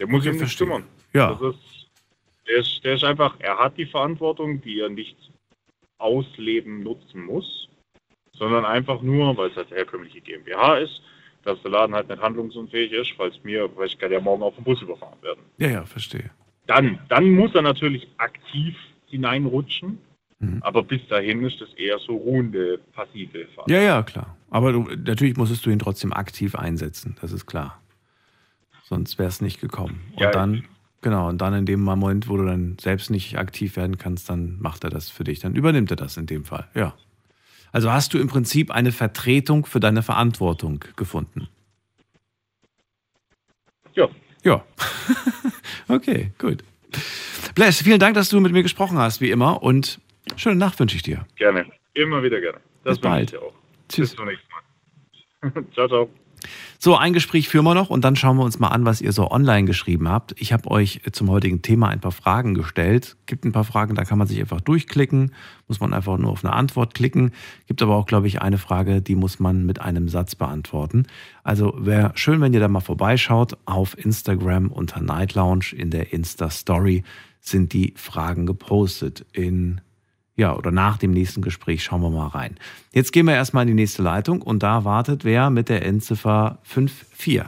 [0.00, 0.66] Der muss Okay, nicht verstehe.
[0.66, 0.84] kümmern.
[1.12, 1.34] Ja.
[1.34, 1.88] Das ist,
[2.46, 5.16] der, ist, der ist einfach, er hat die Verantwortung, die er nicht
[5.98, 7.68] ausleben nutzen muss,
[8.32, 11.00] sondern einfach nur, weil es halt herkömmliche GmbH ist,
[11.42, 14.54] dass der Laden halt nicht handlungsunfähig ist, falls mir, weil ich kann ja morgen auf
[14.56, 15.40] den Bus überfahren werden.
[15.58, 16.30] Ja, ja, verstehe.
[16.66, 18.76] Dann, dann muss er natürlich aktiv
[19.06, 19.98] hineinrutschen,
[20.38, 20.58] Mhm.
[20.62, 23.72] aber bis dahin ist das eher so ruhende, passive Phase.
[23.72, 24.36] Ja, ja, klar.
[24.50, 27.80] Aber du, natürlich musstest du ihn trotzdem aktiv einsetzen, das ist klar.
[28.82, 30.02] Sonst wäre es nicht gekommen.
[30.12, 30.66] Und Ja, dann,
[31.02, 34.58] genau, und dann in dem Moment, wo du dann selbst nicht aktiv werden kannst, dann
[34.60, 35.40] macht er das für dich.
[35.40, 36.94] Dann übernimmt er das in dem Fall, ja.
[37.72, 41.48] Also hast du im Prinzip eine Vertretung für deine Verantwortung gefunden.
[43.94, 44.08] Ja.
[44.44, 44.64] Ja.
[45.88, 46.62] okay, gut.
[47.54, 49.62] Bless, vielen Dank, dass du mit mir gesprochen hast, wie immer.
[49.62, 50.00] Und
[50.36, 51.26] schöne Nacht wünsche ich dir.
[51.36, 51.66] Gerne.
[51.94, 52.60] Immer wieder gerne.
[52.84, 53.30] Das Bis bald.
[53.88, 54.10] Tschüss.
[54.10, 55.64] Bis zum nächsten Mal.
[55.74, 56.10] ciao, ciao.
[56.78, 59.12] So, ein Gespräch führen wir noch und dann schauen wir uns mal an, was ihr
[59.12, 60.34] so online geschrieben habt.
[60.38, 63.16] Ich habe euch zum heutigen Thema ein paar Fragen gestellt.
[63.26, 65.32] Gibt ein paar Fragen, da kann man sich einfach durchklicken,
[65.68, 67.32] muss man einfach nur auf eine Antwort klicken.
[67.66, 71.06] Gibt aber auch, glaube ich, eine Frage, die muss man mit einem Satz beantworten.
[71.42, 73.56] Also wäre schön, wenn ihr da mal vorbeischaut.
[73.64, 77.02] Auf Instagram unter Night Lounge in der Insta-Story
[77.40, 79.24] sind die Fragen gepostet.
[79.32, 79.80] In
[80.36, 82.56] ja, oder nach dem nächsten Gespräch schauen wir mal rein.
[82.92, 86.58] Jetzt gehen wir erstmal in die nächste Leitung und da wartet wer mit der Endziffer
[86.62, 87.44] 54.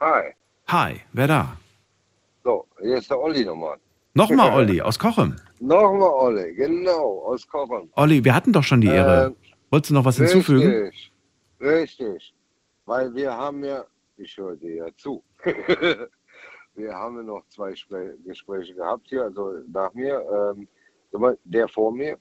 [0.00, 0.34] Hi.
[0.66, 1.56] Hi, wer da?
[2.42, 3.78] So, hier ist der Olli nochmal.
[4.14, 5.36] Nochmal Olli aus Kochem.
[5.60, 7.90] Nochmal Olli, genau, aus Kochen.
[7.94, 9.34] Olli, wir hatten doch schon die Ehre.
[9.70, 10.68] Wolltest du noch was hinzufügen?
[10.68, 11.12] Richtig,
[11.60, 12.34] richtig.
[12.86, 13.84] Weil wir haben ja,
[14.16, 15.22] ich höre dir ja zu.
[16.74, 17.72] wir haben ja noch zwei
[18.24, 20.22] Gespräche gehabt hier, also nach mir.
[20.54, 20.68] Ähm,
[21.44, 22.18] der vor mir,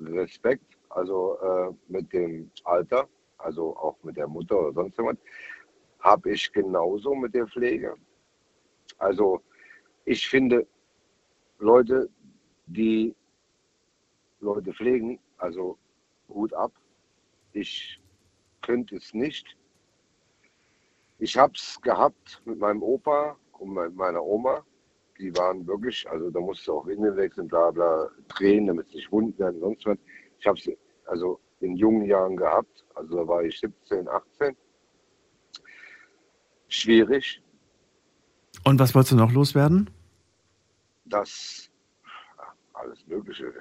[0.00, 3.08] Respekt, also äh, mit dem Alter,
[3.38, 5.20] also auch mit der Mutter oder sonst jemand,
[6.00, 7.94] habe ich genauso mit der Pflege.
[8.98, 9.42] Also
[10.04, 10.66] ich finde,
[11.58, 12.08] Leute,
[12.66, 13.14] die
[14.40, 15.78] Leute pflegen, also
[16.28, 16.72] Hut ab.
[17.52, 18.00] Ich
[18.62, 19.56] könnte es nicht.
[21.18, 24.64] Ich habe es gehabt mit meinem Opa und meiner Oma.
[25.18, 29.12] Die waren wirklich, also da musste auch Windeln wechseln, bla bla, drehen, damit es nicht
[29.12, 29.98] wund werden, sonst was.
[30.38, 30.70] Ich habe es
[31.06, 34.56] also in jungen Jahren gehabt, also da war ich 17, 18.
[36.68, 37.42] Schwierig,
[38.64, 39.90] Und was wolltest du noch loswerden?
[41.06, 41.70] dass
[42.74, 43.52] alles Mögliche.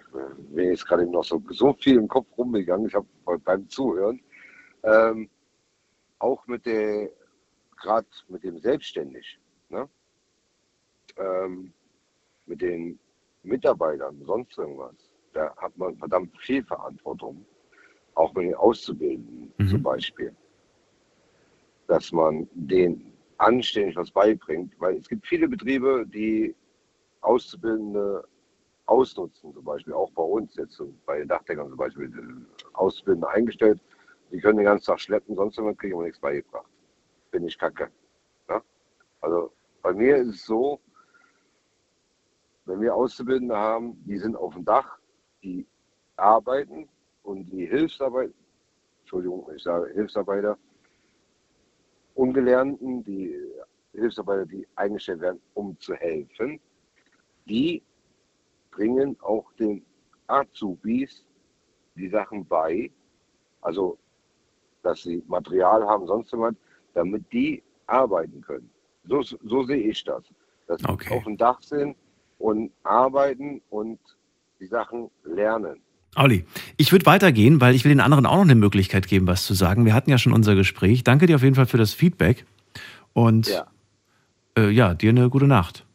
[0.50, 2.88] Mir ist gerade noch so, so viel im Kopf rumgegangen.
[2.88, 3.08] Ich habe
[3.44, 4.22] beim Zuhören
[4.84, 5.30] ähm,
[6.20, 7.10] auch mit der,
[7.82, 9.47] gerade mit dem Selbstständig, ne?
[11.20, 11.74] Ähm,
[12.46, 13.00] mit den
[13.44, 14.96] Mitarbeitern, sonst irgendwas.
[15.34, 17.46] Da hat man verdammt viel Verantwortung,
[18.16, 20.36] auch mit den Auszubildenden zum Beispiel,
[21.88, 26.56] dass man denen anständig was beibringt, weil es gibt viele Betriebe, die
[27.22, 28.28] Auszubildende
[28.88, 32.12] ausnutzen, zum Beispiel auch bei uns jetzt bei den Dachdeckern zum Beispiel
[32.74, 33.80] Auszubildende eingestellt,
[34.32, 36.70] die können den ganzen Tag schleppen, sonst irgendwas kriegen wir nichts beigebracht.
[37.32, 37.90] Bin ich kacke.
[38.50, 38.62] Ja?
[39.22, 40.80] Also bei mir ist es so,
[42.68, 45.00] wenn wir Auszubildende haben, die sind auf dem Dach,
[45.42, 45.66] die
[46.18, 46.88] arbeiten
[47.24, 48.32] und die Hilfsarbeit,
[49.02, 50.58] Entschuldigung, ich sage Hilfsarbeiter,
[52.16, 53.36] Ungelernten, die
[53.94, 56.60] Hilfsarbeiter, die eingestellt werden, um zu helfen,
[57.48, 57.82] die
[58.72, 59.86] bringen auch den
[60.28, 61.24] Azubis
[61.96, 62.92] die Sachen bei,
[63.62, 63.98] also
[64.84, 66.54] dass sie Material haben, sonst was,
[66.94, 68.70] damit die arbeiten können.
[69.06, 70.24] So, so sehe ich das.
[70.68, 71.96] Dass sie auf dem Dach sind
[72.38, 74.00] und arbeiten und
[74.60, 75.80] die Sachen lernen.
[76.16, 76.46] Olli,
[76.78, 79.54] ich würde weitergehen, weil ich will den anderen auch noch eine Möglichkeit geben, was zu
[79.54, 79.86] sagen.
[79.86, 81.04] Wir hatten ja schon unser Gespräch.
[81.04, 82.46] Danke dir auf jeden Fall für das Feedback.
[83.14, 83.68] Und Ja.
[84.58, 85.86] äh, ja, dir eine gute Nacht.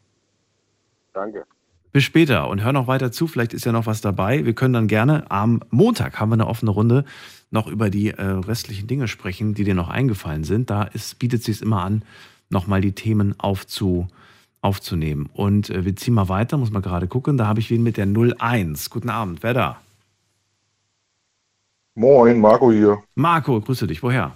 [1.13, 1.45] Danke.
[1.91, 4.45] Bis später und hör noch weiter zu, vielleicht ist ja noch was dabei.
[4.45, 7.05] Wir können dann gerne am Montag haben wir eine offene Runde
[7.51, 10.71] noch über die äh, restlichen Dinge sprechen, die dir noch eingefallen sind.
[10.71, 12.03] Da ist, bietet es sich immer an,
[12.49, 14.07] nochmal die Themen aufzu,
[14.63, 15.29] aufzunehmen.
[15.33, 17.37] Und äh, wir ziehen mal weiter, muss man gerade gucken.
[17.37, 18.89] Da habe ich wen mit der 01.
[18.89, 19.81] Guten Abend, wer da?
[21.95, 23.03] Moin, Marco hier.
[23.15, 24.01] Marco, grüße dich.
[24.01, 24.35] Woher?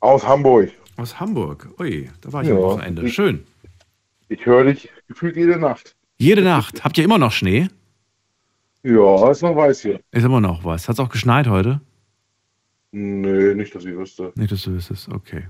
[0.00, 0.70] Aus Hamburg.
[0.96, 1.68] Aus Hamburg.
[1.80, 2.54] Ui, da war ich Ja.
[2.56, 3.02] am Wochenende.
[3.06, 3.44] Ich- Schön.
[4.28, 5.96] Ich höre dich gefühlt jede Nacht.
[6.18, 6.84] Jede Nacht.
[6.84, 7.68] Habt ihr immer noch Schnee?
[8.82, 10.00] Ja, ist noch weiß hier.
[10.12, 10.88] Ist immer noch was.
[10.88, 11.80] Hat es auch geschneit heute?
[12.92, 14.32] Nee, nicht, dass ich wüsste.
[14.36, 15.48] Nicht, dass du wüsstest, okay.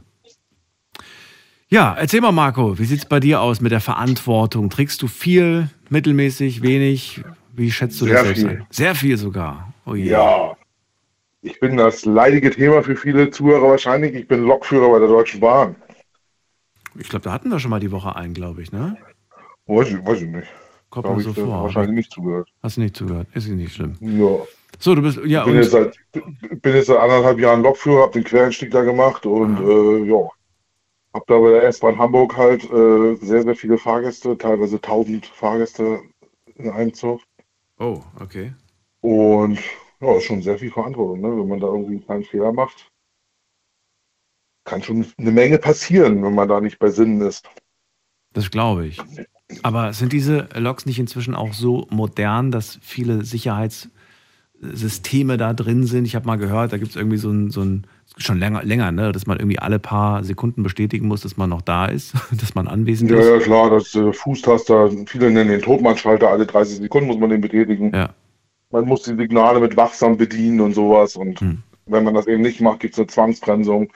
[1.71, 4.71] Ja, erzähl mal, Marco, wie sieht es bei dir aus mit der Verantwortung?
[4.71, 7.23] Trägst du viel, mittelmäßig, wenig?
[7.53, 8.51] Wie schätzt du Sehr das selbst viel.
[8.51, 8.67] ein?
[8.71, 9.75] Sehr viel sogar.
[9.85, 10.11] Oh je.
[10.11, 10.57] Ja.
[11.43, 14.15] Ich bin das leidige Thema für viele Zuhörer wahrscheinlich.
[14.15, 15.77] Ich bin Lokführer bei der Deutschen Bahn.
[16.99, 18.97] Ich glaube, da hatten wir schon mal die Woche einen, glaube ich, ne?
[19.67, 20.49] Weiß ich, weiß ich nicht.
[20.89, 21.65] Kommt mir so vor.
[21.65, 22.49] wahrscheinlich nicht zugehört.
[22.63, 23.29] Hast du nicht zugehört?
[23.35, 23.95] Ist nicht schlimm.
[24.01, 24.39] Ja.
[24.79, 28.13] So, du bist, ja, ich bin, jetzt seit, bin jetzt seit anderthalb Jahren Lokführer, habe
[28.13, 30.29] den Quereinstieg da gemacht und äh, ja,
[31.15, 36.01] habe da bei der S-Bahn Hamburg halt äh, sehr, sehr viele Fahrgäste, teilweise 1000 Fahrgäste
[36.57, 37.23] in einem Zug.
[37.79, 38.53] oh, okay.
[39.01, 39.59] Und
[40.01, 41.29] ja, ist schon sehr viel Verantwortung, ne?
[41.29, 42.91] wenn man da irgendwie einen kleinen Fehler macht.
[44.65, 47.49] Kann schon eine Menge passieren, wenn man da nicht bei Sinnen ist.
[48.33, 49.01] Das glaube ich.
[49.63, 56.05] Aber sind diese Loks nicht inzwischen auch so modern, dass viele Sicherheitssysteme da drin sind?
[56.05, 57.87] Ich habe mal gehört, da gibt es irgendwie so ein, so ein
[58.17, 61.63] schon länger, länger, ne, dass man irgendwie alle paar Sekunden bestätigen muss, dass man noch
[61.63, 63.29] da ist, dass man anwesend Ja, ist.
[63.29, 67.41] ja, klar, das äh, Fußtaster, viele nennen den Totmannschalter, alle 30 Sekunden muss man den
[67.41, 67.95] betätigen.
[67.95, 68.11] Ja.
[68.71, 71.17] Man muss die Signale mit wachsam bedienen und sowas.
[71.17, 71.63] Und Hm.
[71.87, 73.91] wenn man das eben nicht macht, gibt es eine Zwangsbremsung.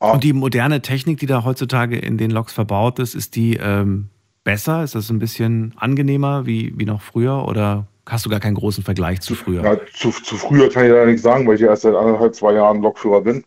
[0.00, 4.08] Und die moderne Technik, die da heutzutage in den Loks verbaut ist, ist die ähm,
[4.42, 4.82] besser?
[4.84, 7.46] Ist das ein bisschen angenehmer wie, wie noch früher?
[7.48, 9.62] Oder hast du gar keinen großen Vergleich zu früher?
[9.62, 12.34] Ja, zu, zu früher kann ich da nichts sagen, weil ich ja erst seit anderthalb,
[12.34, 13.44] zwei Jahren Lokführer bin.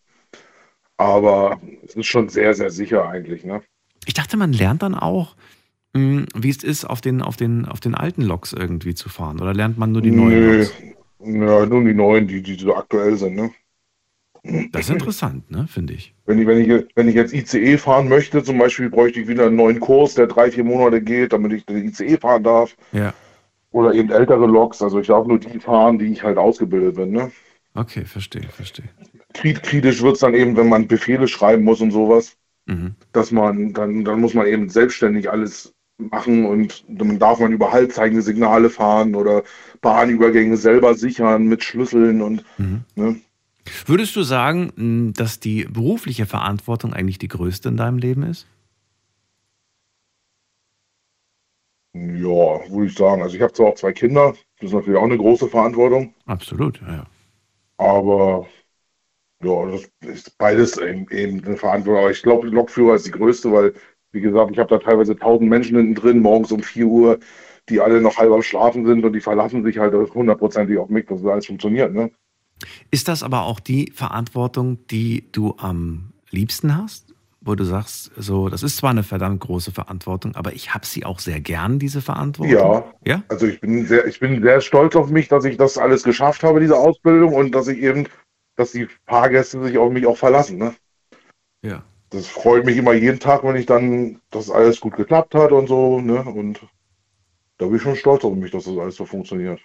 [0.98, 3.46] Aber es ist schon sehr, sehr sicher eigentlich.
[3.46, 3.62] Ne?
[4.06, 5.36] Ich dachte, man lernt dann auch,
[5.94, 9.40] mh, wie es ist, auf den, auf, den, auf den alten Loks irgendwie zu fahren.
[9.40, 10.74] Oder lernt man nur die neuen Nö, Loks?
[11.20, 13.36] ja, nur die neuen, die, die so aktuell sind.
[13.36, 13.52] Ne?
[14.72, 16.16] Das ist interessant, ne, finde ich.
[16.26, 19.46] Wenn ich, wenn, ich, wenn ich jetzt ICE fahren möchte, zum Beispiel, bräuchte ich wieder
[19.48, 22.76] einen neuen Kurs, der drei, vier Monate geht, damit ich den ICE fahren darf.
[22.92, 23.14] Ja.
[23.78, 24.82] Oder eben ältere Loks.
[24.82, 27.12] Also ich darf nur die fahren, die ich halt ausgebildet bin.
[27.12, 27.32] Ne?
[27.76, 28.90] Okay, verstehe, verstehe.
[29.36, 32.36] Krit- Kritisch wird es dann eben, wenn man Befehle schreiben muss und sowas,
[32.66, 32.96] Mhm.
[33.12, 37.72] dass man, dann, dann muss man eben selbstständig alles machen und dann darf man über
[37.72, 39.44] halbzeigende Signale fahren oder
[39.82, 42.82] Bahnübergänge selber sichern mit Schlüsseln und Mhm.
[42.96, 43.16] ne?
[43.86, 48.48] Würdest du sagen, dass die berufliche Verantwortung eigentlich die größte in deinem Leben ist?
[52.16, 53.22] Ja, würde ich sagen.
[53.22, 56.82] Also ich habe zwar auch zwei Kinder, das ist natürlich auch eine große Verantwortung, Absolut,
[56.82, 56.94] ja.
[56.94, 57.04] ja.
[57.78, 58.48] aber
[59.44, 62.04] ja, das ist beides eben, eben eine Verantwortung.
[62.04, 63.74] Aber ich glaube, Lokführer ist die größte, weil,
[64.12, 67.20] wie gesagt, ich habe da teilweise tausend Menschen hinten drin, morgens um 4 Uhr,
[67.70, 71.06] die alle noch halb am Schlafen sind und die verlassen sich halt hundertprozentig auf mich,
[71.06, 71.94] dass das alles funktioniert.
[71.94, 72.12] Ne?
[72.90, 77.07] Ist das aber auch die Verantwortung, die du am liebsten hast?
[77.48, 81.06] Wo du sagst, so, das ist zwar eine verdammt große Verantwortung, aber ich habe sie
[81.06, 82.54] auch sehr gern, diese Verantwortung.
[82.54, 83.24] Ja, Ja?
[83.30, 86.44] also ich bin sehr, ich bin sehr stolz auf mich, dass ich das alles geschafft
[86.44, 88.10] habe, diese Ausbildung, und dass ich eben,
[88.58, 90.58] dass die Fahrgäste sich auf mich auch verlassen.
[90.58, 90.76] Ne?
[91.62, 91.84] Ja.
[92.10, 95.68] Das freut mich immer jeden Tag, wenn ich dann, dass alles gut geklappt hat und
[95.68, 96.24] so, ne?
[96.26, 96.60] Und
[97.60, 99.62] da bin ich schon stolz auf mich, dass das alles so funktioniert.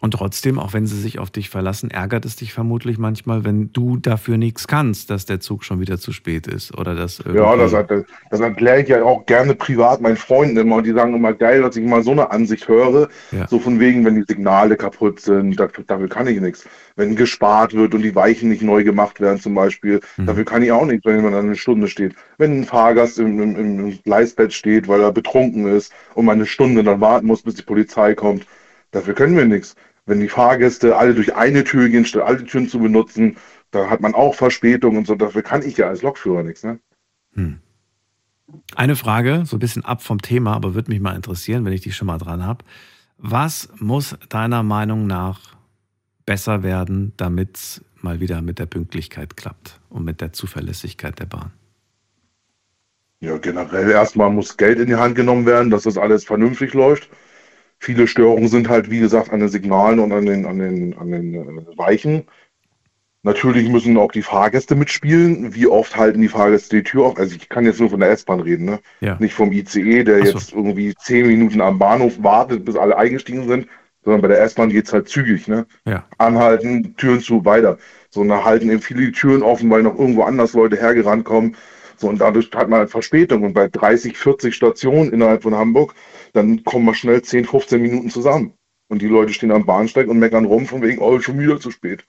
[0.00, 3.70] Und trotzdem, auch wenn sie sich auf dich verlassen, ärgert es dich vermutlich manchmal, wenn
[3.72, 7.54] du dafür nichts kannst, dass der Zug schon wieder zu spät ist oder dass Ja,
[7.54, 7.72] das,
[8.30, 10.76] das erkläre ich ja auch gerne privat meinen Freunden immer.
[10.76, 13.08] Und die sagen immer geil, dass ich mal so eine Ansicht höre.
[13.30, 13.46] Ja.
[13.48, 16.66] So von wegen, wenn die Signale kaputt sind, dafür, dafür kann ich nichts.
[16.96, 20.26] Wenn gespart wird und die Weichen nicht neu gemacht werden zum Beispiel, Mhm.
[20.26, 22.14] dafür kann ich auch nichts, wenn man dann eine Stunde steht.
[22.38, 26.46] Wenn ein Fahrgast im, im, im Gleisbett steht, weil er betrunken ist und man eine
[26.46, 28.46] Stunde dann warten muss, bis die Polizei kommt,
[28.92, 29.74] dafür können wir nichts.
[30.10, 33.36] Wenn die Fahrgäste alle durch eine Tür gehen, statt alle Türen zu benutzen,
[33.70, 35.14] da hat man auch Verspätung und so.
[35.14, 36.64] Dafür kann ich ja als Lokführer nichts.
[36.64, 36.80] Ne?
[38.74, 41.82] Eine Frage, so ein bisschen ab vom Thema, aber würde mich mal interessieren, wenn ich
[41.82, 42.64] die schon mal dran habe.
[43.18, 45.56] Was muss deiner Meinung nach
[46.26, 51.26] besser werden, damit es mal wieder mit der Pünktlichkeit klappt und mit der Zuverlässigkeit der
[51.26, 51.52] Bahn?
[53.20, 57.08] Ja, generell erstmal muss Geld in die Hand genommen werden, dass das alles vernünftig läuft.
[57.80, 61.10] Viele Störungen sind halt, wie gesagt, an den Signalen und an den, an den, an
[61.10, 62.24] den äh, Weichen.
[63.22, 65.54] Natürlich müssen auch die Fahrgäste mitspielen.
[65.54, 67.18] Wie oft halten die Fahrgäste die Tür auf?
[67.18, 68.80] Also ich kann jetzt nur von der S-Bahn reden, ne?
[69.00, 69.16] Ja.
[69.18, 70.24] Nicht vom ICE, der so.
[70.24, 73.66] jetzt irgendwie zehn Minuten am Bahnhof wartet, bis alle eingestiegen sind,
[74.04, 75.66] sondern bei der S-Bahn geht's halt zügig, ne?
[75.86, 76.06] Ja.
[76.18, 77.78] Anhalten, Türen zu, weiter.
[78.10, 81.24] So, und da halten eben viele die Türen offen, weil noch irgendwo anders Leute hergerannt
[81.24, 81.56] kommen.
[82.00, 83.42] So, und dadurch hat man halt Verspätung.
[83.42, 85.94] Und bei 30, 40 Stationen innerhalb von Hamburg,
[86.32, 88.54] dann kommen wir schnell 10, 15 Minuten zusammen.
[88.88, 91.70] Und die Leute stehen am Bahnsteig und meckern rum, von wegen, oh, schon wieder zu
[91.70, 92.04] spät.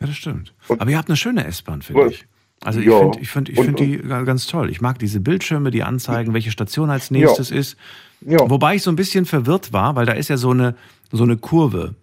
[0.00, 0.54] Ja, das stimmt.
[0.68, 2.24] Aber ihr habt eine schöne S-Bahn, finde ich.
[2.60, 3.00] Also ich Ja.
[3.00, 4.70] finde ich find, ich Und- find die ga- ganz toll.
[4.70, 7.76] Ich mag diese Bildschirme, die anzeigen, welche Station als nächstes ist.
[8.20, 8.48] Ja.
[8.48, 10.76] Wobei ich so ein bisschen verwirrt war, weil da ist ja so eine,
[11.10, 11.96] so eine Kurve,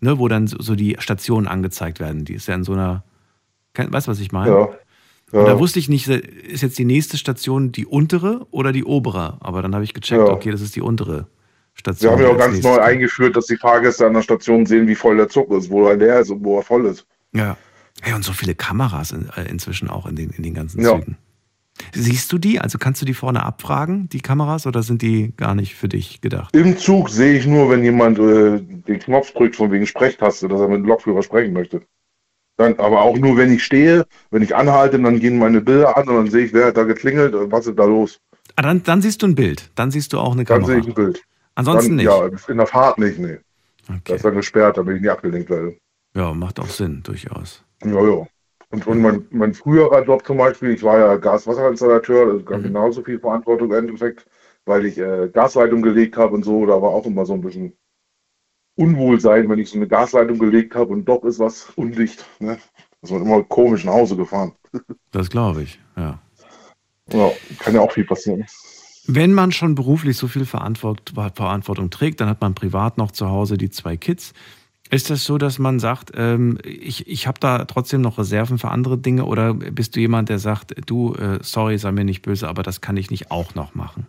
[0.00, 2.24] ne, wo dann so die Stationen angezeigt werden.
[2.24, 3.04] Die ist ja in so einer,
[3.76, 4.50] Weißt du, was ich meine?
[4.50, 4.68] Ja.
[5.30, 9.36] Und da wusste ich nicht, ist jetzt die nächste Station die untere oder die obere?
[9.40, 10.32] Aber dann habe ich gecheckt, Ja.
[10.32, 11.26] okay, das ist die untere
[11.74, 12.12] Station.
[12.12, 14.94] haben ja auch ganz nächstes neu eingeführt, dass die Fahrgäste an der Station sehen, wie
[14.94, 17.06] voll der Zug ist, wo er leer ist und wo er voll ist.
[17.34, 17.56] Ja.
[18.00, 20.98] Hey, und so viele Kameras in, äh, inzwischen auch in den, in den ganzen Ja.
[20.98, 21.16] Zügen.
[21.94, 22.58] Siehst du die?
[22.60, 26.20] Also kannst du die vorne abfragen, die Kameras, oder sind die gar nicht für dich
[26.20, 26.54] gedacht?
[26.56, 30.60] Im Zug sehe ich nur, wenn jemand äh, den Knopf drückt von wegen Sprechtaste, dass
[30.60, 31.82] er mit dem Lokführer sprechen möchte.
[32.58, 36.08] Dann, aber auch nur, wenn ich stehe, wenn ich anhalte, dann gehen meine Bilder an
[36.08, 38.20] und dann sehe ich, wer hat da geklingelt und was ist da los.
[38.56, 39.70] Ah, dann, dann siehst du ein Bild.
[39.76, 40.72] Dann siehst du auch eine Dann Kamera.
[40.72, 41.22] sehe ich ein Bild.
[41.54, 42.06] Ansonsten dann, nicht.
[42.06, 43.38] Ja, in der Fahrt nicht, nee.
[44.04, 45.76] Das ist dann gesperrt, damit ich nicht abgelenkt werde.
[46.14, 47.64] Ja, macht auch Sinn, durchaus.
[47.84, 48.26] Ja, ja.
[48.70, 53.02] Und, und mein, mein früherer Job zum Beispiel, ich war ja Gaswasserinstallateur, das gab genauso
[53.02, 54.26] viel Verantwortung im Endeffekt,
[54.66, 57.72] weil ich äh, Gasleitung gelegt habe und so, da war auch immer so ein bisschen
[58.78, 62.24] Unwohlsein, wenn ich so eine Gasleitung gelegt habe und doch ist was undicht.
[62.38, 62.58] Ne?
[63.02, 64.52] Das war immer komisch nach Hause gefahren.
[65.10, 66.18] Das glaube ich, ja.
[67.10, 67.30] Ja,
[67.60, 68.44] kann ja auch viel passieren.
[69.06, 73.30] Wenn man schon beruflich so viel Verantwort Verantwortung trägt, dann hat man privat noch zu
[73.30, 74.34] Hause die zwei Kids.
[74.90, 78.70] Ist das so, dass man sagt, ähm, ich, ich habe da trotzdem noch Reserven für
[78.70, 82.46] andere Dinge oder bist du jemand, der sagt, du, äh, sorry, sei mir nicht böse,
[82.46, 84.06] aber das kann ich nicht auch noch machen?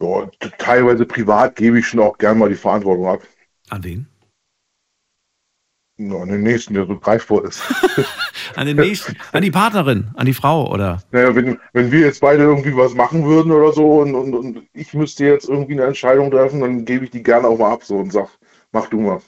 [0.00, 3.22] Ja, teilweise privat gebe ich schon auch gern mal die Verantwortung ab.
[3.68, 4.06] An wen?
[6.00, 7.60] Ja, an den nächsten, der so greifbar ist.
[8.54, 11.02] An den nächsten, an die Partnerin, an die Frau oder?
[11.12, 14.62] Naja, wenn, wenn wir jetzt beide irgendwie was machen würden oder so und, und, und
[14.72, 17.84] ich müsste jetzt irgendwie eine Entscheidung treffen, dann gebe ich die gerne auch mal ab
[17.84, 18.28] so und sag,
[18.72, 19.20] mach du mal.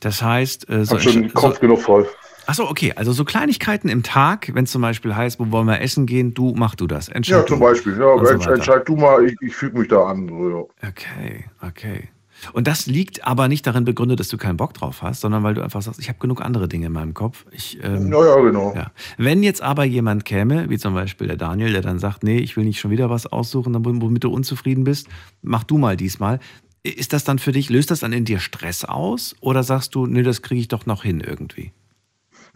[0.00, 2.08] Das heißt, äh, so, Hab schon den Kopf genug voll.
[2.50, 5.80] Achso, okay, also so Kleinigkeiten im Tag, wenn es zum Beispiel heißt, wo wollen wir
[5.80, 7.08] essen gehen, du mach du das.
[7.08, 7.46] Entscheid Ja, du.
[7.46, 7.92] zum Beispiel.
[7.92, 8.54] Ja, so entsch weiter.
[8.54, 10.26] entscheid du mal, ich, ich füge mich da an.
[10.26, 10.50] So,
[10.82, 10.88] ja.
[10.88, 12.08] Okay, okay.
[12.52, 15.54] Und das liegt aber nicht darin begründet, dass du keinen Bock drauf hast, sondern weil
[15.54, 17.44] du einfach sagst, ich habe genug andere Dinge in meinem Kopf.
[17.52, 18.74] Ich, ähm, ja, ja, genau.
[18.74, 18.90] ja.
[19.16, 22.56] Wenn jetzt aber jemand käme, wie zum Beispiel der Daniel, der dann sagt, nee, ich
[22.56, 25.06] will nicht schon wieder was aussuchen, womit du unzufrieden bist,
[25.40, 26.40] mach du mal diesmal.
[26.82, 30.06] Ist das dann für dich, löst das dann in dir Stress aus oder sagst du,
[30.06, 31.70] nee, das kriege ich doch noch hin irgendwie?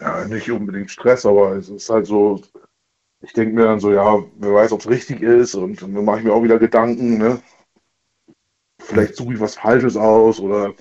[0.00, 2.40] Ja, nicht unbedingt Stress, aber es ist halt so,
[3.20, 6.18] ich denke mir dann so, ja, wer weiß, ob es richtig ist und dann mache
[6.18, 7.40] ich mir auch wieder Gedanken, ne?
[8.80, 10.72] Vielleicht suche ich was Falsches aus oder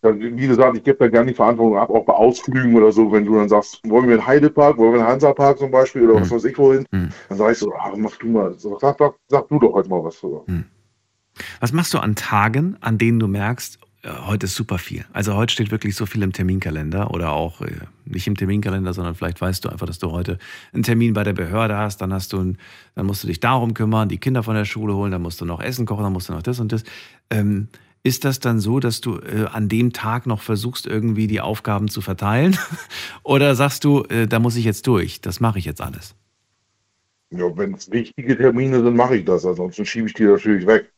[0.00, 3.10] dann, wie gesagt, ich gebe da gerne die Verantwortung ab, auch bei Ausflügen oder so,
[3.10, 5.70] wenn du dann sagst, wollen wir in den Heidepark, wollen wir in den Hansapark zum
[5.70, 8.80] Beispiel oder was weiß ich wohin, dann sag ich so, ah, mach du mal, sag,
[8.98, 10.44] sag, sag, du doch heute mal was drüber.
[11.60, 13.78] Was machst du an Tagen, an denen du merkst,
[14.26, 15.04] heute ist super viel?
[15.12, 17.72] Also heute steht wirklich so viel im Terminkalender oder auch äh,
[18.04, 20.38] nicht im Terminkalender, sondern vielleicht weißt du einfach, dass du heute
[20.72, 22.58] einen Termin bei der Behörde hast, dann hast du ein,
[22.94, 25.44] dann musst du dich darum kümmern, die Kinder von der Schule holen, dann musst du
[25.44, 26.84] noch Essen kochen, dann musst du noch das und das.
[27.30, 27.68] Ähm,
[28.02, 31.88] ist das dann so, dass du äh, an dem Tag noch versuchst, irgendwie die Aufgaben
[31.88, 32.58] zu verteilen?
[33.22, 36.14] Oder sagst du, äh, da muss ich jetzt durch, das mache ich jetzt alles?
[37.30, 40.92] Ja, wenn es wichtige Termine sind, mache ich das, ansonsten schiebe ich die natürlich weg.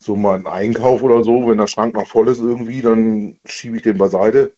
[0.00, 3.76] So mal einen Einkauf oder so, wenn der Schrank noch voll ist irgendwie, dann schiebe
[3.76, 4.54] ich den beiseite.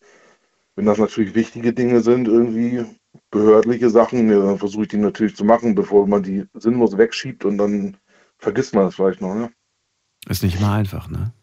[0.75, 2.85] Wenn das natürlich wichtige Dinge sind, irgendwie
[3.31, 7.45] behördliche Sachen, ja, dann versuche ich die natürlich zu machen, bevor man die sinnlos wegschiebt
[7.45, 7.97] und dann
[8.37, 9.35] vergisst man das vielleicht noch.
[9.35, 9.51] Ne?
[10.29, 11.33] Ist nicht immer einfach, ne?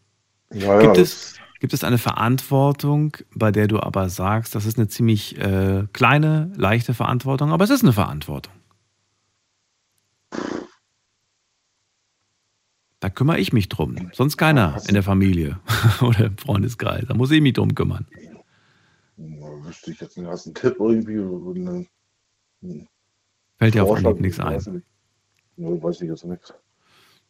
[0.52, 4.66] Ja, ja, gibt, das- es, gibt es eine Verantwortung, bei der du aber sagst, das
[4.66, 8.52] ist eine ziemlich äh, kleine, leichte Verantwortung, aber es ist eine Verantwortung?
[13.00, 14.10] Da kümmere ich mich drum.
[14.12, 15.60] Sonst keiner in der Familie
[16.00, 17.04] oder im Freundeskreis.
[17.06, 18.06] Da muss ich mich drum kümmern.
[19.16, 21.18] Ja, wüsste ich jetzt nicht, hast einen Tipp irgendwie?
[21.18, 22.88] oder einen
[23.58, 23.96] Fällt dir auf?
[23.96, 24.54] Anhieb nichts ein.
[24.54, 24.86] Nicht.
[25.56, 26.54] Ja, weiß ich jetzt nicht.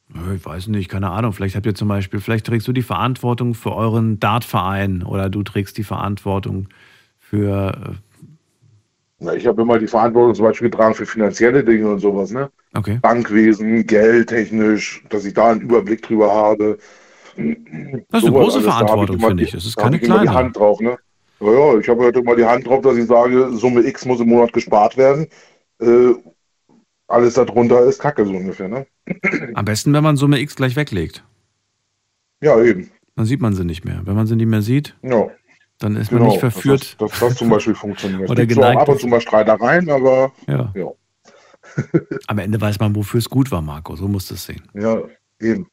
[0.09, 1.33] Nö, Ich weiß nicht, keine Ahnung.
[1.33, 5.43] Vielleicht habt ihr zum Beispiel, vielleicht trägst du die Verantwortung für euren Dartverein oder du
[5.43, 6.69] trägst die Verantwortung
[7.19, 7.97] für.
[9.21, 12.51] Na, ich habe immer die Verantwortung zum Beispiel getragen für finanzielle Dinge und sowas, ne?
[12.75, 12.99] Okay.
[13.03, 16.79] Bankwesen, geldtechnisch, dass ich da einen Überblick drüber habe.
[17.37, 19.51] Das ist eine große Verantwortung, finde ich.
[19.53, 20.39] Das ist keine ich immer die kleine.
[20.39, 20.99] Hand drauf, ne?
[21.41, 24.21] Ja, ja, ich habe halt immer die Hand drauf, dass ich sage, Summe X muss
[24.21, 25.27] im Monat gespart werden.
[25.81, 26.15] Äh,
[27.09, 28.87] alles darunter ist Kacke, so ungefähr, ne?
[29.55, 31.25] Am besten, wenn man Summe X gleich weglegt.
[32.41, 32.91] Ja, eben.
[33.17, 34.03] Dann sieht man sie nicht mehr.
[34.05, 35.29] Wenn man sie nicht mehr sieht, Ja.
[35.79, 36.83] Dann ist man Genau, nicht verführt.
[37.01, 38.29] Dass das, dass das zum Beispiel funktioniert.
[38.31, 40.73] Oder Es gibt zwar auch geneigt ab und zu mal Streitereien, aber Ja.
[40.75, 40.87] ja.
[42.27, 43.95] Am Ende weiß man, wofür es gut war, Marco.
[43.97, 44.63] So musst du es sehen.
[44.75, 45.01] Ja,
[45.41, 45.69] eben.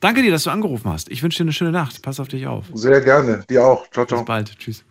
[0.00, 1.10] Danke dir, dass du angerufen hast.
[1.10, 2.02] Ich wünsche dir eine schöne Nacht.
[2.02, 2.66] Pass auf dich auf.
[2.74, 3.44] Sehr gerne.
[3.48, 3.88] Dir auch.
[3.90, 4.20] Ciao, ciao.
[4.20, 4.58] Bis bald.
[4.58, 4.84] Tschüss.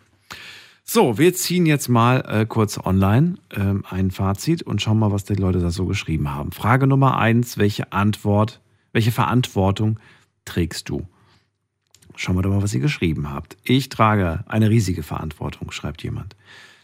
[0.84, 5.24] So, wir ziehen jetzt mal äh, kurz online ähm, ein Fazit und schauen mal, was
[5.26, 6.52] die Leute da so geschrieben haben.
[6.52, 8.62] Frage Nummer eins: Welche Antwort,
[8.92, 10.00] welche Verantwortung
[10.46, 11.08] trägst du?
[12.22, 13.58] Schauen wir doch mal, was ihr geschrieben habt.
[13.64, 16.36] Ich trage eine riesige Verantwortung, schreibt jemand.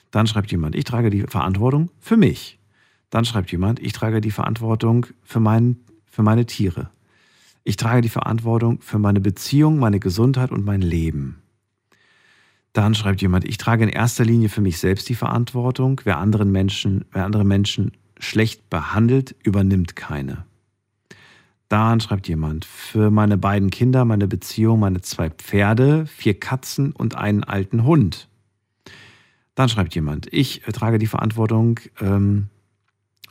[0.10, 2.58] Dann schreibt jemand, ich trage die Verantwortung für mich.
[3.12, 5.78] Dann schreibt jemand, ich trage die Verantwortung für, mein,
[6.08, 6.90] für meine Tiere.
[7.64, 11.40] Ich trage die Verantwortung für meine Beziehung, meine Gesundheit und mein Leben.
[12.74, 16.02] Dann schreibt jemand, ich trage in erster Linie für mich selbst die Verantwortung.
[16.04, 20.48] Wer, anderen Menschen, wer andere Menschen schlecht behandelt, übernimmt keine.
[21.70, 27.16] Dann schreibt jemand, für meine beiden Kinder, meine Beziehung, meine zwei Pferde, vier Katzen und
[27.16, 28.30] einen alten Hund.
[29.56, 32.48] Dann schreibt jemand, ich trage die Verantwortung ähm,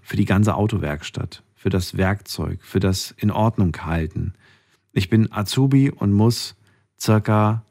[0.02, 4.34] für die ganze Autowerkstatt, für das Werkzeug, für das in Ordnung halten.
[4.92, 6.56] Ich bin Azubi und muss
[7.00, 7.64] circa,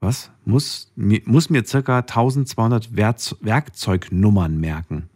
[0.00, 0.30] was?
[0.44, 5.08] Muss, muss mir circa 1200 Werkzeugnummern merken.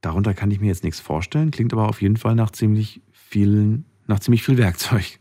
[0.00, 3.00] Darunter kann ich mir jetzt nichts vorstellen, klingt aber auf jeden Fall nach ziemlich
[3.32, 5.18] vielen, nach ziemlich viel Werkzeug.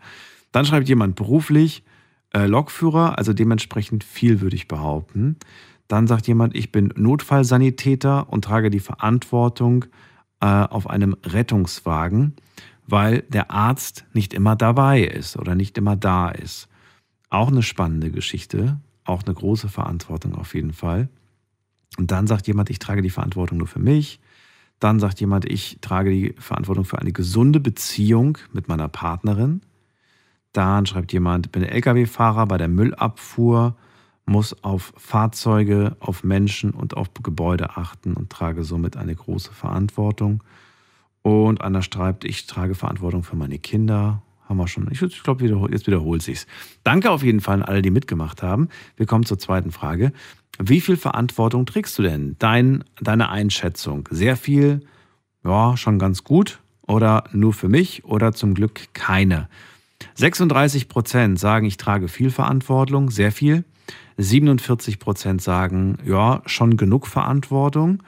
[0.52, 1.84] Dann schreibt jemand beruflich
[2.34, 5.38] äh, Lokführer, also dementsprechend viel würde ich behaupten.
[5.88, 9.86] Dann sagt jemand, ich bin Notfallsanitäter und trage die Verantwortung
[10.42, 12.34] äh, auf einem Rettungswagen,
[12.86, 16.68] weil der Arzt nicht immer dabei ist oder nicht immer da ist.
[17.30, 21.08] Auch eine spannende Geschichte, auch eine große Verantwortung auf jeden Fall.
[21.98, 24.20] Und dann sagt jemand, ich trage die Verantwortung nur für mich.
[24.82, 29.62] Dann sagt jemand, ich trage die Verantwortung für eine gesunde Beziehung mit meiner Partnerin.
[30.54, 33.76] Dann schreibt jemand, ich bin Lkw-Fahrer bei der Müllabfuhr,
[34.26, 40.44] muss auf Fahrzeuge, auf Menschen und auf Gebäude achten und trage somit eine große Verantwortung.
[41.22, 44.24] Und einer schreibt, ich trage Verantwortung für meine Kinder.
[44.50, 44.90] Haben wir schon.
[44.92, 46.48] Ich, glaube, jetzt wiederholt sich's.
[46.84, 48.68] Danke auf jeden Fall an alle, die mitgemacht haben.
[48.98, 50.12] Wir kommen zur zweiten Frage.
[50.60, 52.36] Wie viel Verantwortung trägst du denn?
[52.40, 54.08] Dein, deine Einschätzung?
[54.12, 54.82] Sehr viel?
[55.44, 56.60] Ja, schon ganz gut?
[56.88, 58.06] Oder nur für mich?
[58.06, 59.50] Oder zum Glück keine?
[60.16, 63.64] 36 Prozent sagen, ich trage viel Verantwortung, sehr viel.
[64.18, 68.04] 47 Prozent sagen, ja, schon genug Verantwortung.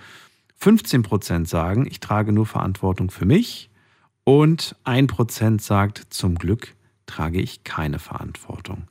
[0.58, 3.70] 15 Prozent sagen, ich trage nur Verantwortung für mich.
[4.24, 6.76] Und 1 Prozent sagt, zum Glück
[7.06, 8.88] trage ich keine Verantwortung.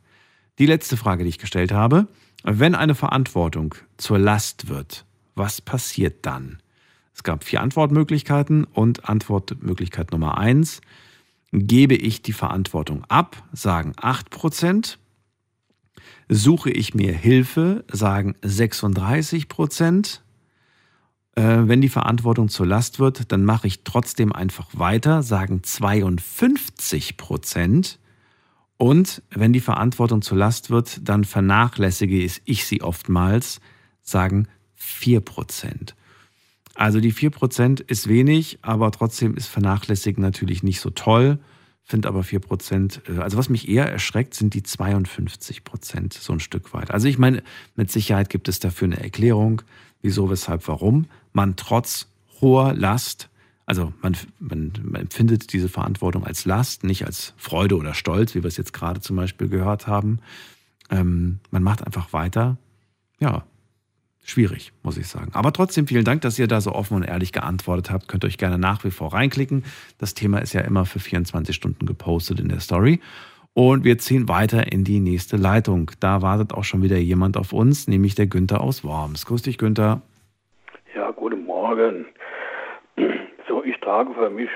[0.59, 2.09] Die letzte Frage, die ich gestellt habe,
[2.45, 5.05] wenn eine Verantwortung zur Last wird,
[5.35, 6.59] was passiert dann?
[7.15, 10.81] Es gab vier Antwortmöglichkeiten und Antwortmöglichkeit Nummer eins.
[11.53, 14.99] Gebe ich die Verantwortung ab, sagen 8 Prozent.
[16.29, 20.23] Suche ich mir Hilfe, sagen 36 Prozent.
[21.35, 27.17] Äh, wenn die Verantwortung zur Last wird, dann mache ich trotzdem einfach weiter, sagen 52
[27.17, 27.99] Prozent.
[28.83, 33.61] Und wenn die Verantwortung zur Last wird, dann vernachlässige ich sie oftmals,
[34.01, 35.93] sagen 4%.
[36.75, 41.39] Also die 4% ist wenig, aber trotzdem ist Vernachlässigen natürlich nicht so toll.
[41.85, 46.75] Finde aber 4%, äh, also was mich eher erschreckt, sind die 52%, so ein Stück
[46.75, 46.91] weit.
[46.91, 47.45] Also ich meine,
[47.77, 49.63] mit Sicherheit gibt es dafür eine Erklärung,
[50.01, 52.09] wieso, weshalb, warum man trotz
[52.41, 53.29] hoher Last
[53.67, 58.43] also man, man, man, empfindet diese Verantwortung als Last, nicht als Freude oder Stolz, wie
[58.43, 60.19] wir es jetzt gerade zum Beispiel gehört haben.
[60.91, 62.57] Ähm, man macht einfach weiter.
[63.21, 63.45] Ja,
[64.25, 65.31] schwierig, muss ich sagen.
[65.35, 68.09] Aber trotzdem vielen Dank, dass ihr da so offen und ehrlich geantwortet habt.
[68.09, 69.65] Könnt euch gerne nach wie vor reinklicken.
[69.99, 73.01] Das Thema ist ja immer für 24 Stunden gepostet in der Story.
[73.55, 75.91] Und wir ziehen weiter in die nächste Leitung.
[76.01, 79.27] Da wartet auch schon wieder jemand auf uns, nämlich der Günther aus Worms.
[79.27, 80.01] Grüß dich, Günther.
[80.95, 82.07] Ja, guten Morgen
[83.65, 84.51] ich trage für mich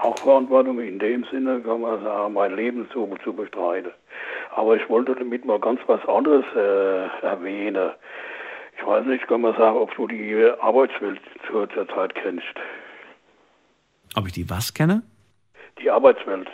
[0.00, 3.92] auch Verantwortung in dem Sinne, kann man sagen, mein Leben zu, zu bestreiten.
[4.54, 7.90] Aber ich wollte damit mal ganz was anderes äh, erwähnen.
[8.78, 12.44] Ich weiß nicht, kann man sagen, ob du die Arbeitswelt zur, zur Zeit kennst.
[14.16, 15.02] Ob ich die was kenne?
[15.80, 16.48] Die Arbeitswelt.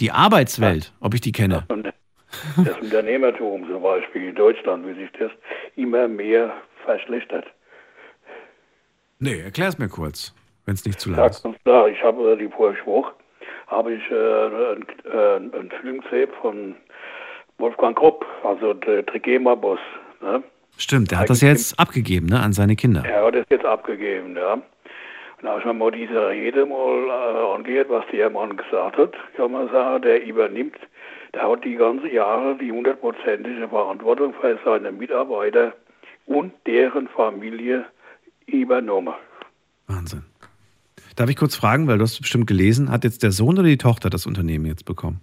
[0.00, 1.06] Die Arbeitswelt, ja.
[1.06, 1.66] ob ich die kenne?
[2.56, 5.30] Das Unternehmertum zum Beispiel in Deutschland, wie sich das
[5.76, 6.52] immer mehr
[6.84, 7.46] verschlechtert.
[9.20, 10.34] Nee, erklär es mir kurz
[10.66, 11.44] wenn es nicht zu lang ist.
[11.44, 11.88] Ja, klar.
[11.88, 13.12] Ich habe äh, die Woche
[13.66, 16.76] habe ich äh, einen äh, ein Film gesehen von
[17.58, 19.78] Wolfgang Kropp, also der Trigema-Boss.
[20.20, 20.42] Ne?
[20.76, 23.04] Stimmt, der hat das jetzt abgegeben ne, an seine Kinder.
[23.04, 24.54] Er hat das jetzt abgegeben, ja.
[24.54, 29.12] Und ich mir mal diese Rede mal äh, angehört, was der Mann gesagt hat.
[29.36, 30.76] Kann man sagen, der übernimmt,
[31.34, 35.74] der hat die ganzen Jahre die hundertprozentige Verantwortung für seine Mitarbeiter
[36.26, 37.84] und deren Familie
[38.46, 39.14] übernommen.
[39.86, 40.24] Wahnsinn.
[41.16, 43.78] Darf ich kurz fragen, weil du hast bestimmt gelesen, hat jetzt der Sohn oder die
[43.78, 45.20] Tochter das Unternehmen jetzt bekommen?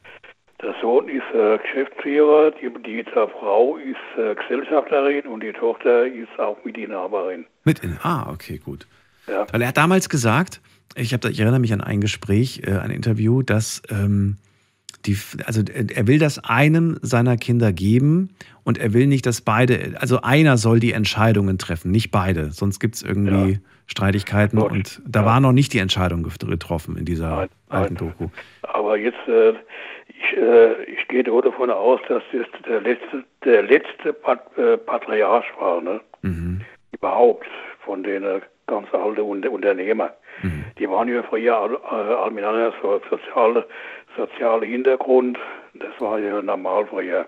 [0.62, 6.40] Der Sohn ist äh, Geschäftsführer, die, die Frau ist äh, Gesellschafterin und die Tochter ist
[6.40, 7.46] auch Mitinhaberin.
[7.64, 8.88] Mit Ah, okay, gut.
[9.28, 9.46] Ja.
[9.52, 10.62] Weil er hat damals gesagt,
[10.96, 14.38] ich, hab, ich erinnere mich an ein Gespräch, äh, ein Interview, dass ähm,
[15.06, 18.30] die, also er will das einem seiner Kinder geben
[18.64, 22.52] und er will nicht, dass beide, also einer soll die Entscheidungen treffen, nicht beide.
[22.52, 23.60] Sonst gibt es irgendwie
[23.92, 24.72] Streitigkeiten Gut.
[24.72, 28.30] und da war noch nicht die Entscheidung getroffen in dieser alten Doku.
[28.64, 29.54] Aber jetzt, äh,
[30.08, 35.46] ich, äh, ich gehe davon aus, dass das der letzte, der letzte Pat, äh, Patriarch
[35.60, 36.02] war, ne?
[36.22, 36.62] Mhm.
[36.92, 37.48] Überhaupt
[37.86, 40.12] von den äh, ganz alten Unter Unternehmer.
[40.80, 43.68] Die waren ja früher all, äh, all miteinander so soziale,
[44.18, 45.38] soziale Hintergrund.
[45.74, 47.28] Das war ja normal früher.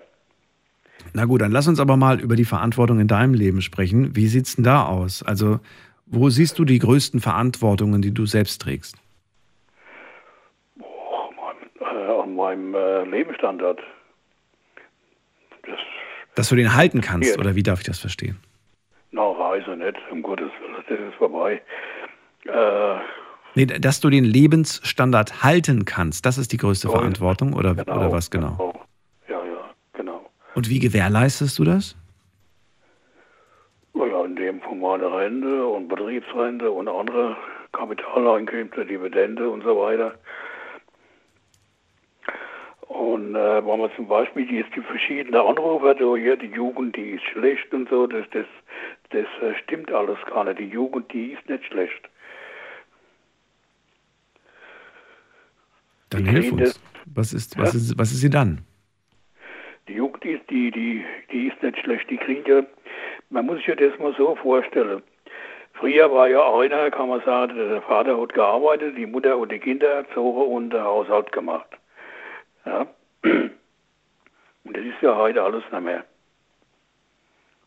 [1.12, 4.16] Na gut, dann lass uns aber mal über die Verantwortung in deinem Leben sprechen.
[4.16, 5.22] Wie sieht's denn da aus?
[5.22, 5.60] Also,
[6.06, 8.96] wo siehst du die größten Verantwortungen, die du selbst trägst?
[11.80, 13.80] Äh, an meinem äh, Lebensstandard.
[16.34, 17.40] Dass du den halten kannst, Ja.
[17.40, 18.38] oder wie darf ich das verstehen?
[19.12, 21.62] Na, Reise nicht, um Gottes Willen, das ist vorbei.
[22.46, 22.96] Äh,
[23.56, 26.98] Nee, dass du den Lebensstandard halten kannst, das ist die größte Jawohl.
[26.98, 28.74] Verantwortung, oder, oder was genau?
[29.28, 30.28] ja, ja, genau.
[30.56, 31.94] Und wie gewährleistest du das?
[34.34, 37.36] In dem von meiner Rente und Betriebsrente und andere
[37.70, 40.18] Kapitaleinkünfte, Dividende und so weiter.
[42.88, 47.10] Und äh, wenn man zum Beispiel die, die verschiedenen Anrufe, so hier, die Jugend, die
[47.10, 48.46] ist schlecht und so, das, das,
[49.10, 50.58] das äh, stimmt alles gar nicht.
[50.58, 52.08] Die Jugend, die ist nicht schlecht.
[56.10, 56.60] Dann hilf uns.
[56.60, 56.80] das-
[57.14, 57.78] Was ist, was Ja?
[57.78, 58.62] ist, was ist sie dann?
[59.86, 62.10] Die Jugend, die, ist- die, die, die ist nicht schlecht.
[62.10, 62.62] Die kriegen ja,
[63.34, 65.02] man muss sich das mal so vorstellen.
[65.74, 69.58] Früher war ja einer, kann man sagen, der Vater hat gearbeitet, die Mutter und die
[69.58, 71.68] Kinder erzogen und der Haushalt gemacht.
[72.64, 72.86] Ja.
[74.66, 76.04] Und das ist ja heute alles nicht mehr.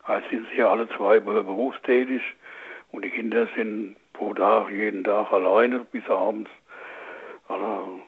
[0.08, 2.24] Heute sind sie ja alle zwei be- berufstätig
[2.92, 6.50] und die Kinder sind pro Tag, jeden Tag alleine bis abends.
[7.50, 8.00] Also,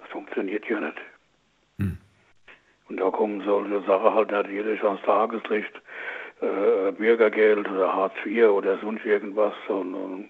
[0.00, 0.96] das funktioniert ja nicht.
[2.88, 5.72] Und da kommen solche Sachen halt natürlich ans Tageslicht,
[6.40, 9.54] äh, Bürgergeld oder Hartz IV oder sonst irgendwas.
[9.68, 10.28] Und, und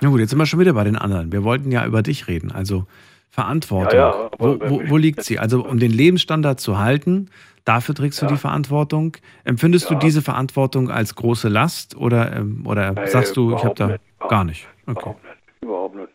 [0.00, 1.32] Na gut, jetzt sind wir schon wieder bei den anderen.
[1.32, 2.52] Wir wollten ja über dich reden.
[2.52, 2.86] Also
[3.30, 3.98] Verantwortung.
[3.98, 5.38] Ja, ja, wo, wo, wo liegt sie?
[5.38, 7.30] Also um den Lebensstandard zu halten,
[7.64, 9.16] dafür trägst du die Verantwortung.
[9.44, 10.00] Empfindest du Ja.
[10.00, 14.02] diese Verantwortung als große Last oder, ähm, oder sagst du, ich habe überhaupt da nicht.
[14.28, 14.68] gar nicht?
[14.86, 15.14] Okay.
[15.62, 16.08] überhaupt nicht.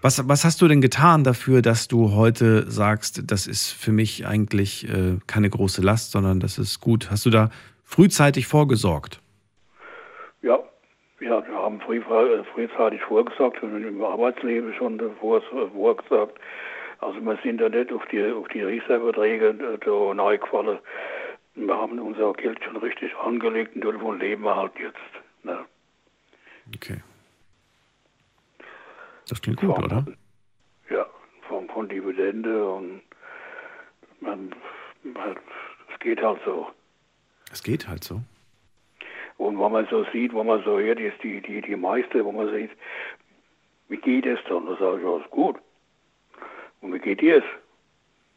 [0.00, 4.26] Was, was hast du denn getan dafür, dass du heute sagst, das ist für mich
[4.26, 7.10] eigentlich äh, keine große Last, sondern das ist gut?
[7.10, 7.50] Hast du da
[7.84, 9.20] frühzeitig vorgesorgt?
[10.42, 10.60] Ja,
[11.18, 15.42] ja, wir haben früh, äh, frühzeitig vorgesagt und im Arbeitsleben schon davor
[15.72, 16.38] vorgesagt.
[17.00, 20.78] Also wir sind da nicht auf die, auf die Riesterbeträge äh, da reingefallen.
[21.56, 24.96] Wir haben unser Geld schon richtig angelegt und davon leben wir halt jetzt.
[25.42, 25.58] Ne?
[26.72, 27.02] Okay.
[29.28, 30.04] Das klingt gut, oder?
[30.90, 31.06] Ja,
[31.48, 33.02] von, von Dividende und
[34.20, 34.54] man,
[35.02, 35.36] man,
[35.92, 36.68] es geht halt so.
[37.52, 38.20] Es geht halt so.
[39.36, 42.32] Und wenn man so sieht, wenn man so hört, ist die, die, die meiste, wo
[42.32, 42.70] man sieht,
[43.88, 44.66] wie geht es dann?
[44.66, 45.56] Da sage ich, ja, ist gut.
[46.80, 47.44] Und wie geht dir es?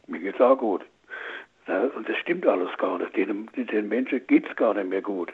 [0.08, 0.86] Mir geht's auch gut.
[1.68, 3.16] Ja, und das stimmt alles gar nicht.
[3.16, 5.32] Den, den Menschen geht's gar nicht mehr gut.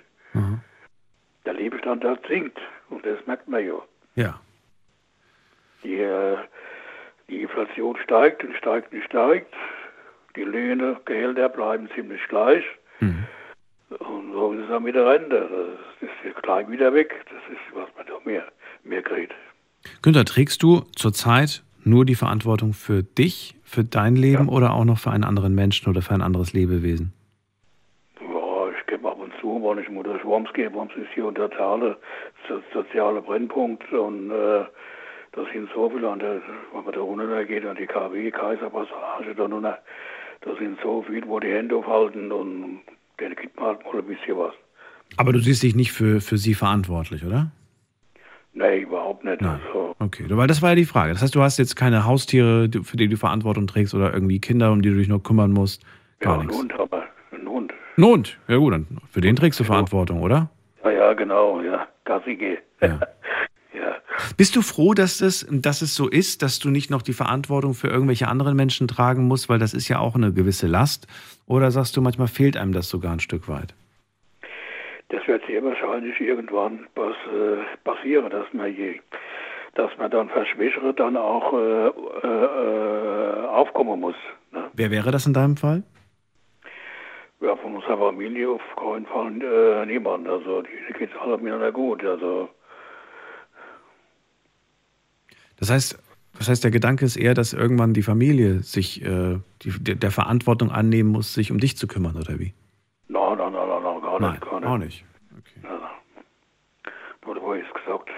[1.45, 2.59] Der Lebensstandard sinkt.
[2.89, 3.81] Und das merkt man ja.
[4.15, 4.39] Ja.
[5.83, 6.37] Die, äh,
[7.29, 9.53] die Inflation steigt und steigt und steigt.
[10.35, 12.63] Die Löhne, Gehälter bleiben ziemlich gleich.
[13.89, 15.77] Und so ist es auch mit der Rente.
[16.01, 17.13] Das ist gleich wieder weg.
[17.25, 18.45] Das ist, was man da mehr,
[18.83, 19.33] mehr kriegt.
[20.01, 24.99] Günther, trägst du zurzeit nur die Verantwortung für dich, für dein Leben oder auch noch
[24.99, 27.13] für einen anderen Menschen oder für ein anderes Lebewesen?
[28.19, 31.25] Ja, ich gebe ab und zu, wenn ich mal durch Worms gehe, Worms ist hier
[31.25, 31.97] unter Tale,
[32.49, 34.65] so, soziale Brennpunkt und äh,
[35.37, 36.41] da sind so viele, an der,
[36.73, 39.77] wenn man da runter geht, an die KW, Kaiserpassage, da runter,
[40.41, 42.81] da sind so viele, wo die Hände aufhalten und
[43.19, 44.53] denen gibt man halt mal ein bisschen was.
[45.15, 47.51] Aber du siehst dich nicht für, für sie verantwortlich, oder?
[48.53, 49.41] Nee, überhaupt nicht.
[49.43, 51.13] Also, Okay, weil das war ja die Frage.
[51.13, 54.71] Das heißt, du hast jetzt keine Haustiere, für die du Verantwortung trägst oder irgendwie Kinder,
[54.71, 55.83] um die du dich noch kümmern musst.
[56.19, 56.61] Gar ja, einen nichts.
[56.61, 57.03] Hund einen.
[57.97, 58.39] Ein Hund.
[58.47, 60.49] Ja gut, dann für den trägst du Verantwortung, oder?
[60.83, 62.57] Ja, ja, genau, ja, Gassi geh.
[62.81, 62.99] Ja.
[64.35, 67.73] Bist du froh, dass, das, dass es so ist, dass du nicht noch die Verantwortung
[67.73, 71.07] für irgendwelche anderen Menschen tragen musst, weil das ist ja auch eine gewisse Last?
[71.47, 73.73] Oder sagst du, manchmal fehlt einem das sogar ein Stück weit?
[75.09, 78.99] Das wird sehr wahrscheinlich irgendwann was, äh, passieren, dass man je,
[79.75, 84.15] dass man dann verschwächere dann auch äh, äh, aufkommen muss.
[84.51, 84.65] Ne?
[84.73, 85.83] Wer wäre das in deinem Fall?
[87.39, 90.27] Ja, von unserer Familie auf keinen Fall äh, niemand.
[90.27, 92.03] Also die geht's alle miteinander gut.
[92.03, 92.49] Also
[95.59, 95.97] Das heißt,
[96.37, 100.69] Das heißt, der Gedanke ist eher, dass irgendwann die Familie sich äh, die, der Verantwortung
[100.71, 102.53] annehmen muss, sich um dich zu kümmern, oder wie?
[103.07, 104.41] Nein, nein, nein, nein, nein gar Nein, nicht.
[104.41, 104.69] Gar nicht.
[104.69, 105.05] auch nicht.
[105.63, 106.93] Nein, nein.
[107.25, 108.09] Nur da habe ich es gesagt.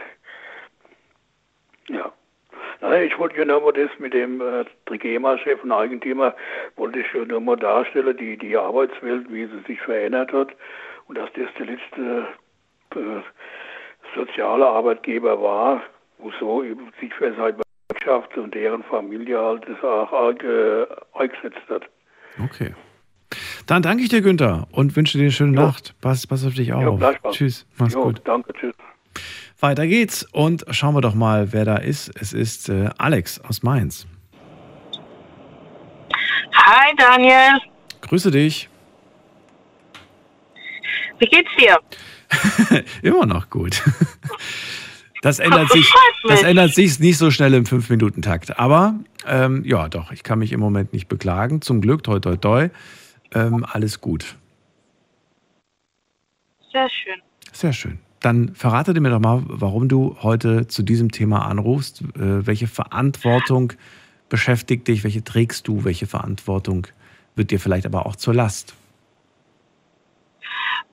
[1.87, 2.11] Ja.
[2.81, 6.35] Nein, ich wollte ja nur mal das mit dem äh, Trigema-Chef und Eigentümer,
[6.75, 10.49] wollte ich ja nur mal darstellen, die, die Arbeitswelt, wie sie sich verändert hat
[11.07, 12.27] und dass das der letzte
[12.95, 13.21] äh,
[14.15, 15.81] soziale Arbeitgeber war,
[16.19, 17.57] wo so eben sich für seine
[17.89, 20.85] Wirtschaft und deren Familie halt das auch äh,
[21.15, 21.83] eingesetzt hat.
[22.43, 22.73] Okay.
[23.67, 25.95] Dann danke ich dir, Günther, und wünsche dir eine schöne Nacht.
[26.01, 26.97] Pass, pass auf dich auf.
[26.99, 27.35] gleichfalls.
[27.35, 27.67] Tschüss.
[27.77, 28.21] Mach's Jo, gut.
[28.25, 28.73] Danke, tschüss.
[29.59, 32.09] Weiter geht's und schauen wir doch mal, wer da ist.
[32.19, 34.07] Es ist äh, Alex aus Mainz.
[36.53, 37.59] Hi Daniel,
[38.01, 38.69] Grüße dich.
[41.19, 41.77] wie geht's dir?
[43.01, 43.81] Immer noch gut.
[45.21, 45.93] Das ändert sich,
[46.27, 48.57] das ändert sich nicht so schnell im 5-Minuten-Takt.
[48.57, 48.95] Aber
[49.27, 51.61] ähm, ja, doch, ich kann mich im Moment nicht beklagen.
[51.61, 52.69] Zum Glück, toi, toi, toi.
[53.33, 54.35] Ähm, alles gut.
[56.71, 57.21] Sehr schön.
[57.51, 57.99] Sehr schön.
[58.21, 62.01] Dann verrate dir mir doch mal, warum du heute zu diesem Thema anrufst.
[62.01, 63.73] Äh, welche Verantwortung
[64.29, 65.03] beschäftigt dich?
[65.03, 65.83] Welche trägst du?
[65.83, 66.87] Welche Verantwortung
[67.35, 68.75] wird dir vielleicht aber auch zur Last?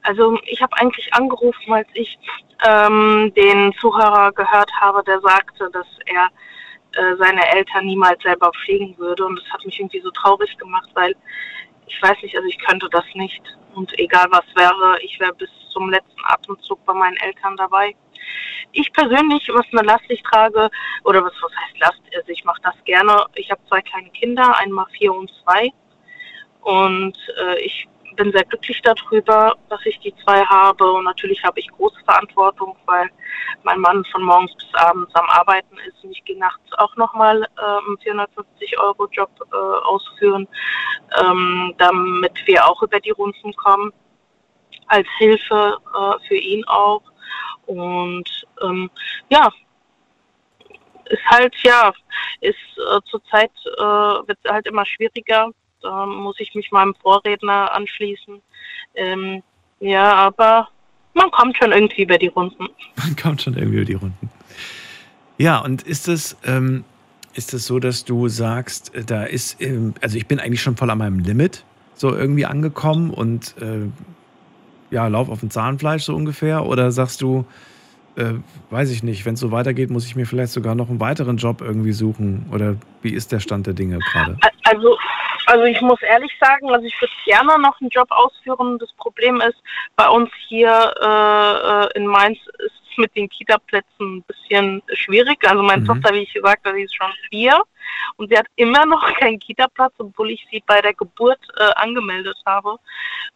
[0.07, 2.17] Also ich habe eigentlich angerufen, als ich
[2.65, 6.29] ähm, den Zuhörer gehört habe, der sagte, dass er
[6.93, 9.27] äh, seine Eltern niemals selber pflegen würde.
[9.27, 11.17] Und das hat mich irgendwie so traurig gemacht, weil
[11.89, 13.43] ich weiß nicht, also ich könnte das nicht.
[13.75, 17.97] Und egal was wäre, ich wäre bis zum letzten Atemzug bei meinen Eltern dabei.
[18.71, 20.71] Ich persönlich, was eine Last ich trage,
[21.03, 23.27] oder was, was heißt Last, also ich mache das gerne.
[23.35, 25.73] Ich habe zwei kleine Kinder, einmal vier und zwei.
[26.61, 30.93] Und äh, ich bin sehr glücklich darüber, dass ich die zwei habe.
[30.93, 33.11] Und natürlich habe ich große Verantwortung, weil
[33.63, 36.03] mein Mann von morgens bis abends am Arbeiten ist.
[36.03, 39.57] Und ich gehe nachts auch nochmal äh, einen 450-Euro-Job äh,
[39.87, 40.49] ausführen,
[41.21, 43.93] ähm, damit wir auch über die Runden kommen.
[44.89, 47.03] Als Hilfe äh, für ihn auch.
[47.67, 48.91] Und ähm,
[49.29, 49.51] ja,
[51.09, 51.93] ist halt, ja,
[52.41, 53.81] ist äh, zurzeit äh,
[54.29, 55.51] wird halt immer schwieriger.
[55.83, 58.41] Da muss ich mich meinem Vorredner anschließen.
[58.95, 59.43] Ähm,
[59.81, 60.69] ja, aber
[61.15, 62.69] man kommt schon irgendwie über die Runden.
[62.97, 64.31] Man kommt schon irgendwie über die Runden.
[65.39, 66.85] Ja, und ist es, ähm,
[67.35, 70.77] ist es so, dass du sagst, äh, da ist, ähm, also ich bin eigentlich schon
[70.77, 73.89] voll an meinem Limit so irgendwie angekommen und äh,
[74.91, 76.67] ja, lauf auf dem Zahnfleisch so ungefähr?
[76.67, 77.47] Oder sagst du,
[78.17, 78.35] äh,
[78.71, 81.37] weiß ich nicht, wenn es so weitergeht, muss ich mir vielleicht sogar noch einen weiteren
[81.37, 82.47] Job irgendwie suchen?
[82.53, 84.39] Oder wie ist der Stand der Dinge gerade?
[84.65, 84.97] Also,
[85.47, 88.79] also ich muss ehrlich sagen, also ich würde gerne noch einen Job ausführen.
[88.79, 89.57] Das Problem ist,
[89.97, 95.39] bei uns hier äh, äh, in Mainz ist es mit den Kita-Plätzen ein bisschen schwierig.
[95.49, 95.87] Also meine Mhm.
[95.87, 97.63] Tochter, wie ich gesagt habe, die ist schon vier
[98.17, 102.37] und sie hat immer noch keinen Kita-Platz, obwohl ich sie bei der Geburt äh, angemeldet
[102.45, 102.77] habe.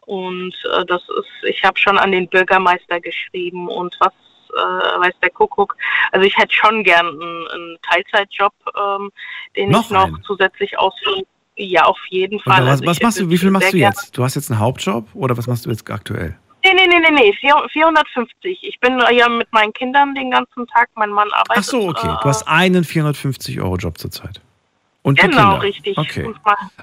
[0.05, 4.13] Und äh, das ist, ich habe schon an den Bürgermeister geschrieben und was
[4.53, 5.77] äh, weiß der Kuckuck.
[6.11, 9.11] Also ich hätte schon gern einen, einen Teilzeitjob, ähm,
[9.55, 10.23] den Noch ich noch einen?
[10.23, 11.23] zusätzlich ausführen.
[11.57, 12.63] Ja, auf jeden Fall.
[12.63, 14.17] was, Also was machst du, wie viel machst du gerne- jetzt?
[14.17, 16.37] Du hast jetzt einen Hauptjob oder was machst du jetzt aktuell?
[16.63, 18.59] Nee, nee, nee, nee, nee, 4- 450.
[18.61, 21.57] Ich bin ja mit meinen Kindern den ganzen Tag, mein Mann arbeitet.
[21.57, 22.07] Ach so, okay.
[22.07, 24.41] äh, Du hast einen 450-Euro-Job zurzeit.
[25.03, 25.97] Und Genau, richtig.
[25.97, 26.31] Okay.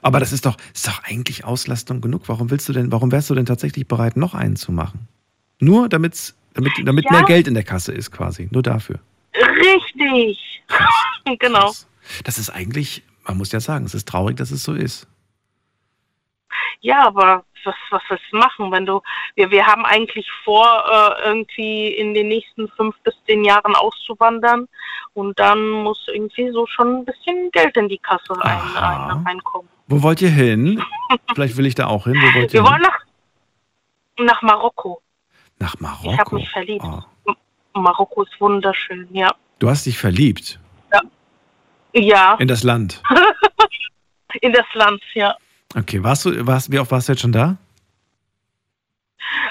[0.02, 2.22] Aber das ist doch, ist doch eigentlich Auslastung genug.
[2.26, 5.06] Warum willst du denn, warum wärst du denn tatsächlich bereit, noch einen zu machen?
[5.60, 7.12] Nur damit's, damit, damit Ja.
[7.12, 8.48] mehr Geld in der Kasse ist, quasi.
[8.50, 8.98] Nur dafür.
[9.34, 10.62] Richtig.
[11.38, 11.72] genau.
[12.24, 15.06] Das ist eigentlich, man muss ja sagen, es ist traurig, dass es so ist.
[16.80, 19.00] Ja, aber was, was willst du machen, wenn du,
[19.34, 24.68] wir, wir haben eigentlich vor, äh, irgendwie in den nächsten fünf bis zehn Jahren auszuwandern
[25.14, 29.68] und dann muss irgendwie so schon ein bisschen Geld in die Kasse rein, rein, reinkommen.
[29.88, 30.82] Wo wollt ihr hin?
[31.34, 32.14] Vielleicht will ich da auch hin.
[32.14, 32.90] Wo wollt ihr Wir wollen hin?
[34.18, 35.02] nach, nach Marokko.
[35.58, 36.34] Nach Ich habe Marokko.
[36.36, 36.84] mich verliebt.
[36.84, 37.36] M-
[37.74, 39.34] Marokko ist wunderschön, ja.
[39.58, 40.60] Du hast dich verliebt
[41.92, 43.02] Ja, in das Land.
[44.40, 45.34] in das Land, ja.
[45.76, 47.56] Okay, warst du, warst, wie oft warst du jetzt schon da?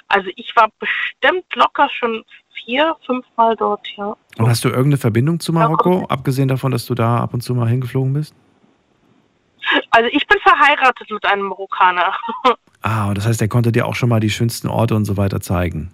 [0.07, 2.23] Also ich war bestimmt locker schon
[2.53, 4.15] vier, fünf Mal dort, ja.
[4.37, 7.53] Und hast du irgendeine Verbindung zu Marokko, abgesehen davon, dass du da ab und zu
[7.53, 8.33] mal hingeflogen bist?
[9.91, 12.13] Also ich bin verheiratet mit einem Marokkaner.
[12.83, 15.17] Ah, und das heißt, er konnte dir auch schon mal die schönsten Orte und so
[15.17, 15.91] weiter zeigen.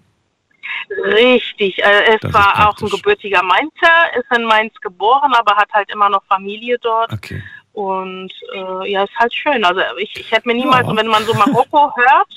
[1.04, 1.78] Richtig.
[1.78, 5.90] Äh, es Das war auch ein gebürtiger Mainzer, ist in Mainz geboren, aber hat halt
[5.92, 7.12] immer noch Familie dort.
[7.12, 7.42] Okay.
[7.72, 9.64] Und äh, ja, ist halt schön.
[9.64, 10.96] Also ich, ich hätte mir niemals, Ja.
[10.96, 12.28] wenn man so Marokko hört,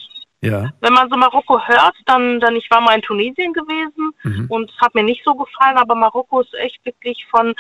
[0.42, 0.70] Ja.
[0.82, 4.46] Wenn man so Marokko hört, dann, dann ich war mal in Tunesien gewesen Mhm.
[4.50, 7.56] und es hat mir nicht so gefallen, aber Marokko ist echt wirklich von,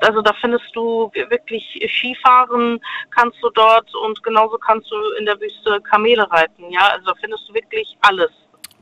[0.00, 2.80] also da findest du wirklich Skifahren
[3.10, 7.14] kannst du dort und genauso kannst du in der Wüste Kamele reiten, ja, also da
[7.20, 8.30] findest du wirklich alles.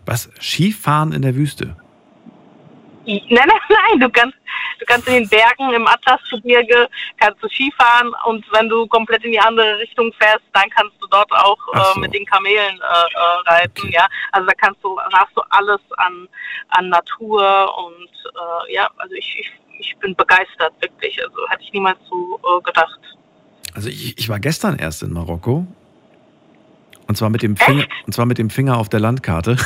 [0.07, 0.31] Was?
[0.41, 1.77] Skifahren in der Wüste?
[3.05, 4.37] Nein, nein, nein, du kannst,
[4.79, 6.89] du kannst in den Bergen im Atlasgebirge
[7.19, 11.07] kannst du Skifahren und wenn du komplett in die andere Richtung fährst, dann kannst du
[11.09, 12.01] dort auch äh, so.
[12.01, 14.07] mit den Kamelen äh, äh, reiten, ja.
[14.33, 16.29] Also da kannst du, hast du alles an,
[16.69, 18.09] an Natur und
[18.69, 21.20] äh, ja, also ich, ich, ich bin begeistert, wirklich.
[21.23, 23.01] Also hätte ich niemals so äh, gedacht.
[23.74, 25.66] Also ich, ich war gestern erst in Marokko.
[27.12, 29.59] Und zwar mit dem Finger, und zwar mit dem Finger auf der Landkarte.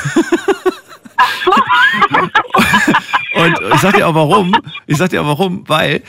[3.36, 4.52] und ich sag dir auch warum.
[4.88, 6.02] Ich sag dir auch warum, weil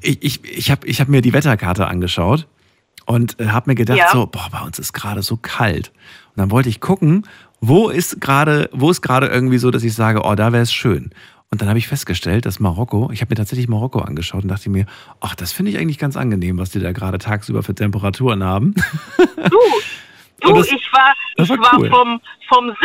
[0.00, 2.46] ich, ich, ich habe ich hab mir die Wetterkarte angeschaut
[3.04, 4.08] und äh, habe mir gedacht, Ja.
[4.10, 5.88] so, boah, bei uns ist gerade so kalt.
[6.34, 7.26] Und dann wollte ich gucken,
[7.60, 10.72] wo ist gerade, wo ist gerade irgendwie so, dass ich sage, oh, da wäre es
[10.72, 11.10] schön.
[11.50, 14.70] Und dann habe ich festgestellt, dass Marokko, ich habe mir tatsächlich Marokko angeschaut und dachte
[14.70, 14.86] mir,
[15.20, 18.74] ach, das finde ich eigentlich ganz angenehm, was die da gerade tagsüber für Temperaturen haben.
[19.50, 19.58] Du,
[20.40, 21.90] du das- ich war, ich war war cool.
[21.90, 22.82] vom, vom 17.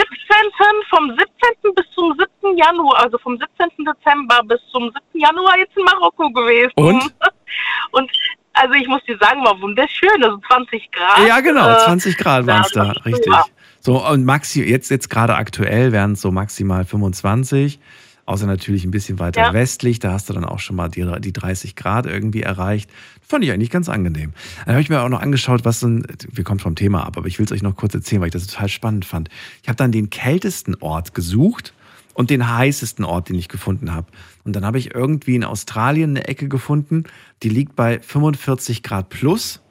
[0.90, 1.76] vom 17.
[1.76, 2.14] bis zum
[2.44, 2.58] 7.
[2.58, 3.86] Januar, also vom 17.
[3.86, 4.84] Dezember bis zum
[5.14, 5.22] 7.
[5.22, 6.72] Januar jetzt in Marokko gewesen.
[6.76, 7.14] Und?
[7.92, 8.12] Und
[8.54, 11.28] also ich muss dir sagen, war wunderschön, also 20 Grad.
[11.28, 13.34] Ja, genau, äh, 20 Grad waren es da, richtig.
[13.82, 17.80] So, und maxi, jetzt, jetzt gerade aktuell wären es so maximal 25.
[18.26, 19.54] Außer natürlich ein bisschen weiter Ja.
[19.54, 22.90] westlich, da hast du dann auch schon mal die, die 30 Grad irgendwie erreicht.
[23.28, 24.34] Fand ich eigentlich ganz angenehm.
[24.66, 27.18] Dann habe ich mir auch noch angeschaut, was so ein, wir kommen vom Thema ab,
[27.18, 29.30] aber ich will es euch noch kurz erzählen, weil ich das total spannend fand.
[29.64, 31.74] Ich habe dann den kältesten Ort gesucht
[32.14, 34.08] und den heißesten Ort, den ich gefunden habe.
[34.44, 37.04] Und dann habe ich irgendwie in Australien eine Ecke gefunden,
[37.44, 39.62] die liegt bei 45 Grad plus.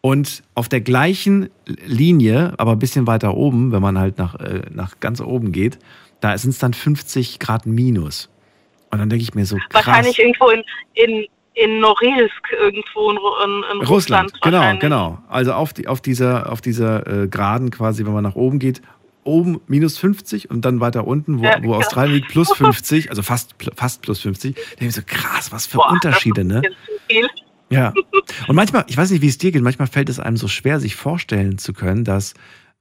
[0.00, 1.48] Und auf der gleichen
[1.86, 5.78] Linie, aber ein bisschen weiter oben, wenn man halt nach, äh, nach ganz oben geht,
[6.20, 8.28] da sind es dann 50 Grad minus.
[8.90, 9.86] Und dann denke ich mir so, krass.
[9.86, 10.62] Wahrscheinlich irgendwo in,
[10.94, 14.80] in, in Norilsk, irgendwo in, in, in Russland, Russland.
[14.80, 15.18] genau, genau.
[15.28, 18.82] Also auf, die, auf dieser, auf dieser äh, Geraden quasi, wenn man nach oben geht,
[19.22, 21.74] oben minus 50 und dann weiter unten, wo, Ja, wo.
[21.74, 24.54] Australien liegt, plus 50, also fast, fast plus 50.
[24.54, 26.62] Da denke ich so, krass, was für Boah, Unterschiede, ne?
[27.70, 27.92] Ja.
[28.46, 30.80] Und manchmal, ich weiß nicht, wie es dir geht, manchmal fällt es einem so schwer,
[30.80, 32.34] sich vorstellen zu können, dass,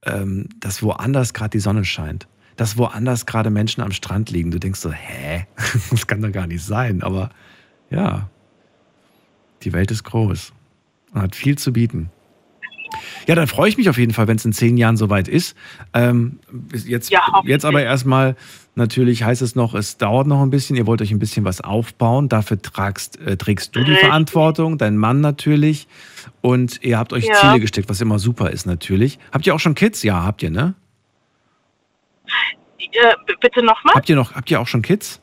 [0.05, 2.27] ähm, dass woanders gerade die Sonne scheint.
[2.57, 4.51] Dass woanders gerade Menschen am Strand liegen.
[4.51, 5.47] Du denkst so, hä?
[5.91, 7.01] Das kann doch gar nicht sein.
[7.01, 7.29] Aber
[7.89, 8.29] ja,
[9.63, 10.53] die Welt ist groß
[11.13, 12.09] und hat viel zu bieten.
[13.27, 15.55] Ja, dann freue ich mich auf jeden Fall, wenn es in zehn Jahren soweit ist.
[15.93, 16.39] Ähm,
[16.85, 18.35] jetzt, Ja, jetzt aber erstmal,
[18.75, 20.75] natürlich heißt es noch, es dauert noch ein bisschen.
[20.75, 22.29] Ihr wollt euch ein bisschen was aufbauen.
[22.29, 23.95] Dafür tragst, äh, trägst du die.
[23.95, 25.87] Verantwortung, dein Mann natürlich.
[26.41, 27.33] Und ihr habt euch Ja.
[27.35, 29.17] Ziele gesteckt, was immer super ist natürlich.
[29.31, 30.03] Habt ihr auch schon Kids?
[30.03, 30.75] Ja, habt ihr, ne?
[32.79, 33.95] Äh, bitte nochmal?
[33.95, 35.19] Habt ihr noch, habt ihr auch schon Kids?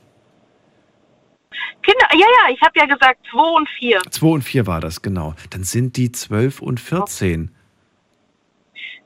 [1.82, 4.00] Kinder, ja, ja, ich habe ja gesagt zwei und vier.
[4.10, 5.34] Zwei und vier war das, genau.
[5.50, 7.50] Dann sind die zwölf und 14.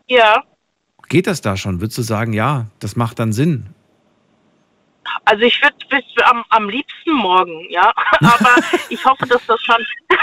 [0.07, 0.43] Ja,
[1.09, 1.81] Geht das da schon?
[1.81, 3.67] Würdest du sagen, ja, das macht dann Sinn?
[5.25, 7.93] Also ich würde bis am, am liebsten morgen, ja.
[8.21, 8.55] Aber
[8.89, 9.85] ich hoffe, dass das schon,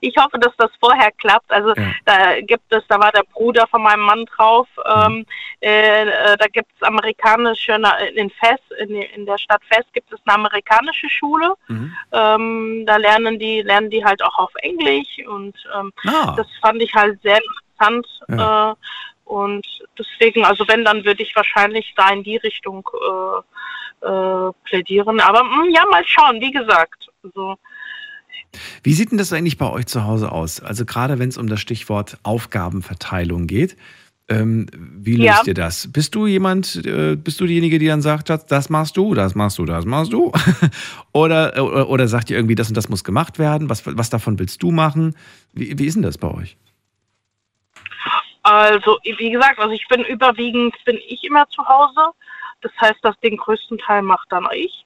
[0.00, 1.50] ich hoffe, dass das vorher klappt.
[1.50, 1.92] Also Ja.
[2.04, 4.68] da gibt es, da war der Bruder von meinem Mann drauf.
[4.86, 5.26] Ähm,
[5.60, 7.72] äh, äh, da gibt es amerikanische,
[8.14, 11.54] in Fes, in, in der Stadt Fes gibt es eine amerikanische Schule.
[12.12, 16.34] Ähm, da lernen die, lernen die halt auch auf Englisch und ähm, Ah.
[16.36, 18.06] das fand ich halt sehr interessant.
[18.28, 18.72] Ja.
[18.72, 18.74] Äh,
[19.24, 19.66] und
[19.98, 23.40] deswegen, also wenn, dann würde ich wahrscheinlich da in die Richtung äh,
[24.04, 25.20] äh, plädieren.
[25.20, 27.08] Aber mh, ja, mal schauen, wie gesagt.
[27.22, 27.56] Also,
[28.82, 30.60] Wie sieht denn das eigentlich bei euch zu Hause aus?
[30.60, 33.76] Also gerade wenn es um das Stichwort Aufgabenverteilung geht.
[34.26, 35.42] Ähm, wie löst Ja.
[35.48, 35.92] ihr das?
[35.92, 39.34] Bist du jemand, äh, bist du diejenige, die dann sagt, das, das machst du, das
[39.34, 40.32] machst du, das machst du?
[41.12, 43.68] oder, oder, oder sagt ihr irgendwie, das und das muss gemacht werden?
[43.68, 45.14] Was, was davon willst du machen?
[45.52, 46.56] Wie, wie ist denn das bei euch?
[48.42, 52.10] also, wie gesagt, also ich bin überwiegend, bin ich immer zu Hause.
[52.64, 54.84] Das heißt, dass den größten Teil macht dann ich.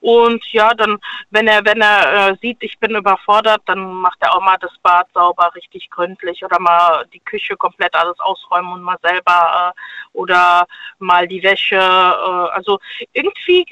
[0.00, 0.98] Und ja, dann,
[1.30, 4.72] wenn er, wenn er äh, sieht, ich bin überfordert, dann macht er auch mal das
[4.82, 10.18] Bad sauber, richtig gründlich oder mal die Küche komplett alles ausräumen und mal selber äh,
[10.18, 10.66] oder
[10.98, 11.76] mal die Wäsche.
[11.76, 12.78] Äh, also
[13.12, 13.64] irgendwie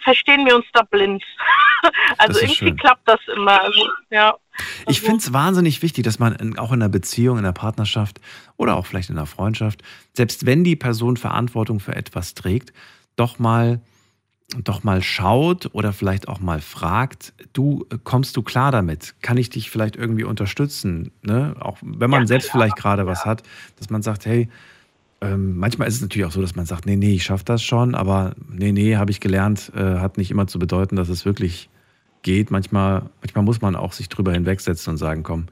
[0.00, 1.24] verstehen wir uns da blind.
[2.18, 2.76] also irgendwie schön.
[2.76, 3.62] klappt das immer.
[3.62, 4.34] Also, ja.
[4.86, 8.20] Ich finde es wahnsinnig wichtig, dass man in, auch in einer Beziehung, in einer Partnerschaft
[8.56, 9.82] oder auch vielleicht in einer Freundschaft,
[10.12, 12.72] selbst wenn die Person Verantwortung für etwas trägt,
[13.18, 13.80] doch mal,
[14.64, 19.14] doch mal schaut oder vielleicht auch mal fragt, du, kommst du klar damit?
[19.20, 21.10] Kann ich dich vielleicht irgendwie unterstützen?
[21.22, 21.54] Ne?
[21.60, 23.42] Auch wenn man selbst vielleicht gerade was hat,
[23.76, 24.48] dass man sagt, hey,
[25.20, 27.62] ähm, manchmal ist es natürlich auch so, dass man sagt, nee, nee, ich schaffe das
[27.62, 31.24] schon, aber nee, nee, habe ich gelernt, äh, hat nicht immer zu bedeuten, dass es
[31.24, 31.68] wirklich
[32.22, 32.50] geht.
[32.50, 35.46] Manchmal, manchmal muss man auch sich drüber hinwegsetzen und sagen, komm,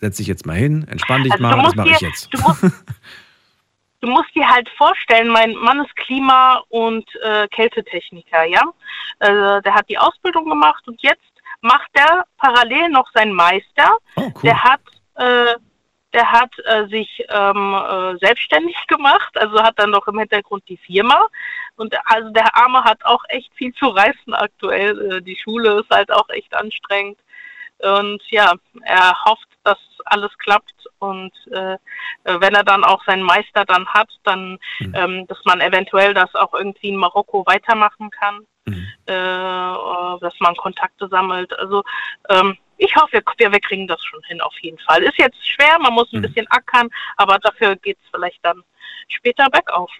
[0.00, 2.28] setz dich jetzt mal hin, entspann dich Also mal, das mache ich jetzt.
[2.32, 2.62] Du musst,
[4.06, 8.62] du musst dir halt vorstellen, mein Mann ist Klima- und äh, Kältetechniker, ja.
[9.18, 11.22] Äh, der hat die Ausbildung gemacht und jetzt
[11.60, 13.98] macht er parallel noch seinen Meister.
[14.14, 14.80] Oh, Der hat,
[15.16, 15.54] äh,
[16.12, 20.76] der hat äh, sich ähm, äh, selbstständig gemacht, also hat dann noch im Hintergrund die
[20.76, 21.26] Firma.
[21.74, 25.16] Und also der Arme hat auch echt viel zu reißen aktuell.
[25.16, 27.18] Äh, die Schule ist halt auch echt anstrengend.
[27.78, 31.76] Und ja, er hofft, dass alles klappt und äh,
[32.24, 34.58] wenn er dann auch seinen Meister dann hat, dann,
[34.94, 40.56] ähm, dass man eventuell das auch irgendwie in Marokko weitermachen kann, äh, äh, dass man
[40.56, 41.56] Kontakte sammelt.
[41.58, 41.82] Also
[42.28, 45.02] ähm, ich hoffe, wir, wir kriegen das schon hin auf jeden Fall.
[45.02, 48.62] Ist jetzt schwer, man muss ein bisschen ackern, aber dafür geht's vielleicht dann
[49.08, 49.90] später bergauf.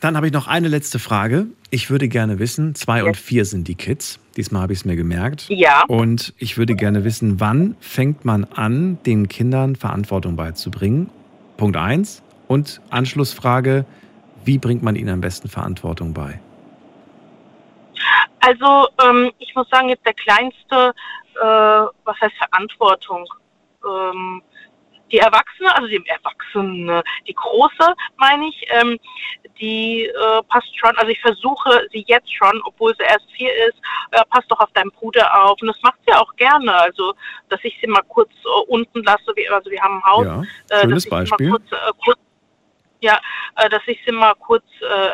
[0.00, 1.46] Dann habe ich noch eine letzte Frage.
[1.70, 4.18] Ich würde gerne wissen, zwei und vier sind die Kids.
[4.36, 5.46] Diesmal habe ich es mir gemerkt.
[5.48, 5.84] Ja.
[5.88, 11.10] Und ich würde gerne wissen, wann fängt man an, den Kindern Verantwortung beizubringen?
[11.56, 12.22] Punkt eins.
[12.48, 13.84] Und Anschlussfrage,
[14.44, 16.40] wie bringt man ihnen am besten Verantwortung bei?
[18.40, 20.92] Also ähm, ich muss sagen, jetzt der kleinste,
[21.40, 23.24] äh, was heißt Verantwortung?
[23.84, 24.42] Ähm,
[25.12, 28.98] die Erwachsene, also die Erwachsene, die große, meine ich, ähm,
[29.60, 33.78] die äh, passt schon, also ich versuche sie jetzt schon, obwohl sie erst vier ist,
[34.12, 35.60] äh, passt doch auf deinen Bruder auf.
[35.60, 37.14] Und das macht sie auch gerne, also
[37.50, 40.42] dass ich sie mal kurz äh, unten lasse, wie, also wir haben ein Haus, Ja,
[40.70, 41.50] äh, schönes Beispiel.
[41.50, 42.18] Kurz, äh, kurz
[43.00, 43.20] ja,
[43.56, 44.64] äh, dass ich sie mal kurz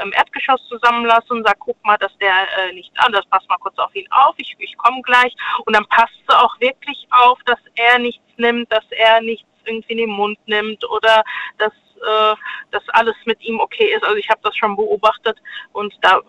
[0.02, 3.78] im Erdgeschoss zusammenlasse und sage, guck mal, dass der nichts an, das passt mal kurz
[3.78, 5.34] auf ihn auf, ich, ich komme gleich.
[5.64, 9.92] Und dann passt sie auch wirklich auf, dass er nichts nimmt, dass er nichts irgendwie
[9.92, 11.24] in den Mund nimmt oder
[11.58, 12.36] dass, äh,
[12.70, 14.04] dass alles mit ihm okay ist.
[14.04, 15.38] Also ich habe das schon beobachtet
[15.72, 16.20] und da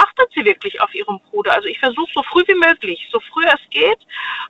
[0.00, 1.52] achtet sie wirklich auf ihren Bruder.
[1.52, 3.98] Also ich versuche so früh wie möglich, so früh es geht,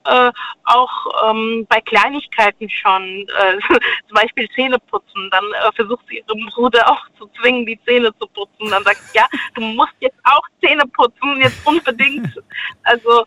[0.05, 0.30] äh,
[0.64, 3.59] auch ähm, bei Kleinigkeiten schon, äh,
[4.09, 8.16] zum Beispiel Zähne putzen, dann äh, versucht sie ihren Bruder auch zu zwingen, die Zähne
[8.18, 8.70] zu putzen.
[8.70, 12.28] Dann sagt sie, ja, du musst jetzt auch Zähne putzen, jetzt unbedingt.
[12.82, 13.24] Also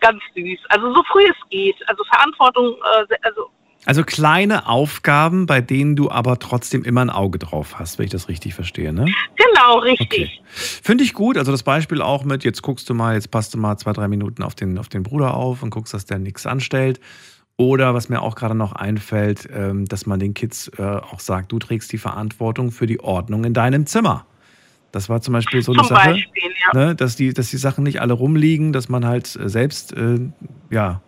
[0.00, 0.60] ganz süß.
[0.68, 1.76] Also so früh es geht.
[1.88, 3.50] Also Verantwortung, äh, also
[3.84, 8.12] Also kleine Aufgaben, bei denen du aber trotzdem immer ein Auge drauf hast, wenn ich
[8.12, 9.06] das richtig verstehe, ne?
[9.36, 10.40] genau, richtig.
[10.52, 11.36] Finde ich gut.
[11.36, 14.06] Also das Beispiel auch mit, jetzt guckst du mal, jetzt passt du mal zwei, drei
[14.06, 17.00] Minuten auf den, auf den Bruder auf und guckst, dass der nichts anstellt.
[17.56, 21.52] Oder was mir auch gerade noch einfällt, ähm, dass man den Kids äh, auch sagt,
[21.52, 24.26] du trägst die Verantwortung für die Ordnung in deinem Zimmer.
[24.92, 26.78] Das war zum Beispiel so eine Sache, Beispiel, ja.
[26.78, 30.20] ne, dass, die, dass die Sachen nicht alle rumliegen, dass man halt äh, selbst, äh,
[30.70, 31.00] ja,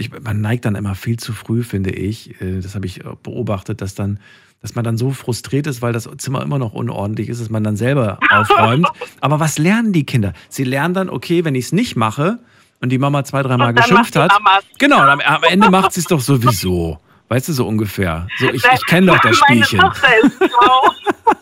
[0.00, 2.40] ich, man neigt dann immer viel zu früh, finde ich.
[2.40, 4.18] Äh, Das habe ich beobachtet, dass dann,
[4.62, 7.62] dass man dann so frustriert ist, weil das Zimmer immer noch unordentlich ist, dass man
[7.64, 8.88] dann selber aufräumt.
[9.20, 10.32] Aber was lernen die Kinder?
[10.48, 12.38] Sie lernen dann, okay, wenn ich es nicht mache
[12.80, 14.32] und die Mama zwei, dreimal geschimpft hat.
[14.78, 16.98] Genau, am, am Ende macht sie es doch sowieso.
[17.28, 18.26] Weißt du, so ungefähr.
[18.38, 19.78] So, ich, ich kenne doch das Meine Spielchen.
[19.80, 20.90] Tochter ist schlau.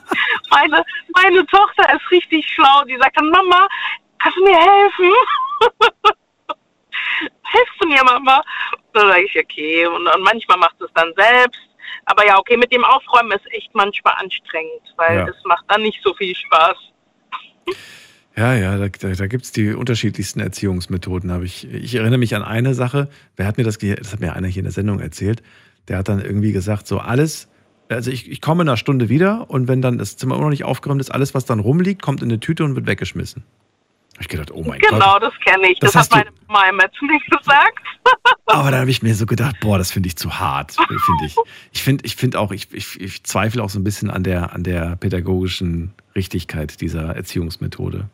[0.50, 2.84] meine, meine Tochter ist richtig schlau.
[2.86, 3.66] Die sagt dann, Mama,
[4.18, 5.12] kannst du mir helfen?
[7.52, 8.42] Hilfst du mir, Mama?
[8.92, 9.86] Dann sage ich, okay.
[9.86, 11.60] Und, und manchmal macht es dann selbst.
[12.04, 15.28] Aber ja, okay, mit dem Aufräumen ist echt manchmal anstrengend, weil Ja.
[15.28, 16.76] es macht dann nicht so viel Spaß.
[18.36, 21.32] Ja, ja, da, da, da gibt es die unterschiedlichsten Erziehungsmethoden.
[21.32, 24.34] Hab ich, ich erinnere mich an eine Sache, wer hat mir das, das hat mir
[24.34, 25.42] einer hier in der Sendung erzählt,
[25.88, 27.48] der hat dann irgendwie gesagt, so alles,
[27.88, 30.50] also ich, ich komme in einer Stunde wieder und wenn dann das Zimmer immer noch
[30.50, 33.42] nicht aufgeräumt ist, alles, was dann rumliegt, kommt in eine Tüte und wird weggeschmissen.
[34.20, 35.22] Ich gedacht, oh mein genau, Gott.
[35.22, 35.78] das kenne ich.
[35.78, 37.78] Das Das, hat meine Mama immer zu mir gesagt.
[38.46, 41.36] Aber da habe ich mir so gedacht, boah, das finde ich zu hart, finde ich.
[41.72, 44.52] Ich finde ich find auch, ich, ich, ich zweifle auch so ein bisschen an der,
[44.52, 48.08] an der pädagogischen Richtigkeit dieser Erziehungsmethode.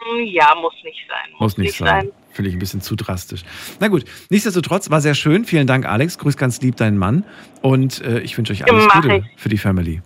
[0.00, 1.34] Hm, Ja, muss nicht sein.
[1.38, 2.10] Muss nicht sein.
[2.32, 3.42] Finde ich ein bisschen zu drastisch.
[3.80, 5.44] Na gut, nichtsdestotrotz war sehr schön.
[5.44, 6.18] Vielen Dank, Alex.
[6.18, 7.24] Grüß ganz lieb deinen Mann.
[7.62, 9.24] Und äh, ich wünsche euch alles Mach Gute ich.
[9.40, 10.02] für die Family.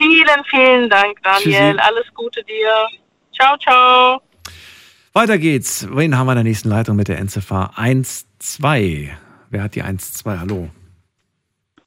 [0.00, 1.42] Vielen, vielen Dank, Daniel.
[1.74, 1.78] Tschüssi.
[1.80, 2.88] Alles Gute dir.
[3.34, 4.22] Ciao, ciao.
[5.12, 5.88] Weiter geht's.
[5.90, 9.10] Wen haben wir in der nächsten Leitung mit der Endziffer 1-2?
[9.50, 10.38] Wer hat die 1-2?
[10.38, 10.70] Hallo.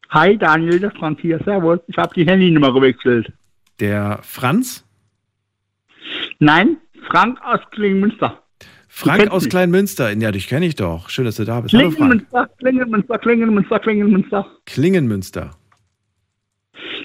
[0.09, 1.39] Hi Daniel, das Franz hier.
[1.43, 1.79] Servus.
[1.87, 3.31] Ich habe die Handynummer gewechselt.
[3.79, 4.85] Der Franz?
[6.39, 6.77] Nein,
[7.09, 8.41] Frank aus Klingenmünster.
[8.87, 9.51] Frank aus mich.
[9.51, 10.11] Kleinmünster.
[10.13, 11.09] Ja, dich kenne ich doch.
[11.09, 11.73] Schön, dass du da bist.
[11.73, 11.97] Hallo, Frank.
[11.97, 14.47] Klingenmünster, Klingenmünster, Klingenmünster, Klingenmünster.
[14.65, 15.51] Klingenmünster.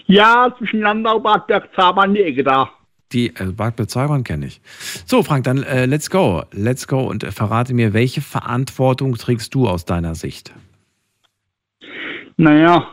[0.06, 2.70] Ja, zwischen Landau, Bad Bergzabern, die Ecke da.
[3.12, 4.60] Die äh, Bad Bezahlen kenne ich.
[5.06, 6.43] So, Frank, dann äh, let's go.
[6.52, 10.52] Let's go und äh, verrate mir, welche Verantwortung trägst du aus deiner Sicht?
[12.36, 12.86] Naja,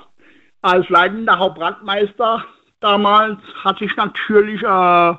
[0.61, 2.45] als leitender Hauptbrandmeister
[2.79, 5.13] damals hatte ich natürlich, äh,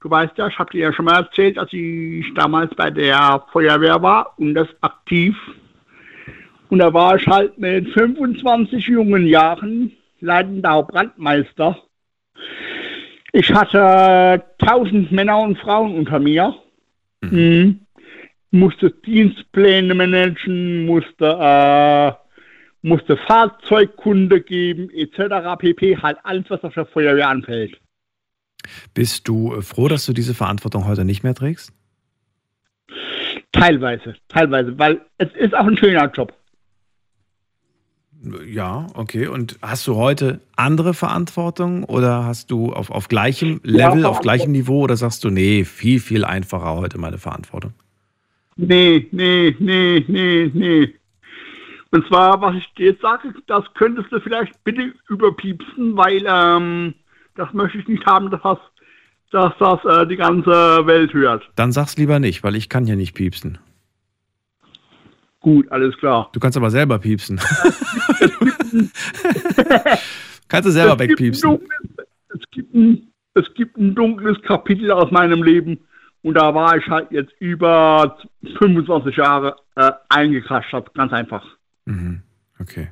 [0.00, 3.44] du weißt ja, ich habe dir ja schon mal erzählt, dass ich damals bei der
[3.52, 5.36] Feuerwehr war und das aktiv.
[6.68, 11.78] Und da war ich halt mit 25 jungen Jahren leitender Hauptbrandmeister.
[13.36, 16.54] Ich hatte 1000 Männer und Frauen unter mir.
[17.20, 17.80] Mhm.
[18.52, 22.12] Musste Dienstpläne managen, musste, äh,
[22.82, 25.58] musste Fahrzeugkunde geben, etc.
[25.58, 25.96] pp.
[25.96, 27.76] Halt alles, was auf der Feuerwehr anfällt.
[28.94, 31.72] Bist du äh, froh, dass du diese Verantwortung heute nicht mehr trägst?
[33.50, 36.32] Teilweise, teilweise, weil es ist auch ein schöner Job.
[38.46, 39.26] Ja, okay.
[39.26, 44.20] Und hast du heute andere Verantwortung oder hast du auf, auf gleichem Level, Ja, auf
[44.20, 47.72] gleichem Niveau oder sagst du, nee, viel, viel einfacher heute meine Verantwortung?
[48.56, 50.94] Nee, nee, nee, nee, nee.
[51.90, 56.94] Und zwar, was ich dir jetzt sage, das könntest du vielleicht bitte überpiepsen, weil ähm,
[57.36, 58.58] das möchte ich nicht haben, dass das,
[59.30, 61.48] dass das äh, die ganze Welt hört.
[61.56, 63.58] Dann sag's lieber nicht, weil ich kann hier nicht piepsen.
[65.44, 66.30] Gut, alles klar.
[66.32, 67.38] Du kannst aber selber piepsen.
[70.48, 71.50] kannst du selber Es wegpiepsen.
[71.50, 75.78] dunkles- Es gibt, ein, es gibt ein dunkles Kapitel aus meinem Leben
[76.22, 78.16] und da war ich halt jetzt über
[78.58, 81.44] 25 Jahre äh, eingekrascht, ganz einfach.
[81.84, 82.22] Mhm.
[82.58, 82.90] Okay.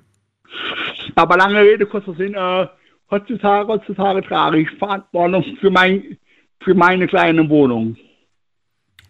[1.14, 2.66] Aber lange Rede, kurzer Sinn, äh,
[3.10, 6.18] heutzutage, heutzutage trage ich Verantwortung für, mein,
[6.62, 7.96] für meine kleine Wohnung.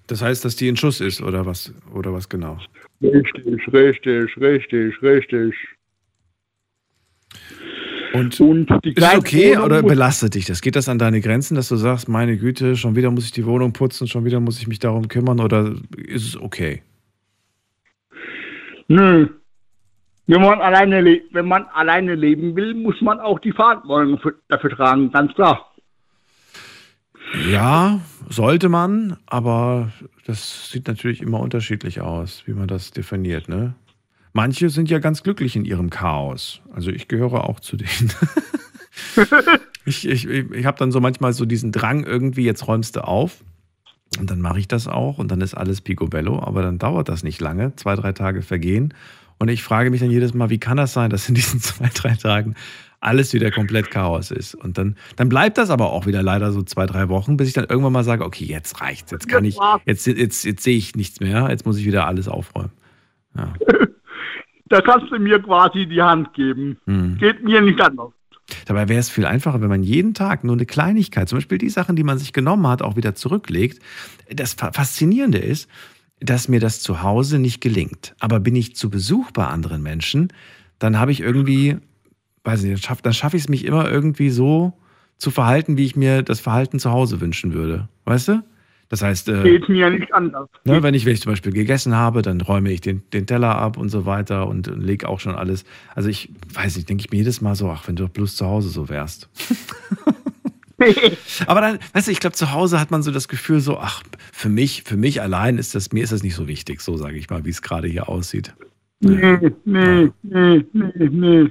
[0.07, 1.75] Das heißt, dass die in Schuss ist oder was?
[1.93, 2.59] Oder was genau?
[3.03, 5.55] Richtig, richtig, richtig, richtig.
[8.15, 10.61] Und, die ist es okay Wohnung oder belastet dich das?
[10.61, 13.47] Geht das an deine Grenzen, dass du sagst, meine Güte, schon wieder muss ich die
[13.47, 16.83] Wohnung putzen, schon wieder muss ich mich darum kümmern oder ist es okay?
[18.89, 19.29] Nö.
[20.27, 24.35] Wenn man, alleine le- wenn man alleine leben will, muss man auch die Verantwortung für,
[24.49, 25.72] dafür tragen, ganz klar.
[27.51, 29.91] Ja, sollte man, aber
[30.27, 33.75] das sieht natürlich immer unterschiedlich aus, wie man das definiert, ne?
[34.35, 36.63] Manche sind ja ganz glücklich in ihrem Chaos.
[36.73, 38.13] Also ich gehöre auch zu denen.
[39.85, 43.45] ich ich, ich habe dann so manchmal so diesen Drang irgendwie, jetzt räumst du auf.
[44.19, 47.23] Und dann mache ich das auch und dann ist alles picobello, aber dann dauert das
[47.23, 47.75] nicht lange.
[47.77, 48.95] Zwei, drei Tage vergehen.
[49.39, 51.91] Und ich frage mich dann jedes Mal, wie kann das sein, dass in diesen zwei,
[51.93, 52.55] drei Tagen
[53.03, 54.55] alles wieder komplett Chaos ist.
[54.55, 57.55] Und dann, dann bleibt das aber auch wieder leider so zwei, drei Wochen, bis ich
[57.55, 60.95] dann irgendwann mal sage, okay, jetzt reicht's, jetzt kann ich, jetzt, jetzt, jetzt sehe ich
[60.95, 62.73] nichts mehr, jetzt muss ich wieder alles aufräumen.
[64.69, 66.79] Da kannst du mir quasi die Hand geben.
[66.87, 67.19] Hm.
[67.19, 68.09] Geht mir nicht anders.
[68.65, 71.69] Dabei wäre es viel einfacher, wenn man jeden Tag nur eine Kleinigkeit, zum Beispiel die
[71.69, 73.81] Sachen, die man sich genommen hat, auch wieder zurücklegt.
[74.31, 75.69] Das Fa- Faszinierende ist,
[76.21, 78.15] dass mir das zu Hause nicht gelingt.
[78.19, 80.33] Aber bin ich zu Besuch bei anderen Menschen,
[80.79, 81.77] dann habe ich irgendwie,
[82.45, 84.73] weiß nicht, dann schaffe ich es mich immer irgendwie so
[85.19, 87.89] zu verhalten, wie ich mir das Verhalten zu Hause wünschen würde.
[88.05, 88.43] Weißt du?
[88.89, 90.51] Das heißt, äh, Geht mir nicht anders.
[90.67, 93.57] Ne, wenn, ich, wenn ich zum Beispiel gegessen habe, dann räume ich den, den Teller
[93.57, 95.65] ab und so weiter und, und lege auch schon alles.
[95.95, 98.37] Also ich weiß nicht, denke ich mir jedes Mal so, ach, wenn du doch bloß
[98.37, 99.31] zu Hause so wärst.
[101.47, 104.03] Aber dann, weißt du, ich glaube, zu Hause hat man so das Gefühl, so, ach,
[104.31, 107.17] für mich, für mich allein ist das, mir ist das nicht so wichtig, so sage
[107.17, 108.53] ich mal, wie es gerade hier aussieht.
[109.01, 111.51] Nee, nee, nee, nee, nee.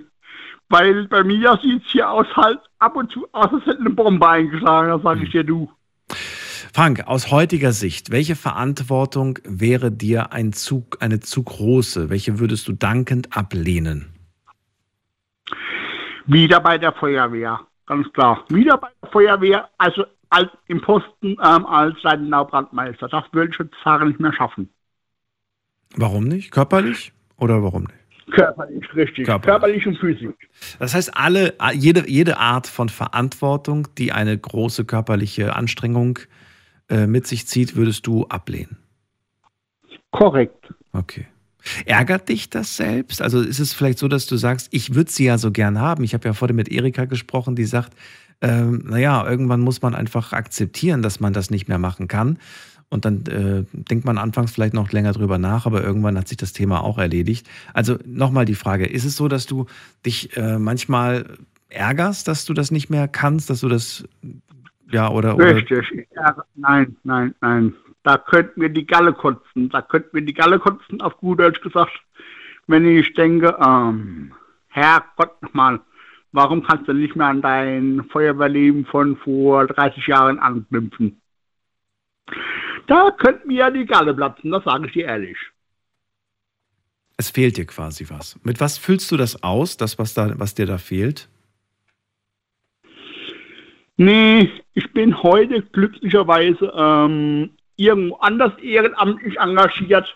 [0.71, 3.89] Weil bei mir sieht es hier aus halt ab und zu aus, als hätte eine
[3.89, 5.69] Bombe eingeschlagen, das sage ich dir du.
[6.73, 12.09] Frank, aus heutiger Sicht, welche Verantwortung wäre dir ein zu, eine zu große?
[12.09, 14.13] Welche würdest du dankend ablehnen?
[16.25, 18.45] Wieder bei der Feuerwehr, ganz klar.
[18.47, 23.09] Wieder bei der Feuerwehr, also als, im Posten ähm, als leitender Brandmeister.
[23.09, 24.69] Das würde ich heutzutage nicht mehr schaffen.
[25.97, 26.51] Warum nicht?
[26.51, 28.00] Körperlich oder warum nicht?
[28.31, 29.25] Körperlich, richtig.
[29.25, 29.45] Körperlich.
[29.45, 30.35] Körperlich, und physisch.
[30.79, 36.19] Das heißt, alle, jede, jede Art von Verantwortung, die eine große körperliche Anstrengung
[36.89, 38.77] äh, mit sich zieht, würdest du ablehnen.
[40.11, 40.73] Korrekt.
[40.93, 41.27] Okay.
[41.85, 43.21] Ärgert dich das selbst?
[43.21, 46.03] Also ist es vielleicht so, dass du sagst, ich würde sie ja so gern haben.
[46.03, 47.93] Ich habe ja vorhin mit Erika gesprochen, die sagt,
[48.41, 52.39] ähm, naja, irgendwann muss man einfach akzeptieren, dass man das nicht mehr machen kann.
[52.91, 56.37] Und dann äh, denkt man anfangs vielleicht noch länger drüber nach, aber irgendwann hat sich
[56.37, 57.49] das Thema auch erledigt.
[57.73, 59.65] Also nochmal die Frage, ist es so, dass du
[60.05, 61.37] dich äh, manchmal
[61.69, 64.03] ärgerst, dass du das nicht mehr kannst, dass du das,
[64.91, 66.05] ja, oder, oder Richtig.
[66.13, 67.73] Ja, nein, nein, nein.
[68.03, 69.69] Da könnten wir die Galle kotzen.
[69.69, 71.93] Da könnten wir die Galle kotzen, auf gut Deutsch gesagt.
[72.67, 74.33] Wenn ich denke, ähm,
[74.67, 75.79] Herrgott nochmal,
[76.33, 81.21] warum kannst du nicht mehr an dein Feuerwehrleben von vor 30 Jahren anknüpfen?
[82.87, 85.37] Da könnten mir ja die Galle platzen, das sage ich dir ehrlich.
[87.17, 88.39] Es fehlt dir quasi was.
[88.43, 91.29] Mit was füllst du das aus, das, was, da, was dir da fehlt?
[93.97, 100.07] Nee, ich bin heute glücklicherweise ähm, irgendwo anders ehrenamtlich engagiert.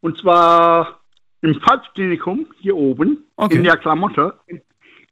[0.00, 1.00] Und zwar
[1.42, 3.56] im Pfalzklinikum hier oben, Okay.
[3.56, 4.60] in der Klamotte, in,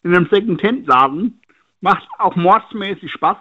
[0.03, 1.41] in einem Second-Hand-Laden.
[1.81, 3.37] Macht auch mordsmäßig Spaß.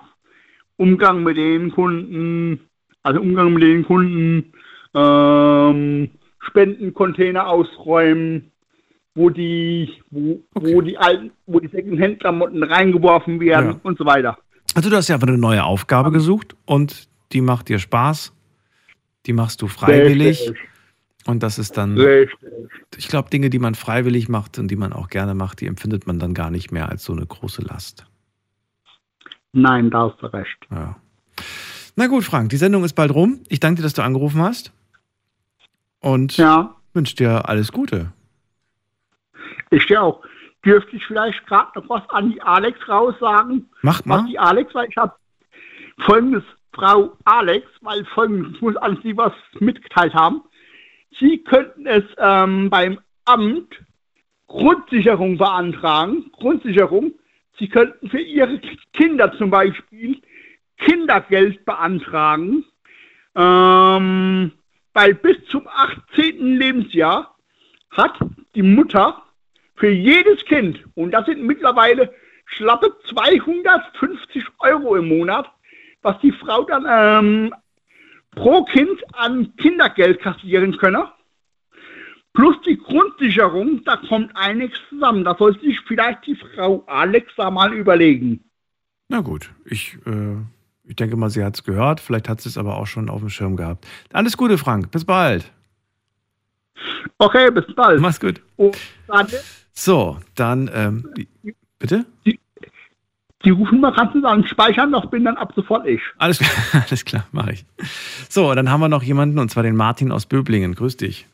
[0.76, 2.60] Umgang mit den Kunden,
[3.04, 4.54] also Umgang mit den Kunden,
[4.94, 6.10] ähm,
[6.40, 8.52] Spendencontainer ausräumen,
[9.16, 13.80] wo die, wo, wo die alten, wo die Second-Hand-Klamotten reingeworfen werden Ja.
[13.84, 14.38] und so weiter.
[14.76, 18.34] Also du hast ja einfach eine neue Aufgabe gesucht und die macht dir Spaß.
[19.26, 20.40] Die machst du freiwillig.
[20.42, 20.58] Richtig.
[21.26, 22.38] Und das ist dann, Richtig.
[22.96, 26.08] ich glaube, Dinge, die man freiwillig macht und die man auch gerne macht, die empfindet
[26.08, 28.06] man dann gar nicht mehr als so eine große Last.
[29.52, 30.58] Nein, da hast du recht.
[30.72, 30.96] Ja.
[32.00, 33.42] Na gut, Frank, die Sendung ist bald rum.
[33.50, 34.72] Ich danke dir, dass du angerufen hast.
[36.00, 36.38] Und
[36.94, 38.14] wünsche dir alles Gute.
[39.72, 40.24] Ich dir auch.
[40.64, 43.68] Dürfte ich vielleicht gerade noch was an die Alex raussagen?
[43.82, 44.20] Macht mal.
[44.20, 45.14] Was die Alex, weil ich habe
[46.06, 50.44] folgendes, Frau Alex, weil folgendes, muss an Sie was mitgeteilt haben.
[51.20, 53.74] Sie könnten es ähm, beim Amt
[54.46, 56.30] Grundsicherung beantragen.
[56.32, 57.14] Grundsicherung.
[57.58, 58.62] Sie könnten für Ihre
[58.94, 60.22] Kinder zum Beispiel
[60.78, 62.66] Kindergeld beantragen.
[63.36, 64.52] Ähm,
[64.94, 66.58] weil bis zum 18.
[66.58, 67.36] Lebensjahr
[67.92, 68.18] hat
[68.56, 69.22] die Mutter
[69.76, 72.14] für jedes Kind, und das sind mittlerweile
[72.46, 75.52] schlappe 250 Euro im Monat,
[76.02, 77.54] was die Frau dann ähm,
[78.32, 81.12] pro Kind an Kindergeld kassieren könne.
[82.34, 85.24] Plus die Grundsicherung, da kommt einiges zusammen.
[85.24, 88.44] Da sollte sich vielleicht die Frau Alex da mal überlegen.
[89.10, 90.38] Na gut, ich, äh,
[90.88, 92.00] ich denke mal, sie hat es gehört.
[92.00, 93.86] Vielleicht hat sie es aber auch schon auf dem Schirm gehabt.
[94.14, 94.90] Alles Gute, Frank.
[94.92, 95.52] Bis bald.
[97.18, 98.00] Okay, bis bald.
[98.00, 98.42] Mach's gut.
[98.56, 98.78] Und
[99.08, 99.28] dann,
[99.74, 101.10] So, dann, ähm,
[101.80, 102.06] bitte?
[103.46, 106.02] die rufen mal ganz an, speichern, das bin dann ab sofort ich.
[106.18, 107.66] Alles klar, alles klar, mache ich.
[108.30, 110.74] So, dann haben wir noch jemanden, und zwar den Martin aus Böblingen.
[110.76, 111.28] Grüß dich.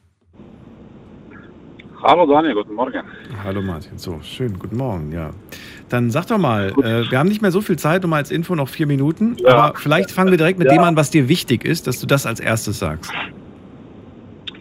[2.02, 3.02] Hallo Daniel, guten Morgen.
[3.44, 3.98] Hallo Martin.
[3.98, 5.32] So, schön, guten Morgen, ja.
[5.94, 8.56] Dann sag doch mal, äh, wir haben nicht mehr so viel Zeit, um als Info
[8.56, 9.50] noch vier Minuten, Ja.
[9.54, 10.74] aber vielleicht fangen wir direkt mit Ja.
[10.74, 13.14] dem an, was dir wichtig ist, dass du das als erstes sagst.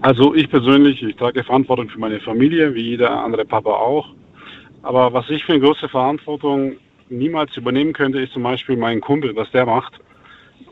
[0.02, 4.10] Also ich persönlich, ich trage Verantwortung für meine Familie, wie jeder andere Papa auch.
[4.82, 6.72] Aber was ich für eine große Verantwortung
[7.08, 9.94] niemals übernehmen könnte, ist zum Beispiel mein Kumpel, was der macht.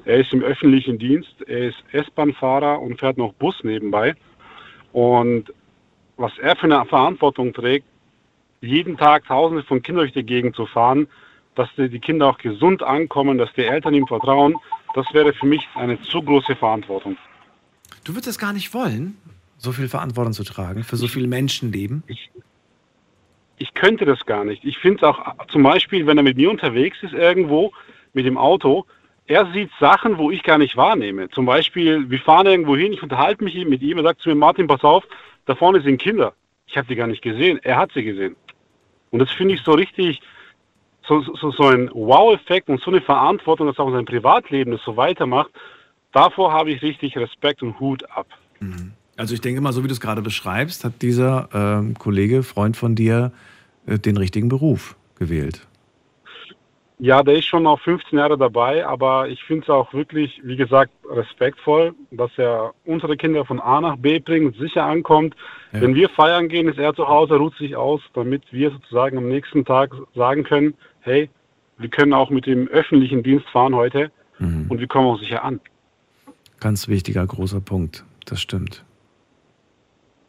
[0.04, 4.14] Er ist im öffentlichen Dienst, er ist S-Bahn-Fahrer und fährt noch Bus nebenbei.
[4.92, 5.54] Und
[6.18, 7.86] was er für eine Verantwortung trägt,
[8.60, 11.08] jeden Tag Tausende von Kindern durch die Gegend zu fahren,
[11.54, 14.56] dass die Kinder auch gesund ankommen, dass die Eltern ihm vertrauen,
[14.94, 17.16] das wäre für mich eine zu große Verantwortung.
[18.04, 19.16] Du würdest es gar nicht wollen,
[19.58, 22.02] so viel Verantwortung zu tragen für so viele Menschenleben?
[23.60, 24.64] ich könnte das gar nicht.
[24.64, 27.72] Ich finde es auch zum Beispiel, wenn er mit mir unterwegs ist irgendwo
[28.14, 28.86] mit dem Auto,
[29.26, 31.28] er sieht Sachen, wo ich gar nicht wahrnehme.
[31.28, 34.34] Zum Beispiel, wir fahren irgendwo hin, ich unterhalte mich mit ihm, er sagt zu mir,
[34.34, 35.04] Martin, pass auf,
[35.44, 36.32] da vorne sind Kinder.
[36.66, 38.34] Ich habe die gar nicht gesehen, er hat sie gesehen.
[39.10, 40.20] Und das finde ich so richtig,
[41.06, 44.96] so, so, so ein Wow-Effekt und so eine Verantwortung, dass auch sein Privatleben das so
[44.96, 45.50] weitermacht.
[46.12, 48.26] Davor habe ich richtig Respekt und Hut ab.
[49.16, 52.76] Also ich denke mal, so wie du es gerade beschreibst, hat dieser ähm, Kollege, Freund
[52.76, 53.32] von dir,
[53.86, 55.66] äh, den richtigen Beruf gewählt.
[57.02, 60.56] Ja, der ist schon noch 15 Jahre dabei, aber ich finde es auch wirklich, wie
[60.56, 65.34] gesagt, respektvoll, dass er unsere Kinder von A nach B bringt, sicher ankommt.
[65.72, 65.80] Ja.
[65.80, 69.28] Wenn wir feiern gehen, ist er zu Hause, ruht sich aus, damit wir sozusagen am
[69.28, 71.30] nächsten Tag sagen können, hey,
[71.78, 75.60] wir können auch mit dem öffentlichen Dienst fahren heute und wir kommen auch sicher an.
[76.60, 78.04] Ganz wichtiger, großer Punkt.
[78.26, 78.84] Das stimmt.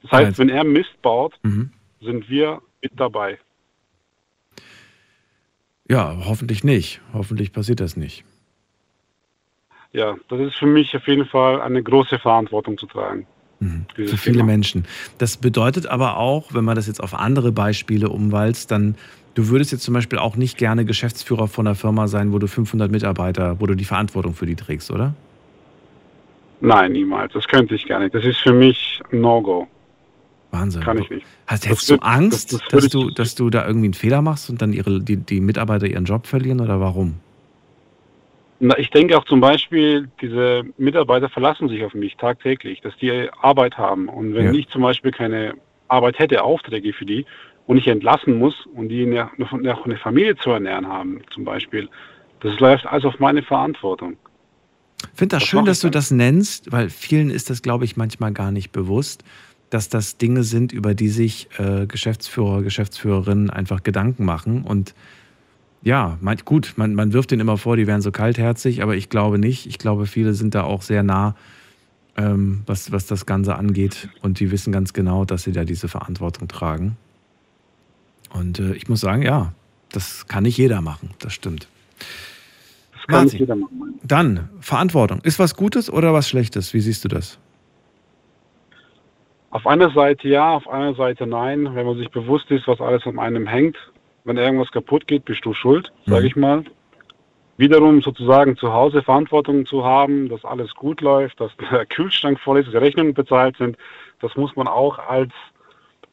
[0.04, 1.72] Das heißt, Also- wenn er Mist baut, Mhm.
[2.02, 3.38] sind wir mit dabei.
[5.92, 7.02] Ja, hoffentlich nicht.
[7.12, 8.24] Hoffentlich passiert das nicht.
[9.92, 13.28] Ja, das ist für mich auf jeden Fall eine große Verantwortung zu tragen.
[13.94, 14.86] Für viele Menschen.
[15.18, 18.96] Das bedeutet aber auch, wenn man das jetzt auf andere Beispiele umwalzt, dann,
[19.34, 22.48] du würdest jetzt zum Beispiel auch nicht gerne Geschäftsführer von einer Firma sein, wo du
[22.48, 25.14] 500 Mitarbeiter, wo du die Verantwortung für die trägst, oder?
[26.62, 27.34] Nein, niemals.
[27.34, 28.16] Das könnte ich gar nicht.
[28.16, 29.68] Das ist für mich ein No-Go.
[30.52, 30.82] Wahnsinn.
[30.84, 31.26] Kann ich nicht.
[31.48, 33.94] Hast, Das hättest du wird- Angst, das- das dass, du, dass du da irgendwie einen
[33.94, 37.16] Fehler machst und dann ihre, die, die Mitarbeiter ihren Job verlieren oder warum?
[38.60, 43.28] Na, ich denke auch zum Beispiel, diese Mitarbeiter verlassen sich auf mich tagtäglich, dass die
[43.42, 44.08] Arbeit haben.
[44.08, 44.52] Und wenn Ja.
[44.54, 45.56] ich zum Beispiel keine
[45.88, 47.26] Arbeit hätte, Aufträge für die
[47.66, 51.90] und ich entlassen muss und die noch noch eine Familie zu ernähren haben, zum Beispiel,
[52.42, 54.16] das läuft alles auf meine Verantwortung.
[55.14, 57.98] Ich finde das Was schön, dass du das nennst, weil vielen ist das, glaube ich,
[57.98, 59.24] manchmal gar nicht bewusst,
[59.72, 64.64] dass das Dinge sind, über die sich äh, Geschäftsführer, Geschäftsführerinnen einfach Gedanken machen.
[64.64, 64.94] Und
[65.82, 69.08] ja, man, gut, man, man wirft denen immer vor, die wären so kaltherzig, aber ich
[69.08, 69.66] glaube nicht.
[69.66, 71.36] Ich glaube, viele sind da auch sehr nah,
[72.18, 74.10] ähm, was, was das Ganze angeht.
[74.22, 76.98] Und die wissen ganz genau, dass sie da diese Verantwortung tragen.
[78.30, 79.54] Und äh, ich muss sagen, ja,
[79.94, 81.70] das kann nicht jeder machen, das stimmt.
[82.94, 84.00] Das kann nicht jeder machen.
[84.04, 85.22] Dann, Verantwortung.
[85.22, 86.74] Ist was Gutes oder was Schlechtes?
[86.74, 87.40] Wie siehst du das?
[89.52, 91.76] Auf einer Seite ja, auf einer Seite nein.
[91.76, 93.78] Wenn man sich bewusst ist, was alles an einem hängt,
[94.24, 96.64] wenn irgendwas kaputt geht, bist du schuld, sage ich mal.
[97.58, 102.60] Wiederum sozusagen zu Hause Verantwortung zu haben, dass alles gut läuft, dass der Kühlschrank voll
[102.60, 103.78] ist, dass die Rechnungen bezahlt sind,
[104.22, 105.32] das muss man auch als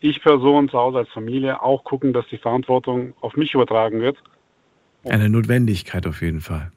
[0.01, 4.19] Ich-Person zu Hause, als Familie auch gucken, dass die Verantwortung auf mich übertragen wird.
[5.05, 6.73] Eine Notwendigkeit auf jeden Fall.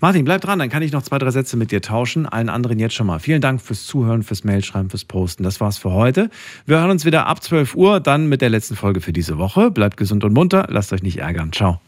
[0.00, 2.26] Martin, bleib dran, dann kann ich noch zwei, drei Sätze mit dir tauschen.
[2.26, 3.18] Allen anderen jetzt schon mal.
[3.18, 5.42] Vielen Dank fürs Zuhören, fürs Mailschreiben, fürs Posten.
[5.42, 6.30] Das war's für heute.
[6.66, 9.70] Wir hören uns wieder ab 12 Uhr, dann mit der letzten Folge für diese Woche.
[9.70, 11.52] Bleibt gesund und munter, lasst euch nicht ärgern.
[11.52, 11.80] Ciao.